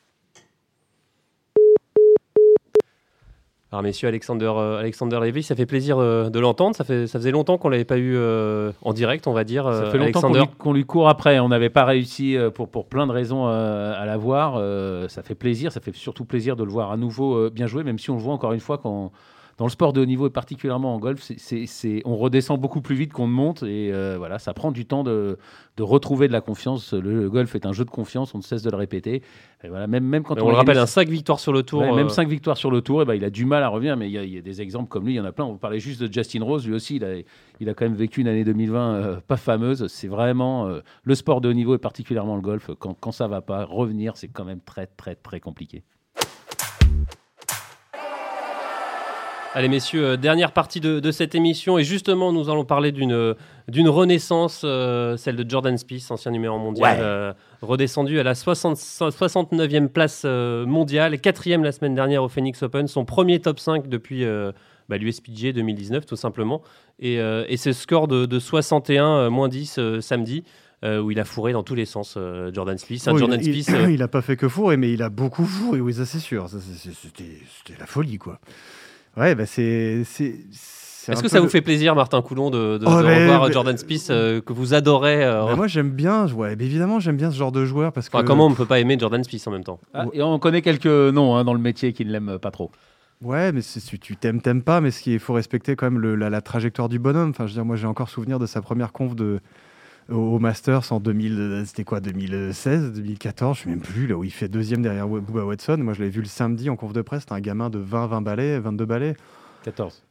Alors 3.75 3.83
messieurs, 3.83 4.07
Alexander, 4.07 4.53
euh, 4.55 4.79
Alexander 4.79 5.19
Levy, 5.21 5.43
ça 5.43 5.53
fait 5.53 5.65
plaisir 5.65 5.97
euh, 5.97 6.29
de 6.29 6.39
l'entendre. 6.39 6.77
Ça, 6.77 6.85
fait, 6.85 7.07
ça 7.07 7.19
faisait 7.19 7.31
longtemps 7.31 7.57
qu'on 7.57 7.67
ne 7.67 7.73
l'avait 7.73 7.83
pas 7.83 7.97
eu 7.97 8.15
euh, 8.15 8.71
en 8.81 8.93
direct, 8.93 9.27
on 9.27 9.33
va 9.33 9.43
dire. 9.43 9.65
Ça 9.65 9.91
fait 9.91 9.97
longtemps 9.97 10.21
qu'on 10.57 10.71
lui, 10.71 10.85
court 10.85 11.09
après. 11.09 11.39
On 11.39 11.49
n'avait 11.49 11.69
pas 11.69 11.83
réussi 11.83 12.38
pour, 12.53 12.69
pour 12.69 12.88
plein 12.88 13.05
de 13.05 13.11
raisons 13.11 13.47
à 13.47 14.05
l'avoir. 14.05 14.61
ça 15.09 15.23
fait 15.23 15.35
plaisir, 15.35 15.73
ça 15.73 15.81
fait 15.81 15.93
surtout 15.93 16.23
plaisir 16.23 16.55
de 16.55 16.63
le 16.63 16.71
voir 16.71 16.89
à 16.89 16.95
nouveau 16.95 17.49
bien 17.49 17.67
jouer, 17.67 17.83
même 17.83 17.99
si 17.99 18.09
on 18.09 18.15
le 18.15 18.21
voit 18.21 18.33
encore 18.33 18.53
une 18.53 18.61
fois 18.61 18.77
quand 18.77 19.11
dans 19.57 19.65
le 19.65 19.71
sport 19.71 19.93
de 19.93 20.01
haut 20.01 20.05
niveau 20.05 20.27
et 20.27 20.29
particulièrement 20.29 20.93
en 20.93 20.99
golf, 20.99 21.31
on 22.05 22.17
redescend 22.17 22.59
beaucoup 22.59 22.81
plus 22.81 22.95
vite 22.95 23.13
qu'on 23.13 23.27
ne 23.27 23.31
monte 23.31 23.63
et 23.63 23.93
euh, 23.93 24.15
voilà, 24.17 24.37
ça 24.37 24.53
prend 24.53 24.71
du 24.71 24.85
temps 24.85 25.03
de, 25.03 25.37
de, 25.77 25.83
retrouver 25.83 26.27
de 26.27 26.33
la 26.33 26.41
confiance. 26.41 26.93
Le, 26.93 27.29
golf 27.29 27.55
est 27.55 27.65
un 27.65 27.71
jeu 27.71 27.85
de 27.85 27.89
confiance, 27.89 28.35
on 28.35 28.39
ne 28.39 28.43
cesse 28.43 28.63
de 28.63 28.69
le 28.69 28.75
répéter. 28.75 29.21
Et 29.63 29.69
voilà, 29.69 29.87
même, 29.87 30.03
même 30.03 30.23
quand 30.23 30.41
on, 30.41 30.49
le 30.49 30.55
rappelle, 30.55 30.77
un 30.77 30.85
5 30.85 31.07
victoires 31.07 31.39
sur 31.39 31.53
le 31.53 31.63
tour. 31.63 31.81
Même 31.95 32.09
5 32.09 32.27
euh, 32.27 32.29
victoires 32.29 32.57
sur 32.57 32.69
le 32.69 32.81
tour, 32.81 33.01
et 33.01 33.05
ben, 33.05 33.13
il 33.13 33.23
a 33.23 33.29
du 33.29 33.45
mal 33.45 33.63
à 33.63 33.69
revenir, 33.69 33.95
mais 33.95 34.09
il 34.09 34.33
y, 34.33 34.37
a, 34.37 34.41
des 34.41 34.61
exemples 34.61 34.89
comme 34.89 35.05
lui, 35.05 35.13
il 35.13 35.17
y 35.17 35.21
en 35.21 35.25
a 35.25 35.31
plein. 35.31 35.45
On 35.45 35.55
parlait 35.55 35.79
juste 35.79 36.01
de 36.01 36.11
Justin 36.11 36.43
Rose, 36.43 36.67
lui 36.67 36.73
aussi, 36.73 36.97
il 36.97 37.05
a, 37.05 37.15
il 37.61 37.69
a 37.69 37.73
quand 37.73 37.85
même 37.85 37.95
vécu 37.95 38.19
une 38.21 38.27
année 38.27 38.43
2020 38.43 38.95
euh, 38.95 39.15
pas 39.25 39.37
fameuse. 39.37 39.87
C'est 39.87 40.09
vraiment 40.09 40.69
le 41.03 41.15
sport 41.15 41.39
de 41.39 41.49
haut 41.49 41.53
niveau 41.53 41.75
et 41.75 41.79
particulièrement 41.79 42.35
le 42.35 42.41
golf. 42.41 42.71
Quand, 42.77 42.93
quand 42.99 43.13
ça 43.13 43.27
va 43.27 43.41
pas, 43.41 43.63
revenir, 43.63 44.17
c'est 44.17 44.27
quand 44.27 44.45
même 44.45 44.59
très, 44.59 44.87
très, 44.87 45.15
très 45.15 45.39
compliqué. 45.39 45.83
Allez 49.55 49.69
messieurs, 49.69 50.05
euh, 50.05 50.17
dernière 50.17 50.51
partie 50.51 50.81
de, 50.81 51.11
cette 51.11 51.33
émission 51.33 51.77
et 51.77 51.85
justement 51.85 52.33
nous 52.33 52.49
allons 52.49 52.65
parler 52.65 52.91
d'une 52.91 53.13
euh, 53.13 53.35
d'une 53.69 53.87
renaissance, 53.87 54.63
euh, 54.65 55.15
celle 55.15 55.37
de 55.37 55.49
Jordan 55.49 55.77
Spieth, 55.77 56.11
ancien 56.11 56.31
numéro 56.31 56.59
mondial, 56.59 57.33
redescendu 57.61 58.19
à 58.19 58.23
la 58.23 58.35
60, 58.35 58.75
69e 58.75 59.87
place 59.87 60.25
mondiale, 60.25 61.21
quatrième 61.21 61.63
la 61.63 61.71
semaine 61.71 61.95
dernière 61.95 62.21
au 62.21 62.27
Phoenix 62.27 62.61
Open, 62.63 62.89
son 62.89 63.05
premier 63.05 63.39
top 63.39 63.59
5 63.61 63.87
depuis 63.87 64.25
bah, 64.89 64.97
l'USPG 64.97 65.53
2019 65.53 66.05
tout 66.05 66.17
simplement, 66.17 66.61
et, 66.99 67.15
et 67.15 67.57
ce 67.57 67.71
score 67.71 68.09
de, 68.09 68.39
61 68.39 69.29
moins 69.29 69.47
10 69.47 69.79
samedi. 70.01 70.43
où 70.83 71.11
il 71.11 71.19
a 71.19 71.25
fourré 71.25 71.53
dans 71.53 71.63
tous 71.63 71.75
les 71.75 71.85
sens 71.85 72.19
Jordan 72.51 72.77
Spieth. 72.77 73.05
Jordan 73.05 73.39
il, 73.41 73.89
il, 73.89 74.03
a 74.03 74.09
pas 74.09 74.21
fait 74.21 74.35
que 74.35 74.49
fourrer, 74.49 74.75
mais 74.75 74.91
il 74.91 75.01
a 75.01 75.09
beaucoup 75.09 75.45
fourré, 75.45 75.79
oui, 75.79 75.93
ça 75.93 76.05
c'est 76.05 76.19
sûr. 76.19 76.49
C'était 76.49 77.79
la 77.79 77.85
folie, 77.85 78.17
quoi. 78.17 78.41
Ouais, 79.17 79.36
bah 79.36 79.45
c'est. 79.45 80.04
Est-ce 81.12 81.21
que 81.21 81.30
ça 81.30 81.39
vous 81.39 81.49
fait 81.49 81.62
plaisir, 81.62 81.95
Martin 81.95 82.21
Coulon, 82.21 82.49
de, 82.49 82.78
de, 82.78 82.86
oh, 82.86 82.89
revoir 82.89 83.51
Jordan 83.51 83.78
Spieth 83.78 84.10
euh, 84.10 84.41
que 84.41 84.54
vous 84.54 84.73
adorez 84.73 85.23
euh, 85.23 85.56
Moi, 85.56 85.67
j'aime 85.67 85.91
bien. 85.91 86.28
Ouais, 86.32 86.54
évidemment, 86.54 86.99
j'aime 86.99 87.17
bien 87.17 87.32
ce 87.32 87.38
genre 87.38 87.51
de 87.51 87.65
joueur 87.65 87.91
parce 87.91 88.10
que. 88.10 88.21
comment 88.23 88.47
on 88.47 88.49
ne 88.49 88.56
peut 88.56 88.65
pas 88.65 88.80
aimer 88.80 88.97
Jordan 88.99 89.23
Spieth 89.23 89.47
en 89.47 89.51
même 89.51 89.63
temps? 89.63 89.80
Ah, 89.93 90.06
Et 90.13 90.21
on 90.21 90.39
connaît 90.39 90.62
quelques 90.62 90.86
noms 90.86 91.36
hein, 91.36 91.43
dans 91.43 91.54
le 91.54 91.60
métier 91.60 91.93
qui 91.93 92.06
ne 92.06 92.12
l'aiment 92.12 92.39
pas 92.39 92.51
trop. 92.51 92.71
Ouais, 93.21 93.51
mais 93.51 93.62
tu 93.62 94.17
t'aimes, 94.17 94.41
t'aimes 94.41 94.62
pas, 94.62 94.82
mais 94.82 94.89
il 94.89 95.19
faut 95.19 95.34
respecter 95.34 95.75
quand 95.75 95.86
même 95.86 95.99
le, 95.99 96.15
la, 96.15 96.30
la, 96.30 96.41
trajectoire 96.41 96.89
du 96.89 96.99
bonhomme. 96.99 97.30
Enfin, 97.30 97.45
je 97.45 97.51
veux 97.51 97.56
dire, 97.56 97.65
moi, 97.65 97.75
j'ai 97.75 97.88
encore 97.88 98.10
souvenir 98.10 98.39
de 98.39 98.45
sa 98.45 98.62
première 98.62 98.91
conf 98.91 99.15
de 99.15 99.39
au 100.09 100.39
Masters 100.39 100.91
en 100.91 100.99
2000, 100.99 101.63
c'était 101.65 101.83
quoi, 101.83 101.99
2016, 101.99 102.93
2014, 102.93 103.57
je 103.57 103.63
sais 103.63 103.69
même 103.69 103.81
plus, 103.81 104.07
là 104.07 104.15
où 104.15 104.23
il 104.23 104.31
fait 104.31 104.47
deuxième 104.47 104.81
derrière 104.81 105.07
Bubba 105.07 105.45
Watson. 105.45 105.77
Moi, 105.79 105.93
je 105.93 105.99
l'avais 105.99 106.11
vu 106.11 106.21
le 106.21 106.27
samedi 106.27 106.69
en 106.69 106.75
conf 106.75 106.93
de 106.93 107.01
presse, 107.01 107.21
c'était 107.21 107.33
un 107.33 107.39
gamin 107.39 107.69
de 107.69 107.79
20, 107.79 108.07
20 108.07 108.21
balais, 108.21 108.59
22 108.59 108.85
balais. 108.85 109.15
14. 109.63 110.03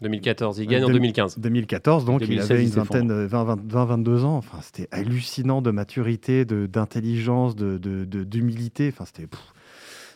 2014, 0.00 0.58
il 0.58 0.66
gagne 0.66 0.84
en 0.84 0.88
2015. 0.88 1.38
2014, 1.38 2.04
donc 2.04 2.22
il 2.28 2.40
avait 2.40 2.64
une 2.64 2.70
vingtaine, 2.70 3.26
20, 3.26 3.56
20, 3.64 3.84
22 3.84 4.24
ans. 4.24 4.36
Enfin, 4.36 4.58
c'était 4.60 4.88
hallucinant 4.90 5.62
de 5.62 5.70
maturité, 5.70 6.44
d'intelligence, 6.44 7.54
de, 7.54 7.78
d'humilité. 8.24 8.88
De, 8.88 8.92
enfin, 8.92 9.04
c'était. 9.04 9.28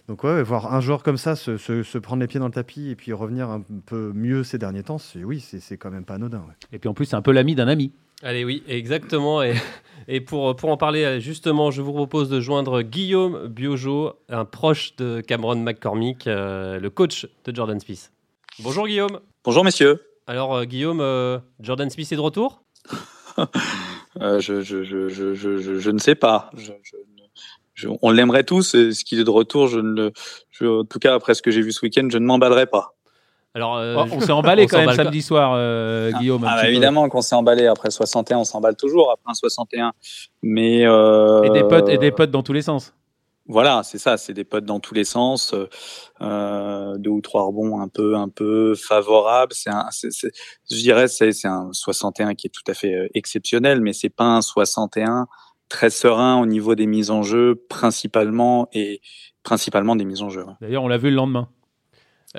Donc 0.09 0.23
ouais, 0.23 0.43
voir 0.43 0.73
un 0.73 0.81
joueur 0.81 1.03
comme 1.03 1.17
ça 1.17 1.35
se, 1.35 1.57
se, 1.57 1.99
prendre 1.99 2.21
les 2.21 2.29
pieds 2.29 2.39
dans 2.39 2.47
le 2.47 2.53
tapis 2.53 2.91
et 2.91 2.95
puis 2.97 3.13
revenir 3.13 3.51
un 3.51 3.63
peu 3.87 4.13
mieux 4.15 4.45
ces 4.45 4.57
derniers 4.57 4.85
temps, 4.85 4.99
c'est 4.99 5.25
oui, 5.25 5.41
c'est 5.41 5.77
quand 5.77 5.91
même 5.91 6.05
pas 6.05 6.15
anodin. 6.15 6.45
Et 6.73 6.79
puis 6.79 6.89
en 6.89 6.95
plus, 6.95 7.07
c'est 7.07 7.17
un 7.17 7.23
peu 7.23 7.33
l'ami 7.33 7.57
d'un 7.57 7.69
ami. 7.69 7.93
Allez, 8.23 8.45
oui, 8.45 8.63
exactement. 8.67 9.43
Et, 9.43 9.55
et 10.09 10.21
pour, 10.21 10.55
pour 10.57 10.71
en 10.71 10.77
parler, 10.77 11.21
justement, 11.21 11.71
je 11.71 11.83
vous 11.83 11.93
propose 11.93 12.29
de 12.29 12.41
joindre 12.41 12.83
Guillaume 12.83 13.49
Biojo, 13.49 14.13
un 14.29 14.45
proche 14.45 14.95
de 14.97 15.21
Cameron 15.21 15.57
McCormick, 15.57 16.27
euh, 16.27 16.79
le 16.79 16.91
coach 16.91 17.27
de 17.45 17.55
Jordan 17.55 17.81
Spieth. 17.81 18.13
Bonjour 18.61 18.87
Guillaume. 18.87 19.21
Bonjour 19.45 19.65
messieurs. 19.65 20.01
Alors 20.27 20.55
euh, 20.55 20.65
Guillaume, 20.65 21.01
euh, 21.01 21.39
Jordan 21.61 21.91
Spieth 21.91 22.13
est 22.13 22.17
de 22.17 22.21
retour? 22.21 22.63
Je, 24.19 24.63
je, 24.63 24.83
je, 24.83 25.09
je, 25.35 25.91
ne 25.91 25.99
sais 25.99 26.15
pas. 26.15 26.51
on 28.01 28.11
l'aimerait 28.11 28.45
tous. 28.45 28.71
Ce 28.71 29.05
qu'il 29.05 29.21
est 29.21 29.25
de 29.25 29.31
retour, 29.31 29.69
je 29.69 29.79
ne, 29.79 30.11
en 30.63 30.85
tout 30.87 30.99
cas 30.99 31.15
après 31.15 31.35
ce 31.35 31.43
que 31.43 31.51
j'ai 31.51 31.61
vu 31.61 31.71
ce 31.71 31.85
week-end, 31.85 32.09
je 32.11 32.17
ne 32.17 32.25
m'emballerai 32.25 32.65
pas. 32.65 32.96
Alors, 33.57 33.79
euh, 33.79 33.97
oh, 33.97 34.05
on 34.13 34.21
s'est 34.21 34.33
emballé 34.33 34.67
quand 34.71 34.85
même 34.85 34.95
samedi 34.95 35.23
soir, 35.23 35.55
euh, 35.57 36.11
ah, 36.15 36.19
Guillaume. 36.19 36.45
Ah, 36.47 36.69
évidemment 36.69 37.09
qu'on 37.09 37.23
s'est 37.23 37.35
emballé 37.35 37.67
après 37.67 37.91
61, 37.91 38.41
on 38.41 38.45
s'emballe 38.45 38.77
toujours 38.77 39.11
après 39.11 39.31
un 39.31 39.35
61. 39.35 39.93
Mais 40.43 40.87
euh, 40.87 41.43
et 41.43 41.49
des 41.49 41.65
potes 41.65 41.89
et 41.89 41.97
des 41.97 42.11
potes 42.11 42.31
dans 42.31 42.43
tous 42.43 42.53
les 42.53 42.61
sens. 42.61 42.93
Voilà, 43.49 43.83
c'est 43.83 43.97
ça, 43.97 44.19
c'est 44.19 44.35
des 44.35 44.45
potes 44.45 44.67
dans 44.67 44.79
tous 44.79 44.93
les 44.93 45.05
sens, 45.05 45.55
euh, 46.21 46.99
deux 46.99 47.11
ou 47.11 47.23
trois 47.23 47.45
rebonds 47.45 47.81
un 47.81 47.89
peu, 47.89 48.17
un 48.17 48.29
peu 48.29 48.75
favorables. 48.75 49.55
C'est 49.55 49.71
un, 49.71 49.87
je 49.93 50.77
dirais, 50.77 51.09
c'est, 51.09 51.33
c'est 51.33 51.49
un 51.49 51.71
61 51.73 52.35
qui 52.35 52.49
est 52.49 52.51
tout 52.51 52.71
à 52.71 52.75
fait 52.75 52.93
euh, 52.93 53.09
exceptionnel, 53.15 53.81
mais 53.81 53.95
c'est 53.95 54.11
pas 54.11 54.25
un 54.25 54.43
61 54.43 55.29
très 55.71 55.89
serein 55.89 56.39
au 56.43 56.45
niveau 56.45 56.75
des 56.75 56.87
mises 56.87 57.11
en 57.11 57.23
jeu, 57.23 57.65
principalement 57.71 58.69
et 58.75 59.01
principalement 59.45 59.97
des 59.97 60.05
mises 60.05 60.23
en 60.23 60.29
jeu. 60.29 60.45
D'ailleurs, 60.61 60.83
on 60.83 60.89
l'a 60.89 60.99
vu 60.99 61.09
le 61.09 61.17
lendemain. 61.17 61.49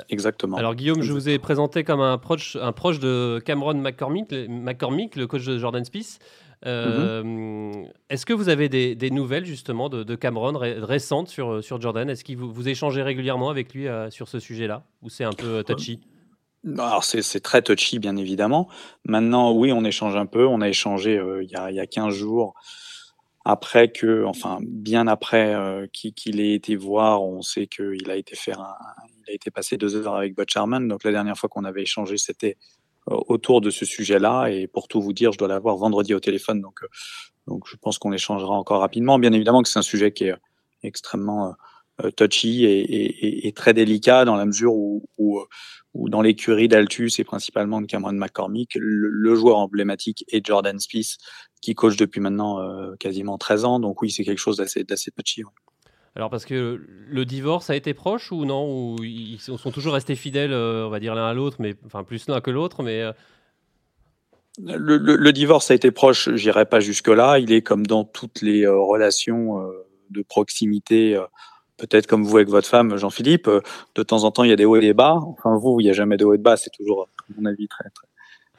Exactement. 0.10 0.58
Alors 0.58 0.76
Guillaume, 0.76 1.02
je 1.02 1.12
vous 1.12 1.30
ai 1.30 1.40
présenté 1.40 1.84
comme 1.84 2.02
un 2.02 2.18
proche, 2.18 2.58
un 2.60 2.72
proche 2.72 3.00
de 3.00 3.42
Cameron 3.46 3.76
McCormick, 3.76 4.34
McCormick, 4.50 5.16
le 5.16 5.28
coach 5.28 5.46
de 5.46 5.58
Jordan 5.58 5.84
Spieth. 5.84 6.20
Euh, 6.66 7.84
est-ce 8.10 8.26
que 8.26 8.34
vous 8.34 8.50
avez 8.50 8.68
des, 8.68 9.12
nouvelles 9.12 9.46
justement 9.46 9.90
de, 9.90 10.16
Cameron 10.16 10.58
récentes 10.58 11.30
sur, 11.30 11.64
sur 11.64 11.80
Jordan? 11.80 12.10
Est-ce 12.10 12.24
que 12.24 12.34
vous, 12.34 12.52
vous, 12.52 12.68
échangez 12.68 13.02
régulièrement 13.02 13.50
avec 13.50 13.74
lui 13.74 13.88
euh, 13.88 14.10
sur 14.10 14.28
ce 14.28 14.40
sujet-là? 14.40 14.84
Ou 15.02 15.10
c'est 15.10 15.24
un 15.24 15.34
peu 15.34 15.58
euh, 15.58 15.64
touchy? 15.64 16.00
Alors 16.78 17.04
c'est 17.04 17.40
très 17.40 17.62
touchy 17.62 18.00
bien 18.00 18.18
évidemment. 18.18 18.68
Maintenant 19.06 19.54
oui 19.54 19.72
on 19.72 19.86
échange 19.86 20.16
un 20.16 20.26
peu. 20.26 20.46
On 20.46 20.62
a 20.62 20.68
échangé 20.68 21.22
il, 21.42 21.50
y 21.50 21.56
a, 21.56 21.70
il 21.70 21.76
y 21.76 21.80
a 21.80 21.86
15 21.86 22.14
jours 22.14 22.56
après 23.46 23.90
que, 23.90 24.26
enfin 24.26 24.58
bien 24.62 25.08
après 25.08 25.56
qu'il 25.94 26.42
ait 26.42 26.54
été 26.54 26.76
voir, 26.76 27.24
on 27.24 27.42
sait 27.42 27.68
qu'il 27.68 28.10
a 28.10 28.16
été 28.18 28.36
faire 28.36 28.60
un, 28.60 28.76
il 29.28 29.32
a 29.32 29.36
été 29.36 29.52
passé 29.52 29.78
deux 29.78 29.96
heures 29.96 30.16
avec 30.16 30.36
Butch 30.36 30.56
Harmon. 30.56 30.82
Donc 30.82 31.04
la 31.04 31.12
dernière 31.12 31.38
fois 31.38 31.50
qu'on 31.50 31.66
avait 31.66 31.84
échangé 31.84 32.18
c'était 32.18 32.58
euh, 33.10 33.18
autour 33.28 33.62
de 33.62 33.70
ce 33.70 33.86
sujet-là. 33.86 34.48
Et 34.48 34.68
pour 34.68 34.88
tout 34.88 35.02
vous 35.02 35.13
dire, 35.13 35.32
je 35.32 35.38
dois 35.38 35.48
l'avoir 35.48 35.78
vendredi 35.78 36.13
au 36.13 36.20
téléphone. 36.20 36.62
Donc, 36.62 36.80
euh, 36.84 37.58
je 37.66 37.76
pense 37.78 37.98
qu'on 38.00 38.12
échangera 38.12 38.54
encore 38.54 38.82
rapidement. 38.82 39.18
Bien 39.20 39.32
évidemment 39.32 39.62
que 39.63 39.70
c'est 39.70 39.80
un 39.80 39.84
sujet 39.84 40.12
qui 40.12 40.26
est 40.26 40.34
euh, 40.34 40.38
extrêmement 40.84 41.56
touchy 42.16 42.63
et, 42.63 43.52
très 43.56 43.74
délicat 43.74 44.24
dans 44.24 44.36
la 44.36 44.46
mesure 44.46 44.72
où 44.76 45.48
dans 45.96 46.22
l'écurie 46.22 46.68
d'Altus 46.68 47.18
et 47.18 47.24
principalement 47.24 47.82
de 47.82 47.88
Cameron 47.88 48.13
McCormick, 48.13 48.78
le, 48.80 49.36
joueur 49.36 49.58
emblématique 49.58 50.24
est 50.32 50.46
Jordan 50.46 50.80
Spieth 50.80 51.18
qui 51.60 51.74
coach 51.74 51.98
depuis 51.98 52.22
maintenant 52.22 52.62
quasiment 53.00 53.40
13 53.40 53.66
ans. 53.66 53.80
Donc 53.80 54.04
oui, 54.04 54.12
c'est 54.12 54.24
quelque 54.24 54.38
chose 54.38 54.58
d'assez 54.58 54.86
touchy. 55.12 55.42
Alors 56.17 56.32
parce 56.32 56.45
que 56.45 56.82
le 57.08 57.25
divorce 57.25 57.69
a 57.69 57.75
été 57.75 57.93
proche 57.93 58.32
ou 58.32 58.43
non? 58.43 58.67
Ou 58.67 59.03
ils 59.03 59.39
sont 59.39 59.69
toujours 59.69 59.93
restés 59.93 60.15
fidèles, 60.15 60.51
euh, 60.51 60.88
on 60.88 60.89
va 60.89 60.99
dire 60.99 61.13
l'un 61.13 61.27
à 61.27 61.34
l'autre, 61.36 61.58
mais 61.60 61.75
enfin 61.86 62.03
plus 62.03 62.27
l'un 62.27 62.41
que 62.41 62.49
l'autre, 62.49 62.82
mais 62.82 63.03
euh, 63.03 63.12
le, 64.58 65.32
divorce 65.32 65.69
a 65.69 65.75
été 65.75 65.91
proche. 65.91 66.34
J'irai 66.34 66.65
pas 66.65 66.80
jusque 66.80 67.10
là. 67.10 67.38
Il 67.38 67.51
est 67.51 67.62
comme 67.62 67.86
dans 67.86 68.03
toutes 68.03 68.41
les 68.41 68.65
euh, 68.65 68.75
relations 68.75 69.62
de 70.10 70.23
proximité. 70.23 71.23
Peut-être 71.77 72.08
comme 72.08 72.23
vous 72.23 72.38
avec 72.38 72.49
votre 72.49 72.67
femme, 72.67 72.97
Jean-Philippe, 72.97 73.47
de 73.93 74.01
temps 74.01 74.23
en 74.23 74.32
temps 74.32 74.43
il 74.43 74.49
y 74.49 74.53
a 74.53 74.56
des 74.56 74.65
hauts 74.65 74.77
et 74.77 74.82
des 74.82 74.95
bas. 74.95 75.19
Enfin 75.21 75.56
vous, 75.56 75.80
il 75.82 75.84
n'y 75.84 75.91
a 75.91 75.93
jamais 75.93 76.17
de 76.17 76.25
hauts 76.25 76.34
et 76.34 76.39
de 76.39 76.43
bas. 76.43 76.58
C'est 76.58 76.71
toujours, 76.71 77.10
à 77.19 77.34
mon 77.38 77.45
avis, 77.45 77.67
très 77.67 77.91
très, 77.91 78.08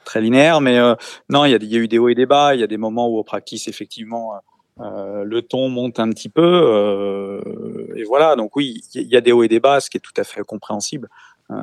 très 0.05 0.21
linéaire. 0.21 0.61
Mais 0.61 0.79
non, 1.27 1.43
il 1.43 1.51
y, 1.51 1.55
a, 1.55 1.57
il 1.57 1.65
y, 1.65 1.75
a, 1.75 1.79
eu 1.79 1.89
des 1.89 1.97
hauts 1.99 2.07
et 2.07 2.15
des 2.15 2.25
bas. 2.25 2.55
Il 2.55 2.61
y 2.61 2.63
a 2.63 2.67
des 2.67 2.77
moments 2.77 3.09
où 3.09 3.17
au 3.17 3.25
practice, 3.25 3.67
effectivement, 3.67 4.31
euh, 4.79 5.23
le 5.25 5.41
ton 5.41 5.67
monte 5.67 5.99
un 5.99 6.09
petit 6.09 6.29
peu, 6.29 6.41
euh, 6.43 7.93
et 7.95 8.03
voilà. 8.03 8.35
Donc 8.35 8.55
oui, 8.55 8.81
il 8.93 9.07
y, 9.07 9.17
a 9.17 9.21
des 9.21 9.31
hauts 9.31 9.43
et 9.43 9.47
des 9.47 9.59
bas, 9.59 9.79
ce 9.81 9.89
qui 9.89 9.97
est 9.97 10.01
tout 10.01 10.13
à 10.15 10.23
fait 10.23 10.41
compréhensible. 10.41 11.09
Euh, 11.51 11.55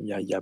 il 0.00 0.06
y, 0.06 0.34
a, 0.34 0.40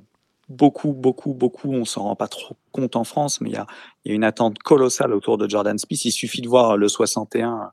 beaucoup, 0.48 0.92
beaucoup, 0.92 1.34
beaucoup. 1.34 1.72
On 1.72 1.84
s'en 1.84 2.04
rend 2.04 2.16
pas 2.16 2.28
trop 2.28 2.56
compte 2.70 2.94
en 2.94 3.04
France, 3.04 3.40
mais 3.40 3.50
il 3.50 3.54
y 3.54 3.56
a, 3.56 3.66
une 4.04 4.24
attente 4.24 4.58
colossale 4.60 5.12
autour 5.12 5.38
de 5.38 5.48
Jordan 5.48 5.76
Spieth. 5.76 6.04
Il 6.04 6.12
suffit 6.12 6.40
de 6.40 6.48
voir 6.48 6.76
le 6.76 6.88
61 6.88 7.72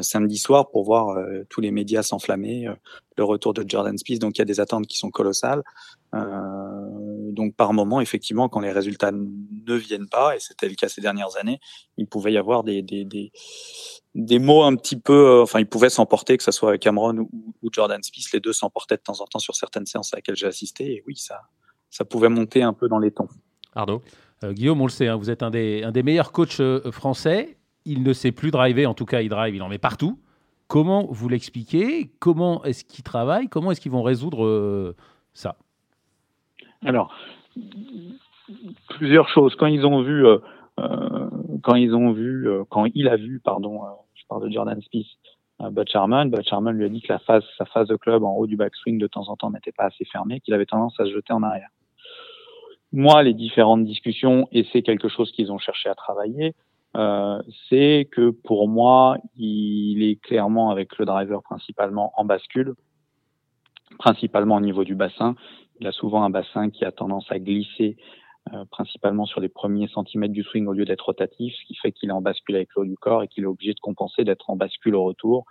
samedi 0.00 0.38
soir 0.38 0.70
pour 0.70 0.84
voir 0.84 1.18
tous 1.50 1.60
les 1.60 1.70
médias 1.70 2.02
s'enflammer, 2.02 2.66
le 3.16 3.24
retour 3.24 3.52
de 3.54 3.64
Jordan 3.68 3.96
Spieth. 3.96 4.20
Donc 4.20 4.38
il 4.38 4.40
y 4.40 4.42
a 4.42 4.46
des 4.46 4.58
attentes 4.58 4.86
qui 4.86 4.96
sont 4.96 5.10
colossales. 5.10 5.62
Donc 6.12 7.54
par 7.56 7.72
moment, 7.72 8.00
effectivement, 8.00 8.48
quand 8.48 8.60
les 8.60 8.72
résultats 8.72 9.10
ne 9.12 9.74
viennent 9.74 10.08
pas, 10.08 10.36
et 10.36 10.40
c'était 10.40 10.68
le 10.68 10.74
cas 10.74 10.88
ces 10.88 11.00
dernières 11.00 11.36
années, 11.38 11.60
il 11.96 12.06
pouvait 12.06 12.32
y 12.32 12.38
avoir 12.38 12.62
des, 12.62 12.82
des, 12.82 13.04
des, 13.04 13.32
des 14.14 14.38
mots 14.38 14.62
un 14.62 14.76
petit 14.76 14.98
peu, 14.98 15.26
euh, 15.26 15.42
enfin, 15.42 15.60
ils 15.60 15.66
pouvaient 15.66 15.90
s'emporter, 15.90 16.36
que 16.36 16.44
ce 16.44 16.52
soit 16.52 16.78
Cameron 16.78 17.18
ou, 17.18 17.54
ou, 17.62 17.70
Jordan 17.72 18.02
Spieth, 18.02 18.32
les 18.32 18.40
deux 18.40 18.52
s'emportaient 18.52 18.96
de 18.96 19.02
temps 19.02 19.20
en 19.20 19.24
temps 19.24 19.38
sur 19.38 19.54
certaines 19.54 19.86
séances 19.86 20.12
à 20.12 20.16
laquelle 20.16 20.36
j'ai 20.36 20.46
assisté, 20.46 20.92
et 20.92 21.04
oui, 21.06 21.16
ça, 21.16 21.40
ça 21.90 22.04
pouvait 22.04 22.28
monter 22.28 22.62
un 22.62 22.72
peu 22.72 22.88
dans 22.88 22.98
les 22.98 23.10
tons. 23.10 23.28
Arnaud? 23.74 24.02
Euh, 24.44 24.52
Guillaume, 24.52 24.80
on 24.80 24.86
le 24.86 24.90
sait, 24.90 25.08
hein, 25.08 25.16
vous 25.16 25.30
êtes 25.30 25.42
un 25.42 25.50
des, 25.50 25.82
un 25.82 25.92
des 25.92 26.02
meilleurs 26.02 26.32
coachs 26.32 26.60
euh, 26.60 26.90
français. 26.92 27.56
Il 27.84 28.02
ne 28.02 28.12
sait 28.12 28.32
plus 28.32 28.50
driver, 28.50 28.86
en 28.86 28.94
tout 28.94 29.06
cas, 29.06 29.22
il 29.22 29.28
drive, 29.28 29.54
il 29.54 29.62
en 29.62 29.68
met 29.68 29.78
partout. 29.78 30.20
Comment 30.68 31.06
vous 31.10 31.28
l'expliquez? 31.28 32.12
Comment 32.18 32.62
est-ce 32.64 32.84
qu'ils 32.84 33.02
travaillent 33.02 33.48
Comment 33.48 33.72
est-ce 33.72 33.80
qu'ils 33.80 33.92
vont 33.92 34.02
résoudre 34.02 34.94
ça? 35.34 35.56
Alors, 36.84 37.14
plusieurs 38.88 39.28
choses. 39.28 39.54
Quand 39.56 39.66
ils 39.66 39.86
ont 39.86 40.02
vu 40.02 40.26
euh, 40.80 41.28
quand 41.62 41.74
ils 41.74 41.94
ont 41.94 42.12
vu, 42.12 42.48
euh, 42.48 42.64
quand 42.68 42.86
il 42.94 43.08
a 43.08 43.16
vu, 43.16 43.40
pardon, 43.40 43.84
euh, 43.84 43.88
je 44.14 44.22
parle 44.28 44.44
de 44.44 44.52
Jordan 44.52 44.80
Spieth, 44.82 45.06
Butch 45.70 45.94
Harmon, 45.94 46.26
Butch 46.26 46.52
Harmon 46.52 46.72
lui 46.72 46.84
a 46.84 46.88
dit 46.88 47.00
que 47.02 47.12
la 47.12 47.20
phase, 47.20 47.44
sa 47.56 47.64
phase 47.66 47.86
de 47.86 47.94
club 47.94 48.24
en 48.24 48.34
haut 48.34 48.48
du 48.48 48.56
backswing 48.56 48.98
de 48.98 49.06
temps 49.06 49.28
en 49.28 49.36
temps 49.36 49.50
n'était 49.50 49.70
pas 49.70 49.84
assez 49.84 50.04
fermée, 50.06 50.40
qu'il 50.40 50.54
avait 50.54 50.66
tendance 50.66 50.98
à 50.98 51.04
se 51.04 51.12
jeter 51.12 51.32
en 51.32 51.42
arrière. 51.44 51.68
Moi, 52.92 53.22
les 53.22 53.32
différentes 53.32 53.84
discussions, 53.84 54.48
et 54.50 54.66
c'est 54.72 54.82
quelque 54.82 55.08
chose 55.08 55.30
qu'ils 55.30 55.52
ont 55.52 55.58
cherché 55.58 55.88
à 55.88 55.94
travailler, 55.94 56.54
euh, 56.96 57.40
c'est 57.68 58.08
que 58.10 58.30
pour 58.30 58.68
moi, 58.68 59.16
il 59.36 60.02
est 60.02 60.20
clairement 60.20 60.70
avec 60.70 60.98
le 60.98 61.04
driver 61.04 61.42
principalement 61.42 62.12
en 62.16 62.24
bascule, 62.24 62.74
principalement 63.98 64.56
au 64.56 64.60
niveau 64.60 64.82
du 64.82 64.96
bassin. 64.96 65.36
Il 65.82 65.88
a 65.88 65.92
souvent 65.92 66.22
un 66.22 66.30
bassin 66.30 66.70
qui 66.70 66.84
a 66.84 66.92
tendance 66.92 67.26
à 67.30 67.40
glisser 67.40 67.96
euh, 68.52 68.64
principalement 68.70 69.26
sur 69.26 69.40
les 69.40 69.48
premiers 69.48 69.88
centimètres 69.88 70.32
du 70.32 70.44
swing 70.44 70.68
au 70.68 70.72
lieu 70.72 70.84
d'être 70.84 71.06
rotatif, 71.06 71.52
ce 71.56 71.66
qui 71.66 71.74
fait 71.74 71.90
qu'il 71.90 72.10
est 72.10 72.12
en 72.12 72.20
bascule 72.22 72.54
avec 72.54 72.68
l'eau 72.76 72.84
du 72.84 72.94
corps 72.96 73.24
et 73.24 73.26
qu'il 73.26 73.42
est 73.42 73.48
obligé 73.48 73.74
de 73.74 73.80
compenser 73.80 74.22
d'être 74.22 74.48
en 74.48 74.54
bascule 74.54 74.94
au 74.94 75.02
retour, 75.02 75.44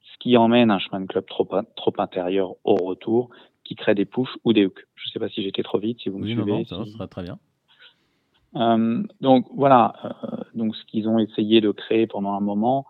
ce 0.00 0.16
qui 0.20 0.38
emmène 0.38 0.70
un 0.70 0.78
chemin 0.78 1.02
de 1.02 1.06
club 1.06 1.26
trop, 1.26 1.46
trop 1.76 1.92
intérieur 1.98 2.54
au 2.64 2.76
retour, 2.76 3.28
qui 3.62 3.74
crée 3.74 3.94
des 3.94 4.06
pushs 4.06 4.38
ou 4.42 4.54
des 4.54 4.64
hooks. 4.64 4.86
Je 4.94 5.06
ne 5.06 5.12
sais 5.12 5.18
pas 5.18 5.28
si 5.28 5.42
j'étais 5.42 5.62
trop 5.62 5.78
vite, 5.78 6.00
si 6.00 6.08
vous 6.08 6.16
me 6.16 6.26
suivez. 6.26 6.50
Non, 6.50 6.64
ça, 6.64 6.86
sera 6.86 7.06
très 7.06 7.22
bien. 7.22 7.38
Euh, 8.56 9.02
donc 9.20 9.46
voilà, 9.54 9.92
euh, 10.06 10.36
donc 10.54 10.76
ce 10.76 10.84
qu'ils 10.86 11.10
ont 11.10 11.18
essayé 11.18 11.60
de 11.60 11.72
créer 11.72 12.06
pendant 12.06 12.32
un 12.32 12.40
moment, 12.40 12.86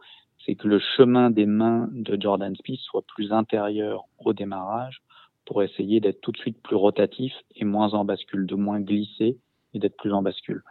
c'est 0.46 0.54
que 0.54 0.68
le 0.68 0.78
chemin 0.78 1.30
des 1.30 1.46
mains 1.46 1.88
de 1.90 2.16
Jordan 2.20 2.54
Spieth 2.54 2.82
soit 2.82 3.02
plus 3.02 3.32
intérieur 3.32 4.04
au 4.24 4.32
démarrage 4.32 5.02
pour 5.46 5.62
essayer 5.62 6.00
d'être 6.00 6.20
tout 6.20 6.32
de 6.32 6.38
suite 6.38 6.60
plus 6.62 6.76
rotatif 6.76 7.32
et 7.56 7.64
moins 7.64 7.94
en 7.94 8.04
bascule, 8.04 8.46
de 8.46 8.54
moins 8.54 8.80
glisser 8.80 9.38
et 9.74 9.78
d'être 9.78 9.96
plus 9.96 10.12
en 10.12 10.22
bascule. 10.22 10.62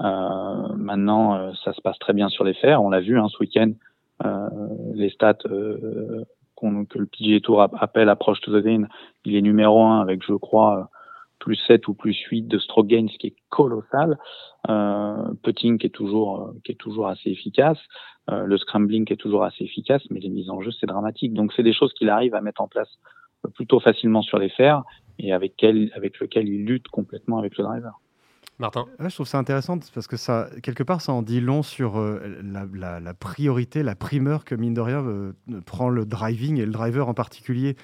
Euh, 0.00 0.74
maintenant, 0.76 1.34
euh, 1.34 1.52
ça 1.64 1.72
se 1.72 1.80
passe 1.80 1.98
très 1.98 2.12
bien 2.12 2.28
sur 2.28 2.44
les 2.44 2.54
fers. 2.54 2.82
On 2.82 2.90
l'a 2.90 3.00
vu 3.00 3.18
hein, 3.18 3.28
ce 3.28 3.38
week-end, 3.38 3.72
euh, 4.24 4.48
les 4.94 5.10
stats 5.10 5.38
euh, 5.46 6.24
que 6.60 6.98
le 6.98 7.06
PGA 7.06 7.38
Tour 7.40 7.62
appelle 7.62 8.08
approche 8.08 8.40
to 8.40 8.50
the 8.50 8.62
green, 8.62 8.88
il 9.24 9.36
est 9.36 9.42
numéro 9.42 9.80
un 9.84 10.00
avec, 10.00 10.24
je 10.26 10.34
crois, 10.34 10.90
plus 11.38 11.54
7 11.54 11.86
ou 11.86 11.94
plus 11.94 12.14
8 12.14 12.48
de 12.48 12.58
stroke 12.58 12.88
gain, 12.88 13.06
ce 13.06 13.16
qui 13.16 13.28
est 13.28 13.36
colossal. 13.48 14.18
Euh, 14.68 15.34
putting 15.44 15.78
qui 15.78 15.86
est 15.86 15.90
toujours 15.90 16.52
qui 16.64 16.72
est 16.72 16.74
toujours 16.74 17.06
assez 17.06 17.30
efficace, 17.30 17.78
le 18.28 18.58
scrambling 18.58 19.04
qui 19.04 19.12
est 19.12 19.16
toujours 19.16 19.44
assez 19.44 19.62
efficace, 19.62 20.02
mais 20.10 20.18
les 20.18 20.28
mises 20.28 20.50
en 20.50 20.60
jeu 20.60 20.72
c'est 20.72 20.86
dramatique. 20.86 21.32
Donc 21.32 21.52
c'est 21.52 21.62
des 21.62 21.72
choses 21.72 21.92
qu'il 21.92 22.10
arrive 22.10 22.34
à 22.34 22.40
mettre 22.40 22.60
en 22.60 22.66
place 22.66 22.90
plutôt 23.54 23.80
facilement 23.80 24.22
sur 24.22 24.38
les 24.38 24.48
fers 24.50 24.82
et 25.18 25.32
avec, 25.32 25.54
quel, 25.56 25.90
avec 25.94 26.18
lequel 26.20 26.48
il 26.48 26.64
lutte 26.64 26.88
complètement 26.88 27.38
avec 27.38 27.56
le 27.58 27.64
driver. 27.64 28.00
Martin 28.58 28.86
Je 28.98 29.14
trouve 29.14 29.26
ça 29.26 29.38
intéressant 29.38 29.78
parce 29.94 30.08
que 30.08 30.16
ça, 30.16 30.48
quelque 30.62 30.82
part, 30.82 31.00
ça 31.00 31.12
en 31.12 31.22
dit 31.22 31.40
long 31.40 31.62
sur 31.62 31.98
euh, 31.98 32.20
la, 32.42 33.14
priorité, 33.14 33.82
la 33.84 33.94
primeur 33.94 34.44
que, 34.44 34.54
mine 34.54 34.74
de 34.74 34.80
rien, 34.80 35.04
euh, 35.04 35.32
prend 35.64 35.88
le 35.88 36.04
driving 36.04 36.58
et 36.58 36.66
le 36.66 36.72
driver 36.72 37.08
en 37.08 37.14
particulier. 37.14 37.76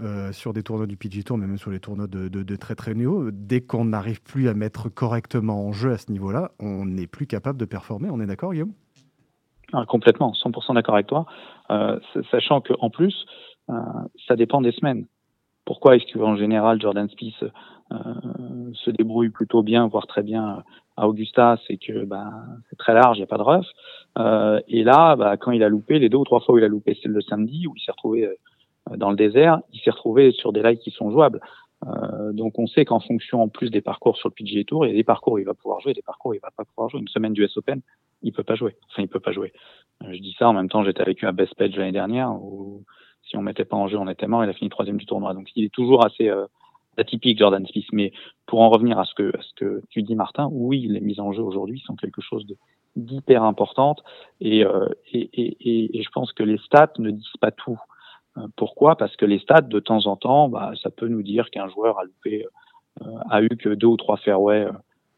Euh, 0.00 0.32
sur 0.32 0.52
des 0.52 0.64
tournois 0.64 0.88
du 0.88 0.96
PG 0.96 1.22
Tour, 1.22 1.38
mais 1.38 1.46
même 1.46 1.56
sur 1.56 1.70
les 1.70 1.78
tournois 1.78 2.08
de, 2.08 2.26
de, 2.26 2.56
très 2.56 2.74
très 2.74 2.92
haut, 3.06 3.30
dès 3.30 3.60
qu'on 3.60 3.84
n'arrive 3.84 4.20
plus 4.24 4.48
à 4.48 4.54
mettre 4.54 4.88
correctement 4.88 5.68
en 5.68 5.72
jeu 5.72 5.92
à 5.92 5.98
ce 5.98 6.10
niveau-là, 6.10 6.50
on 6.58 6.84
n'est 6.84 7.06
plus 7.06 7.28
capable 7.28 7.60
de 7.60 7.64
performer. 7.64 8.08
On 8.10 8.18
est 8.18 8.26
d'accord, 8.26 8.52
Guillaume? 8.52 8.72
Ah, 9.72 9.84
Complètement, 9.86 10.32
100% 10.32 10.74
d'accord 10.74 10.96
avec 10.96 11.06
toi. 11.06 11.26
sachant 12.32 12.60
qu'en 12.60 12.90
plus, 12.90 13.14
euh, 13.14 13.53
ça 14.28 14.36
dépend 14.36 14.60
des 14.60 14.72
semaines. 14.72 15.06
Pourquoi 15.64 15.96
est-ce 15.96 16.12
qu'en 16.12 16.36
général 16.36 16.80
Jordan 16.80 17.08
Spieth 17.08 17.42
euh, 17.92 17.96
se 18.74 18.90
débrouille 18.90 19.30
plutôt 19.30 19.62
bien, 19.62 19.86
voire 19.86 20.06
très 20.06 20.22
bien 20.22 20.62
à 20.96 21.08
Augusta, 21.08 21.58
c'est 21.66 21.76
que 21.76 22.04
bah, 22.04 22.30
c'est 22.68 22.76
très 22.76 22.94
large, 22.94 23.16
il 23.16 23.20
n'y 23.20 23.24
a 23.24 23.28
pas 23.28 23.38
de 23.38 23.42
rough. 23.42 23.66
Euh, 24.18 24.60
et 24.68 24.84
là, 24.84 25.16
bah, 25.16 25.36
quand 25.36 25.52
il 25.52 25.62
a 25.62 25.68
loupé, 25.68 25.98
les 25.98 26.08
deux 26.08 26.18
ou 26.18 26.24
trois 26.24 26.40
fois 26.40 26.54
où 26.54 26.58
il 26.58 26.64
a 26.64 26.68
loupé, 26.68 26.96
c'est 27.02 27.08
le 27.08 27.20
samedi, 27.20 27.66
où 27.66 27.74
il 27.76 27.80
s'est 27.80 27.92
retrouvé 27.92 28.28
dans 28.96 29.10
le 29.10 29.16
désert, 29.16 29.60
il 29.72 29.80
s'est 29.80 29.90
retrouvé 29.90 30.32
sur 30.32 30.52
des 30.52 30.62
lights 30.62 30.80
qui 30.80 30.90
sont 30.90 31.10
jouables. 31.10 31.40
Euh, 31.86 32.32
donc 32.32 32.58
on 32.58 32.66
sait 32.66 32.84
qu'en 32.84 33.00
fonction 33.00 33.42
en 33.42 33.48
plus 33.48 33.70
des 33.70 33.80
parcours 33.80 34.16
sur 34.16 34.28
le 34.28 34.34
PGA 34.34 34.64
Tour, 34.64 34.86
il 34.86 34.90
y 34.90 34.92
a 34.92 34.96
des 34.96 35.04
parcours 35.04 35.34
où 35.34 35.38
il 35.38 35.44
va 35.44 35.54
pouvoir 35.54 35.80
jouer, 35.80 35.92
des 35.92 36.02
parcours 36.02 36.30
où 36.30 36.34
il 36.34 36.40
va 36.40 36.50
pas 36.56 36.64
pouvoir 36.64 36.88
jouer. 36.88 37.00
Une 37.00 37.08
semaine 37.08 37.32
du 37.32 37.44
S 37.44 37.56
Open, 37.56 37.80
il 38.22 38.32
peut 38.32 38.42
pas 38.42 38.54
jouer. 38.54 38.76
Enfin, 38.90 39.02
il 39.02 39.08
peut 39.08 39.20
pas 39.20 39.32
jouer. 39.32 39.52
je 40.00 40.18
dis 40.18 40.34
ça 40.38 40.48
en 40.48 40.52
même 40.52 40.68
temps, 40.68 40.84
j'étais 40.84 41.02
avec 41.02 41.20
lui 41.20 41.26
à 41.26 41.32
Best 41.32 41.54
Page 41.56 41.76
l'année 41.76 41.92
dernière 41.92 42.32
où 42.32 42.84
si 43.34 43.38
on 43.38 43.42
mettait 43.42 43.64
pas 43.64 43.76
en 43.76 43.88
jeu, 43.88 43.98
on 43.98 44.08
était 44.08 44.28
mort. 44.28 44.44
Il 44.44 44.50
a 44.50 44.52
fini 44.52 44.70
troisième 44.70 44.96
du 44.96 45.06
tournoi. 45.06 45.34
Donc 45.34 45.48
il 45.56 45.64
est 45.64 45.72
toujours 45.72 46.06
assez 46.06 46.30
atypique, 46.96 47.38
Jordan 47.38 47.66
Spieth. 47.66 47.92
Mais 47.92 48.12
pour 48.46 48.60
en 48.60 48.70
revenir 48.70 48.98
à 48.98 49.04
ce 49.04 49.14
que, 49.14 49.36
à 49.36 49.42
ce 49.42 49.54
que 49.56 49.82
tu 49.90 50.02
dis, 50.02 50.14
Martin, 50.14 50.48
oui, 50.52 50.86
les 50.88 51.00
mises 51.00 51.18
en 51.18 51.32
jeu 51.32 51.42
aujourd'hui 51.42 51.82
sont 51.84 51.96
quelque 51.96 52.22
chose 52.22 52.46
d'hyper 52.94 53.42
importante 53.42 54.04
et, 54.40 54.60
et, 55.12 55.30
et, 55.32 55.98
et, 55.98 56.02
je 56.04 56.08
pense 56.10 56.32
que 56.32 56.44
les 56.44 56.58
stats 56.58 56.92
ne 56.98 57.10
disent 57.10 57.26
pas 57.40 57.50
tout. 57.50 57.80
Pourquoi? 58.54 58.96
Parce 58.96 59.16
que 59.16 59.26
les 59.26 59.40
stats, 59.40 59.62
de 59.62 59.80
temps 59.80 60.06
en 60.06 60.14
temps, 60.14 60.48
bah, 60.48 60.70
ça 60.80 60.90
peut 60.90 61.08
nous 61.08 61.22
dire 61.22 61.50
qu'un 61.50 61.68
joueur 61.68 61.98
a 61.98 62.04
loupé, 62.04 62.46
a 63.30 63.42
eu 63.42 63.48
que 63.48 63.70
deux 63.70 63.88
ou 63.88 63.96
trois 63.96 64.16
fairways 64.18 64.68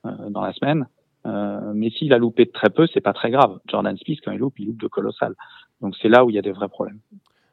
dans 0.05 0.41
la 0.41 0.55
semaine. 0.55 0.87
Euh, 1.27 1.73
mais 1.75 1.91
s'il 1.91 2.13
a 2.13 2.19
loupé 2.19 2.45
de 2.45 2.53
très 2.53 2.71
peu, 2.71 2.87
c'est 2.93 3.01
pas 3.01 3.13
très 3.13 3.31
grave. 3.31 3.59
Jordan 3.69 3.97
Spieth, 3.97 4.21
quand 4.25 4.33
il 4.33 4.39
loupe, 4.39 4.59
il 4.59 4.67
loupe 4.67 4.81
de 4.81 4.87
colossal. 4.87 5.35
Donc 5.81 5.97
c'est 6.01 6.09
là 6.09 6.25
où 6.25 6.31
il 6.31 6.37
y 6.37 6.39
a 6.39 6.43
des 6.43 6.53
vrais 6.53 6.69
problèmes. 6.69 7.01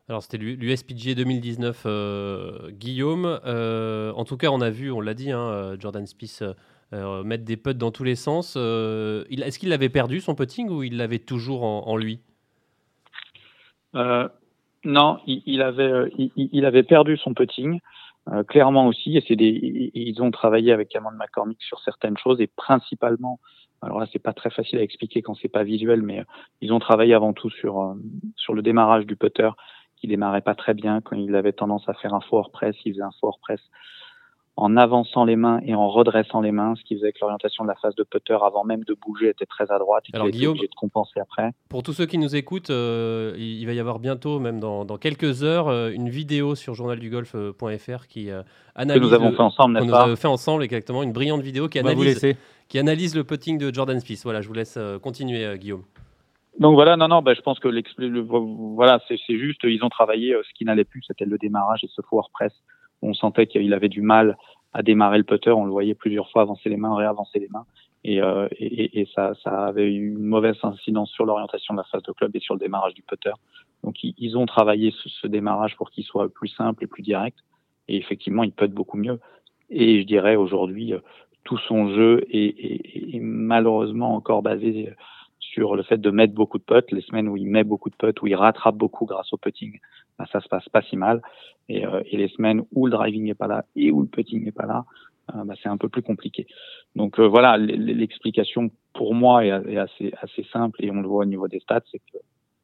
Alors 0.10 0.22
c'était 0.22 0.38
l'USPG 0.38 1.16
2019, 1.16 1.84
euh, 1.86 2.72
Guillaume. 2.72 3.40
Euh, 3.46 4.12
en 4.14 4.26
tout 4.26 4.36
cas, 4.36 4.50
on 4.50 4.60
a 4.60 4.70
vu, 4.70 4.92
on 4.92 5.00
l'a 5.00 5.14
dit, 5.14 5.32
hein, 5.32 5.76
Jordan 5.80 6.06
Spieth 6.06 6.44
mettre 6.92 7.44
des 7.44 7.58
putts 7.58 7.78
dans 7.78 7.90
tous 7.90 8.04
les 8.04 8.16
sens. 8.16 8.56
Est-ce 8.56 9.58
qu'il 9.58 9.74
avait 9.74 9.90
perdu 9.90 10.20
son 10.20 10.36
putting 10.36 10.70
ou 10.70 10.84
il 10.84 10.98
l'avait 10.98 11.20
toujours 11.20 11.64
en, 11.64 11.98
lui? 11.98 12.20
Non, 13.94 15.20
il, 15.26 15.62
avait, 15.62 16.12
il, 16.36 16.66
avait 16.66 16.84
perdu 16.84 17.18
son 17.18 17.34
putting. 17.34 17.80
clairement 18.48 18.88
aussi, 18.88 19.18
et 19.18 19.24
c'est 19.28 19.36
ils 19.36 20.22
ont 20.22 20.30
travaillé 20.30 20.72
avec 20.72 20.90
Cameron 20.90 21.16
McCormick 21.18 21.62
sur 21.64 21.80
certaines 21.80 22.18
choses 22.18 22.42
et 22.42 22.48
principalement 22.48 23.40
alors 23.84 24.00
là, 24.00 24.06
c'est 24.12 24.20
pas 24.20 24.34
très 24.34 24.50
facile 24.50 24.80
à 24.80 24.82
expliquer 24.82 25.22
quand 25.22 25.36
c'est 25.36 25.50
pas 25.50 25.64
visuel, 25.64 26.02
mais 26.02 26.20
euh, 26.20 26.24
ils 26.62 26.72
ont 26.72 26.80
travaillé 26.80 27.14
avant 27.14 27.34
tout 27.34 27.50
sur 27.50 27.82
euh, 27.82 27.94
sur 28.38 28.54
le 28.54 28.62
démarrage 28.62 29.06
du 29.06 29.16
putter, 29.18 29.50
qui 30.04 30.08
démarrait 30.10 30.42
pas 30.42 30.54
très 30.54 30.74
bien 30.74 31.00
quand 31.00 31.16
il 31.16 31.34
avait 31.34 31.54
tendance 31.54 31.88
à 31.88 31.94
faire 31.94 32.14
un 32.14 32.20
fort 32.20 32.52
press, 32.52 32.76
il 32.84 32.92
faisait 32.92 33.04
un 33.04 33.14
fort 33.22 33.40
press 33.40 33.62
en 34.58 34.76
avançant 34.76 35.24
les 35.24 35.38
mains 35.38 35.62
et 35.66 35.74
en 35.76 35.88
redressant 35.88 36.42
les 36.42 36.52
mains, 36.52 36.76
ce 36.76 36.84
qui 36.84 36.96
faisait 36.96 37.14
que 37.14 37.20
l'orientation 37.22 37.64
de 37.64 37.70
la 37.70 37.76
phase 37.76 37.96
de 37.96 38.04
putter 38.04 38.34
avant 38.34 38.66
même 38.66 38.84
de 38.84 38.98
bouger 39.02 39.30
était 39.30 39.46
très 39.46 39.72
à 39.72 39.80
droite 39.80 40.04
et 40.10 40.12
qu'il 40.12 40.28
était 40.28 40.46
obligé 40.46 40.68
de 40.68 40.76
compenser 40.76 41.22
après. 41.22 41.54
Pour 41.70 41.84
tous 41.84 41.94
ceux 41.94 42.06
qui 42.06 42.18
nous 42.18 42.36
écoutent, 42.36 42.70
euh, 42.70 43.34
il 43.38 43.66
va 43.66 43.72
y 43.72 43.80
avoir 43.80 44.00
bientôt, 44.00 44.40
même 44.40 44.60
dans, 44.60 44.86
quelques 44.98 45.42
heures, 45.42 45.70
euh, 45.70 45.90
une 45.90 46.10
vidéo 46.10 46.54
sur 46.54 46.76
journaldugolf.fr 46.76 48.08
qui 48.08 48.30
euh, 48.30 48.44
analyse. 48.76 49.02
Que 49.02 49.08
nous 49.08 49.14
avons 49.14 49.32
fait 49.32 49.42
ensemble, 49.42 49.76
n'est-ce 49.76 49.90
pas 49.90 50.16
fait 50.18 50.28
ensemble, 50.28 50.64
exactement, 50.64 51.02
une 51.02 51.14
brillante 51.14 51.42
vidéo 51.42 51.70
qui 51.70 51.80
analyse, 51.80 52.36
qui 52.68 52.78
analyse 52.78 53.16
le 53.16 53.24
putting 53.24 53.58
de 53.58 53.74
Jordan 53.74 54.02
Spieth. 54.02 54.24
Voilà, 54.24 54.42
je 54.42 54.50
vous 54.50 54.54
laisse 54.54 54.78
continuer, 55.02 55.58
Guillaume. 55.58 55.84
Donc 56.60 56.76
voilà, 56.76 56.98
non, 56.98 57.08
non, 57.08 57.22
bah, 57.22 57.34
je 57.34 57.42
pense 57.42 57.60
que 57.60 57.68
le, 57.68 58.22
voilà, 58.22 59.00
c'est 59.08 59.18
juste, 59.38 59.62
ils 59.64 59.84
ont 59.84 59.90
travaillé 59.90 60.36
ce 60.44 60.54
qui 60.54 60.66
n'allait 60.66 60.84
plus, 60.84 61.02
c'était 61.02 61.26
le 61.26 61.38
démarrage 61.38 61.84
et 61.84 61.88
ce 61.88 62.02
forward 62.02 62.30
press 62.32 62.54
on 63.04 63.14
sentait 63.14 63.48
qu'il 63.48 63.74
avait 63.74 63.90
du 63.90 64.02
mal 64.02 64.38
à 64.74 64.82
démarrer 64.82 65.18
le 65.18 65.24
putter. 65.24 65.52
On 65.52 65.66
le 65.66 65.72
voyait 65.72 65.94
plusieurs 65.94 66.30
fois 66.32 66.42
avancer 66.42 66.70
les 66.70 66.78
mains, 66.78 66.96
réavancer 66.96 67.40
les 67.40 67.50
mains. 67.50 67.66
Et, 68.06 68.22
euh, 68.22 68.48
ça, 69.14 69.34
avait 69.46 69.92
eu 69.92 70.10
une 70.14 70.24
mauvaise 70.24 70.58
incidence 70.64 71.12
sur 71.12 71.26
l'orientation 71.26 71.74
de 71.74 71.80
la 71.80 71.86
phase 71.86 72.02
de 72.04 72.12
club 72.12 72.36
et 72.36 72.40
sur 72.40 72.56
le 72.56 72.60
démarrage 72.60 72.94
du 72.94 73.04
putter. 73.04 73.32
Donc 73.84 73.96
ils, 74.02 74.38
ont 74.38 74.46
travaillé 74.46 74.94
ce, 75.22 75.28
démarrage 75.28 75.76
pour 75.76 75.92
qu'il 75.92 76.04
soit 76.04 76.34
plus 76.34 76.48
simple 76.50 76.84
et 76.84 76.88
plus 76.88 77.04
direct. 77.04 77.38
Et 77.88 77.98
effectivement, 77.98 78.44
il 78.44 78.52
putt 78.52 78.72
beaucoup 78.72 78.98
mieux. 78.98 79.20
Et 79.70 80.02
je 80.02 80.08
dirais 80.08 80.36
aujourd'hui, 80.36 80.94
euh, 80.94 81.00
tout 81.44 81.58
son 81.58 81.94
jeu 81.94 82.26
est, 82.30 83.16
est, 83.16 83.20
malheureusement 83.20 84.16
encore 84.16 84.42
basé 84.42 84.94
sur 85.54 85.76
le 85.76 85.84
fait 85.84 85.98
de 85.98 86.10
mettre 86.10 86.34
beaucoup 86.34 86.58
de 86.58 86.64
putts. 86.64 86.92
Les 86.92 87.02
semaines 87.02 87.28
où 87.28 87.38
il 87.38 87.48
met 87.48 87.64
beaucoup 87.64 87.90
de 87.90 87.96
putts, 87.96 88.22
où 88.22 88.28
il 88.28 88.36
rattrape 88.36 88.76
beaucoup 88.76 89.06
grâce 89.06 89.32
au 89.34 89.38
putting, 89.38 89.80
bah, 90.18 90.26
ça 90.32 90.42
se 90.42 90.48
passe 90.48 90.68
pas 90.70 90.82
si 90.82 90.98
mal. 90.98 91.22
Et, 91.70 91.86
euh, 91.86 92.02
et 92.06 92.18
les 92.18 92.28
semaines 92.30 92.64
où 92.74 92.88
le 92.88 92.92
driving 92.92 93.24
n'est 93.24 93.36
pas 93.36 93.48
là 93.48 93.66
et 93.76 93.92
où 93.92 94.02
le 94.02 94.08
putting 94.08 94.44
n'est 94.44 94.52
pas 94.52 94.66
là, 94.66 94.86
euh, 95.34 95.44
bah, 95.46 95.54
c'est 95.62 95.70
un 95.70 95.78
peu 95.78 95.90
plus 95.90 96.02
compliqué. 96.02 96.48
Donc 96.96 97.20
euh, 97.20 97.28
voilà, 97.28 97.58
l'explication 97.58 98.72
pour 98.94 99.14
moi 99.14 99.46
est, 99.46 99.78
assez, 99.78 100.14
assez 100.22 100.44
simple 100.52 100.84
et 100.84 100.92
on 100.92 101.02
le 101.02 101.08
voit 101.08 101.22
au 101.22 101.26
niveau 101.26 101.48
des 101.48 101.60
stats, 101.60 101.82
c'est 101.92 102.00
que 102.00 102.18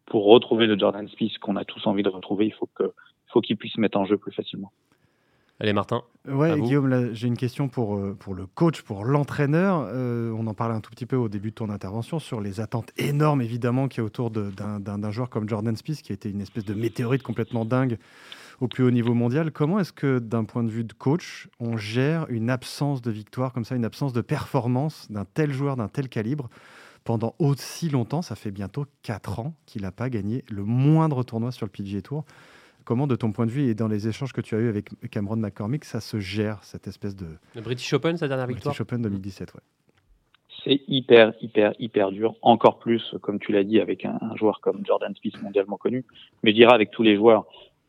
pour 0.05 0.25
retrouver 0.25 0.65
le 0.65 0.77
Jordan 0.77 1.07
Spieth 1.07 1.37
qu'on 1.37 1.55
a 1.55 1.65
tous 1.65 1.85
envie 1.87 2.03
de 2.03 2.09
retrouver, 2.09 2.45
il 2.47 2.53
faut 2.53 2.69
que 2.75 2.91
faut 3.31 3.41
qu'il 3.41 3.57
puisse 3.57 3.77
mettre 3.77 3.99
en 3.99 4.05
jeu 4.05 4.17
plus 4.17 4.31
facilement. 4.31 4.71
Allez, 5.61 5.73
Martin. 5.73 6.03
Ouais, 6.25 6.57
Guillaume, 6.57 7.13
j'ai 7.13 7.27
une 7.27 7.35
question 7.35 7.67
pour, 7.67 7.97
euh, 7.97 8.15
pour 8.17 8.33
le 8.33 8.45
coach, 8.45 8.81
pour 8.81 9.03
l'entraîneur. 9.03 9.85
Euh, 9.87 10.31
on 10.37 10.47
en 10.47 10.53
parlait 10.53 10.75
un 10.75 10.79
tout 10.79 10.91
petit 10.91 11.05
peu 11.05 11.17
au 11.17 11.27
début 11.27 11.49
de 11.49 11.55
ton 11.55 11.69
intervention 11.69 12.19
sur 12.19 12.39
les 12.39 12.61
attentes 12.61 12.91
énormes, 12.97 13.41
évidemment, 13.41 13.89
qu'il 13.89 13.99
y 13.99 14.01
a 14.01 14.05
autour 14.05 14.31
d'un 14.31 15.11
joueur 15.11 15.29
comme 15.29 15.49
Jordan 15.49 15.75
Spieth, 15.75 16.01
qui 16.01 16.13
a 16.13 16.15
été 16.15 16.29
une 16.29 16.39
espèce 16.39 16.63
de 16.63 16.73
météorite 16.73 17.23
complètement 17.23 17.65
dingue 17.65 17.97
au 18.61 18.69
plus 18.69 18.85
haut 18.85 18.91
niveau 18.91 19.13
mondial. 19.13 19.51
Comment 19.51 19.79
est-ce 19.79 19.91
que, 19.91 20.19
d'un 20.19 20.45
point 20.45 20.63
de 20.63 20.69
vue 20.69 20.85
de 20.85 20.93
coach, 20.93 21.49
on 21.59 21.75
gère 21.75 22.25
une 22.29 22.49
absence 22.49 23.01
de 23.01 23.11
victoire 23.11 23.51
comme 23.51 23.65
ça, 23.65 23.75
une 23.75 23.85
absence 23.85 24.13
de 24.13 24.21
performance 24.21 25.07
d'un 25.09 25.25
tel 25.25 25.51
joueur, 25.51 25.75
d'un 25.75 25.89
tel 25.89 26.07
calibre 26.07 26.49
pendant 27.03 27.35
aussi 27.37 27.89
longtemps? 27.89 28.21
Ça 28.21 28.35
fait 28.35 28.51
bientôt 28.51 28.85
4 29.03 29.39
ans 29.39 29.55
qu'il 29.65 29.81
n'a 29.81 29.91
pas 29.91 30.09
gagné 30.09 30.45
le 30.49 30.63
moindre 30.63 31.23
tournoi 31.23 31.51
sur 31.51 31.65
le 31.65 31.71
PGA 31.71 32.01
Tour. 32.01 32.23
Comment, 32.89 33.05
de 33.05 33.15
ton 33.15 33.31
point 33.31 33.45
de 33.45 33.51
vue 33.51 33.69
et 33.69 33.75
dans 33.75 33.87
les 33.87 34.07
échanges 34.07 34.33
que 34.33 34.41
tu 34.41 34.55
as 34.55 34.57
eu 34.57 34.67
avec 34.67 34.89
Cameron 35.11 35.35
McCormick, 35.35 35.85
ça 35.85 35.99
se 35.99 36.19
gère, 36.19 36.63
cette 36.63 36.87
espèce 36.87 37.15
de. 37.15 37.27
Le 37.53 37.61
British 37.61 37.93
Open, 37.93 38.17
sa 38.17 38.27
dernière 38.27 38.47
victoire 38.47 38.73
British 38.73 38.81
Open 38.81 39.03
2017, 39.03 39.53
ouais. 39.53 39.59
C'est 40.63 40.81
hyper, 40.87 41.33
hyper, 41.39 41.73
hyper 41.77 42.09
dur. 42.09 42.33
Encore 42.41 42.79
plus, 42.79 43.13
comme 43.21 43.37
tu 43.37 43.51
l'as 43.51 43.63
dit, 43.63 43.79
avec 43.79 44.05
un, 44.05 44.17
joueur 44.37 44.59
comme 44.59 44.83
Jordan 44.87 45.13
Spieth, 45.13 45.39
mondialement 45.43 45.77
connu. 45.77 46.03
Mais 46.41 46.49
je 46.49 46.55
dirais 46.55 46.73
avec 46.73 46.89
tous 46.89 47.03
les 47.03 47.15
joueurs. 47.15 47.45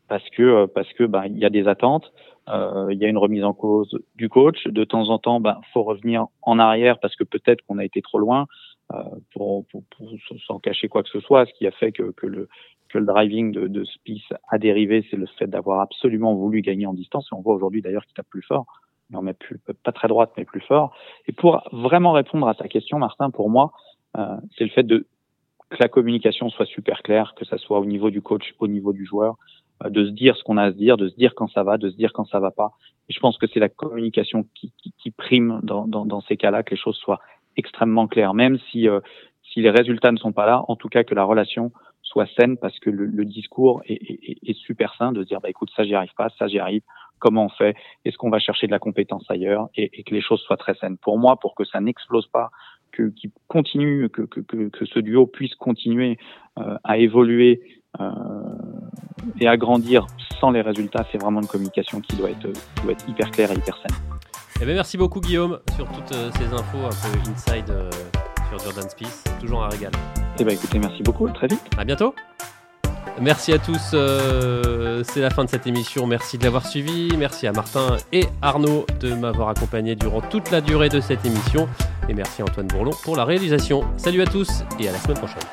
Parce 0.07 0.29
que, 0.29 0.43
euh, 0.43 0.67
parce 0.67 0.93
que, 0.93 1.05
ben, 1.05 1.23
il 1.25 1.39
y 1.39 1.45
a 1.45 1.49
des 1.49 1.67
attentes. 1.67 2.13
Euh, 2.49 2.89
il 2.91 2.99
y 2.99 3.05
a 3.05 3.07
une 3.07 3.17
remise 3.17 3.43
en 3.43 3.53
cause 3.53 3.97
du 4.17 4.29
coach. 4.29 4.67
De 4.67 4.83
temps 4.83 5.09
en 5.09 5.17
temps, 5.17 5.39
ben, 5.39 5.61
faut 5.73 5.81
revenir 5.81 6.27
en 6.43 6.59
arrière 6.59 6.99
parce 6.99 7.15
que 7.15 7.23
peut-être 7.23 7.63
qu'on 7.65 7.79
a 7.79 7.85
été 7.85 8.03
trop 8.03 8.19
loin 8.19 8.45
euh, 8.93 9.01
pour, 9.33 9.65
pour, 9.65 9.81
pour, 9.97 10.11
s'en 10.45 10.59
cacher 10.59 10.89
quoi 10.89 11.01
que 11.01 11.09
ce 11.09 11.21
soit, 11.21 11.47
ce 11.47 11.53
qui 11.53 11.65
a 11.65 11.71
fait 11.71 11.91
que, 11.91 12.11
que 12.11 12.27
le, 12.27 12.49
que 12.91 12.97
le 12.97 13.05
driving 13.05 13.51
de, 13.51 13.67
de 13.67 13.83
Spieth 13.83 14.33
a 14.49 14.57
dérivé, 14.57 15.05
c'est 15.09 15.17
le 15.17 15.25
fait 15.25 15.47
d'avoir 15.47 15.81
absolument 15.81 16.35
voulu 16.35 16.61
gagner 16.61 16.85
en 16.85 16.93
distance. 16.93 17.27
Et 17.31 17.35
on 17.35 17.41
voit 17.41 17.55
aujourd'hui 17.55 17.81
d'ailleurs 17.81 18.05
qu'il 18.05 18.13
tape 18.13 18.29
plus 18.29 18.41
fort, 18.41 18.65
mais 19.09 19.17
on 19.17 19.21
met 19.21 19.33
plus, 19.33 19.59
pas 19.83 19.91
très 19.91 20.07
droite, 20.07 20.31
mais 20.37 20.45
plus 20.45 20.61
fort. 20.61 20.93
Et 21.27 21.31
pour 21.31 21.61
vraiment 21.71 22.11
répondre 22.11 22.47
à 22.47 22.55
ta 22.55 22.67
question, 22.67 22.99
Martin, 22.99 23.29
pour 23.29 23.49
moi, 23.49 23.71
euh, 24.17 24.37
c'est 24.57 24.63
le 24.63 24.69
fait 24.69 24.83
de 24.83 25.07
que 25.69 25.77
la 25.79 25.87
communication 25.87 26.49
soit 26.49 26.65
super 26.65 27.01
claire, 27.01 27.33
que 27.35 27.45
ça 27.45 27.57
soit 27.57 27.79
au 27.79 27.85
niveau 27.85 28.09
du 28.09 28.21
coach, 28.21 28.53
au 28.59 28.67
niveau 28.67 28.91
du 28.91 29.05
joueur, 29.05 29.37
euh, 29.85 29.89
de 29.89 30.05
se 30.05 30.11
dire 30.11 30.35
ce 30.35 30.43
qu'on 30.43 30.57
a 30.57 30.63
à 30.63 30.71
se 30.71 30.75
dire, 30.75 30.97
de 30.97 31.07
se 31.07 31.15
dire 31.15 31.33
quand 31.33 31.47
ça 31.47 31.63
va, 31.63 31.77
de 31.77 31.89
se 31.89 31.95
dire 31.95 32.11
quand 32.11 32.25
ça 32.25 32.41
va 32.41 32.51
pas. 32.51 32.71
Et 33.07 33.13
je 33.13 33.19
pense 33.19 33.37
que 33.37 33.47
c'est 33.47 33.61
la 33.61 33.69
communication 33.69 34.45
qui, 34.53 34.73
qui, 34.77 34.93
qui 34.97 35.11
prime 35.11 35.61
dans, 35.63 35.87
dans, 35.87 36.05
dans 36.05 36.21
ces 36.21 36.35
cas-là, 36.35 36.63
que 36.63 36.71
les 36.71 36.81
choses 36.81 36.97
soient 36.97 37.21
extrêmement 37.55 38.07
claires, 38.07 38.33
même 38.33 38.59
si 38.69 38.89
euh, 38.89 38.99
si 39.53 39.61
les 39.61 39.69
résultats 39.69 40.11
ne 40.11 40.17
sont 40.17 40.31
pas 40.31 40.45
là, 40.45 40.63
en 40.67 40.75
tout 40.75 40.89
cas 40.89 41.03
que 41.03 41.15
la 41.15 41.23
relation 41.23 41.71
soit 42.11 42.27
saine 42.37 42.57
parce 42.57 42.77
que 42.79 42.89
le, 42.89 43.25
discours 43.25 43.81
est, 43.87 44.53
super 44.53 44.93
sain 44.95 45.11
de 45.11 45.23
se 45.23 45.27
dire 45.27 45.39
bah 45.41 45.49
écoute 45.49 45.69
ça 45.75 45.83
j'y 45.83 45.95
arrive 45.95 46.13
pas, 46.17 46.29
ça 46.37 46.47
j'y 46.47 46.59
arrive, 46.59 46.81
comment 47.19 47.45
on 47.45 47.49
fait, 47.49 47.75
est-ce 48.03 48.17
qu'on 48.17 48.29
va 48.29 48.39
chercher 48.39 48.67
de 48.67 48.71
la 48.71 48.79
compétence 48.79 49.23
ailleurs? 49.29 49.69
Et, 49.75 50.03
que 50.03 50.13
les 50.13 50.21
choses 50.21 50.41
soient 50.41 50.57
très 50.57 50.75
saines. 50.75 50.97
Pour 50.97 51.17
moi, 51.17 51.37
pour 51.37 51.55
que 51.55 51.63
ça 51.63 51.79
n'explose 51.79 52.27
pas, 52.27 52.51
que 52.91 53.09
qu'il 53.09 53.31
continue, 53.47 54.09
que, 54.09 54.23
que, 54.23 54.41
que, 54.41 54.85
ce 54.85 54.99
duo 54.99 55.25
puisse 55.25 55.55
continuer 55.55 56.17
euh, 56.59 56.77
à 56.83 56.97
évoluer 56.97 57.61
euh, 58.01 58.09
et 59.39 59.47
à 59.47 59.55
grandir 59.55 60.05
sans 60.39 60.51
les 60.51 60.61
résultats, 60.61 61.05
c'est 61.11 61.21
vraiment 61.21 61.39
une 61.39 61.47
communication 61.47 62.01
qui 62.01 62.17
doit 62.17 62.31
être, 62.31 62.49
doit 62.83 62.91
être 62.91 63.07
hyper 63.07 63.31
claire 63.31 63.51
et 63.51 63.55
hyper 63.55 63.77
saine. 63.77 63.95
Eh 64.61 64.65
bien, 64.65 64.73
merci 64.73 64.97
beaucoup 64.97 65.21
Guillaume 65.21 65.59
sur 65.75 65.87
toutes 65.91 66.11
euh, 66.13 66.29
ces 66.31 66.53
infos 66.53 66.85
un 66.85 66.89
peu 66.89 67.31
inside 67.31 68.20
sur 68.51 68.59
Jordan 68.59 68.89
Spieth. 68.89 69.31
Toujours 69.39 69.63
un 69.63 69.69
régal. 69.69 69.91
Eh 70.39 70.43
bien 70.43 70.53
écoutez, 70.53 70.79
merci 70.79 71.03
beaucoup, 71.03 71.27
très 71.29 71.47
vite. 71.47 71.61
À 71.77 71.83
bientôt. 71.83 72.13
Merci 73.19 73.53
à 73.53 73.59
tous, 73.59 73.91
euh, 73.93 75.03
c'est 75.03 75.19
la 75.19 75.29
fin 75.29 75.43
de 75.43 75.49
cette 75.49 75.67
émission. 75.67 76.07
Merci 76.07 76.37
de 76.37 76.43
l'avoir 76.43 76.65
suivi. 76.65 77.15
Merci 77.17 77.45
à 77.45 77.51
Martin 77.51 77.97
et 78.11 78.25
Arnaud 78.41 78.85
de 78.99 79.13
m'avoir 79.13 79.49
accompagné 79.49 79.95
durant 79.95 80.21
toute 80.21 80.49
la 80.49 80.61
durée 80.61 80.89
de 80.89 81.01
cette 81.01 81.25
émission. 81.25 81.67
Et 82.09 82.13
merci 82.13 82.41
à 82.41 82.45
Antoine 82.45 82.67
Bourlon 82.67 82.91
pour 83.03 83.15
la 83.15 83.25
réalisation. 83.25 83.83
Salut 83.97 84.21
à 84.21 84.25
tous 84.25 84.63
et 84.79 84.87
à 84.87 84.91
la 84.91 84.97
semaine 84.97 85.17
prochaine. 85.17 85.43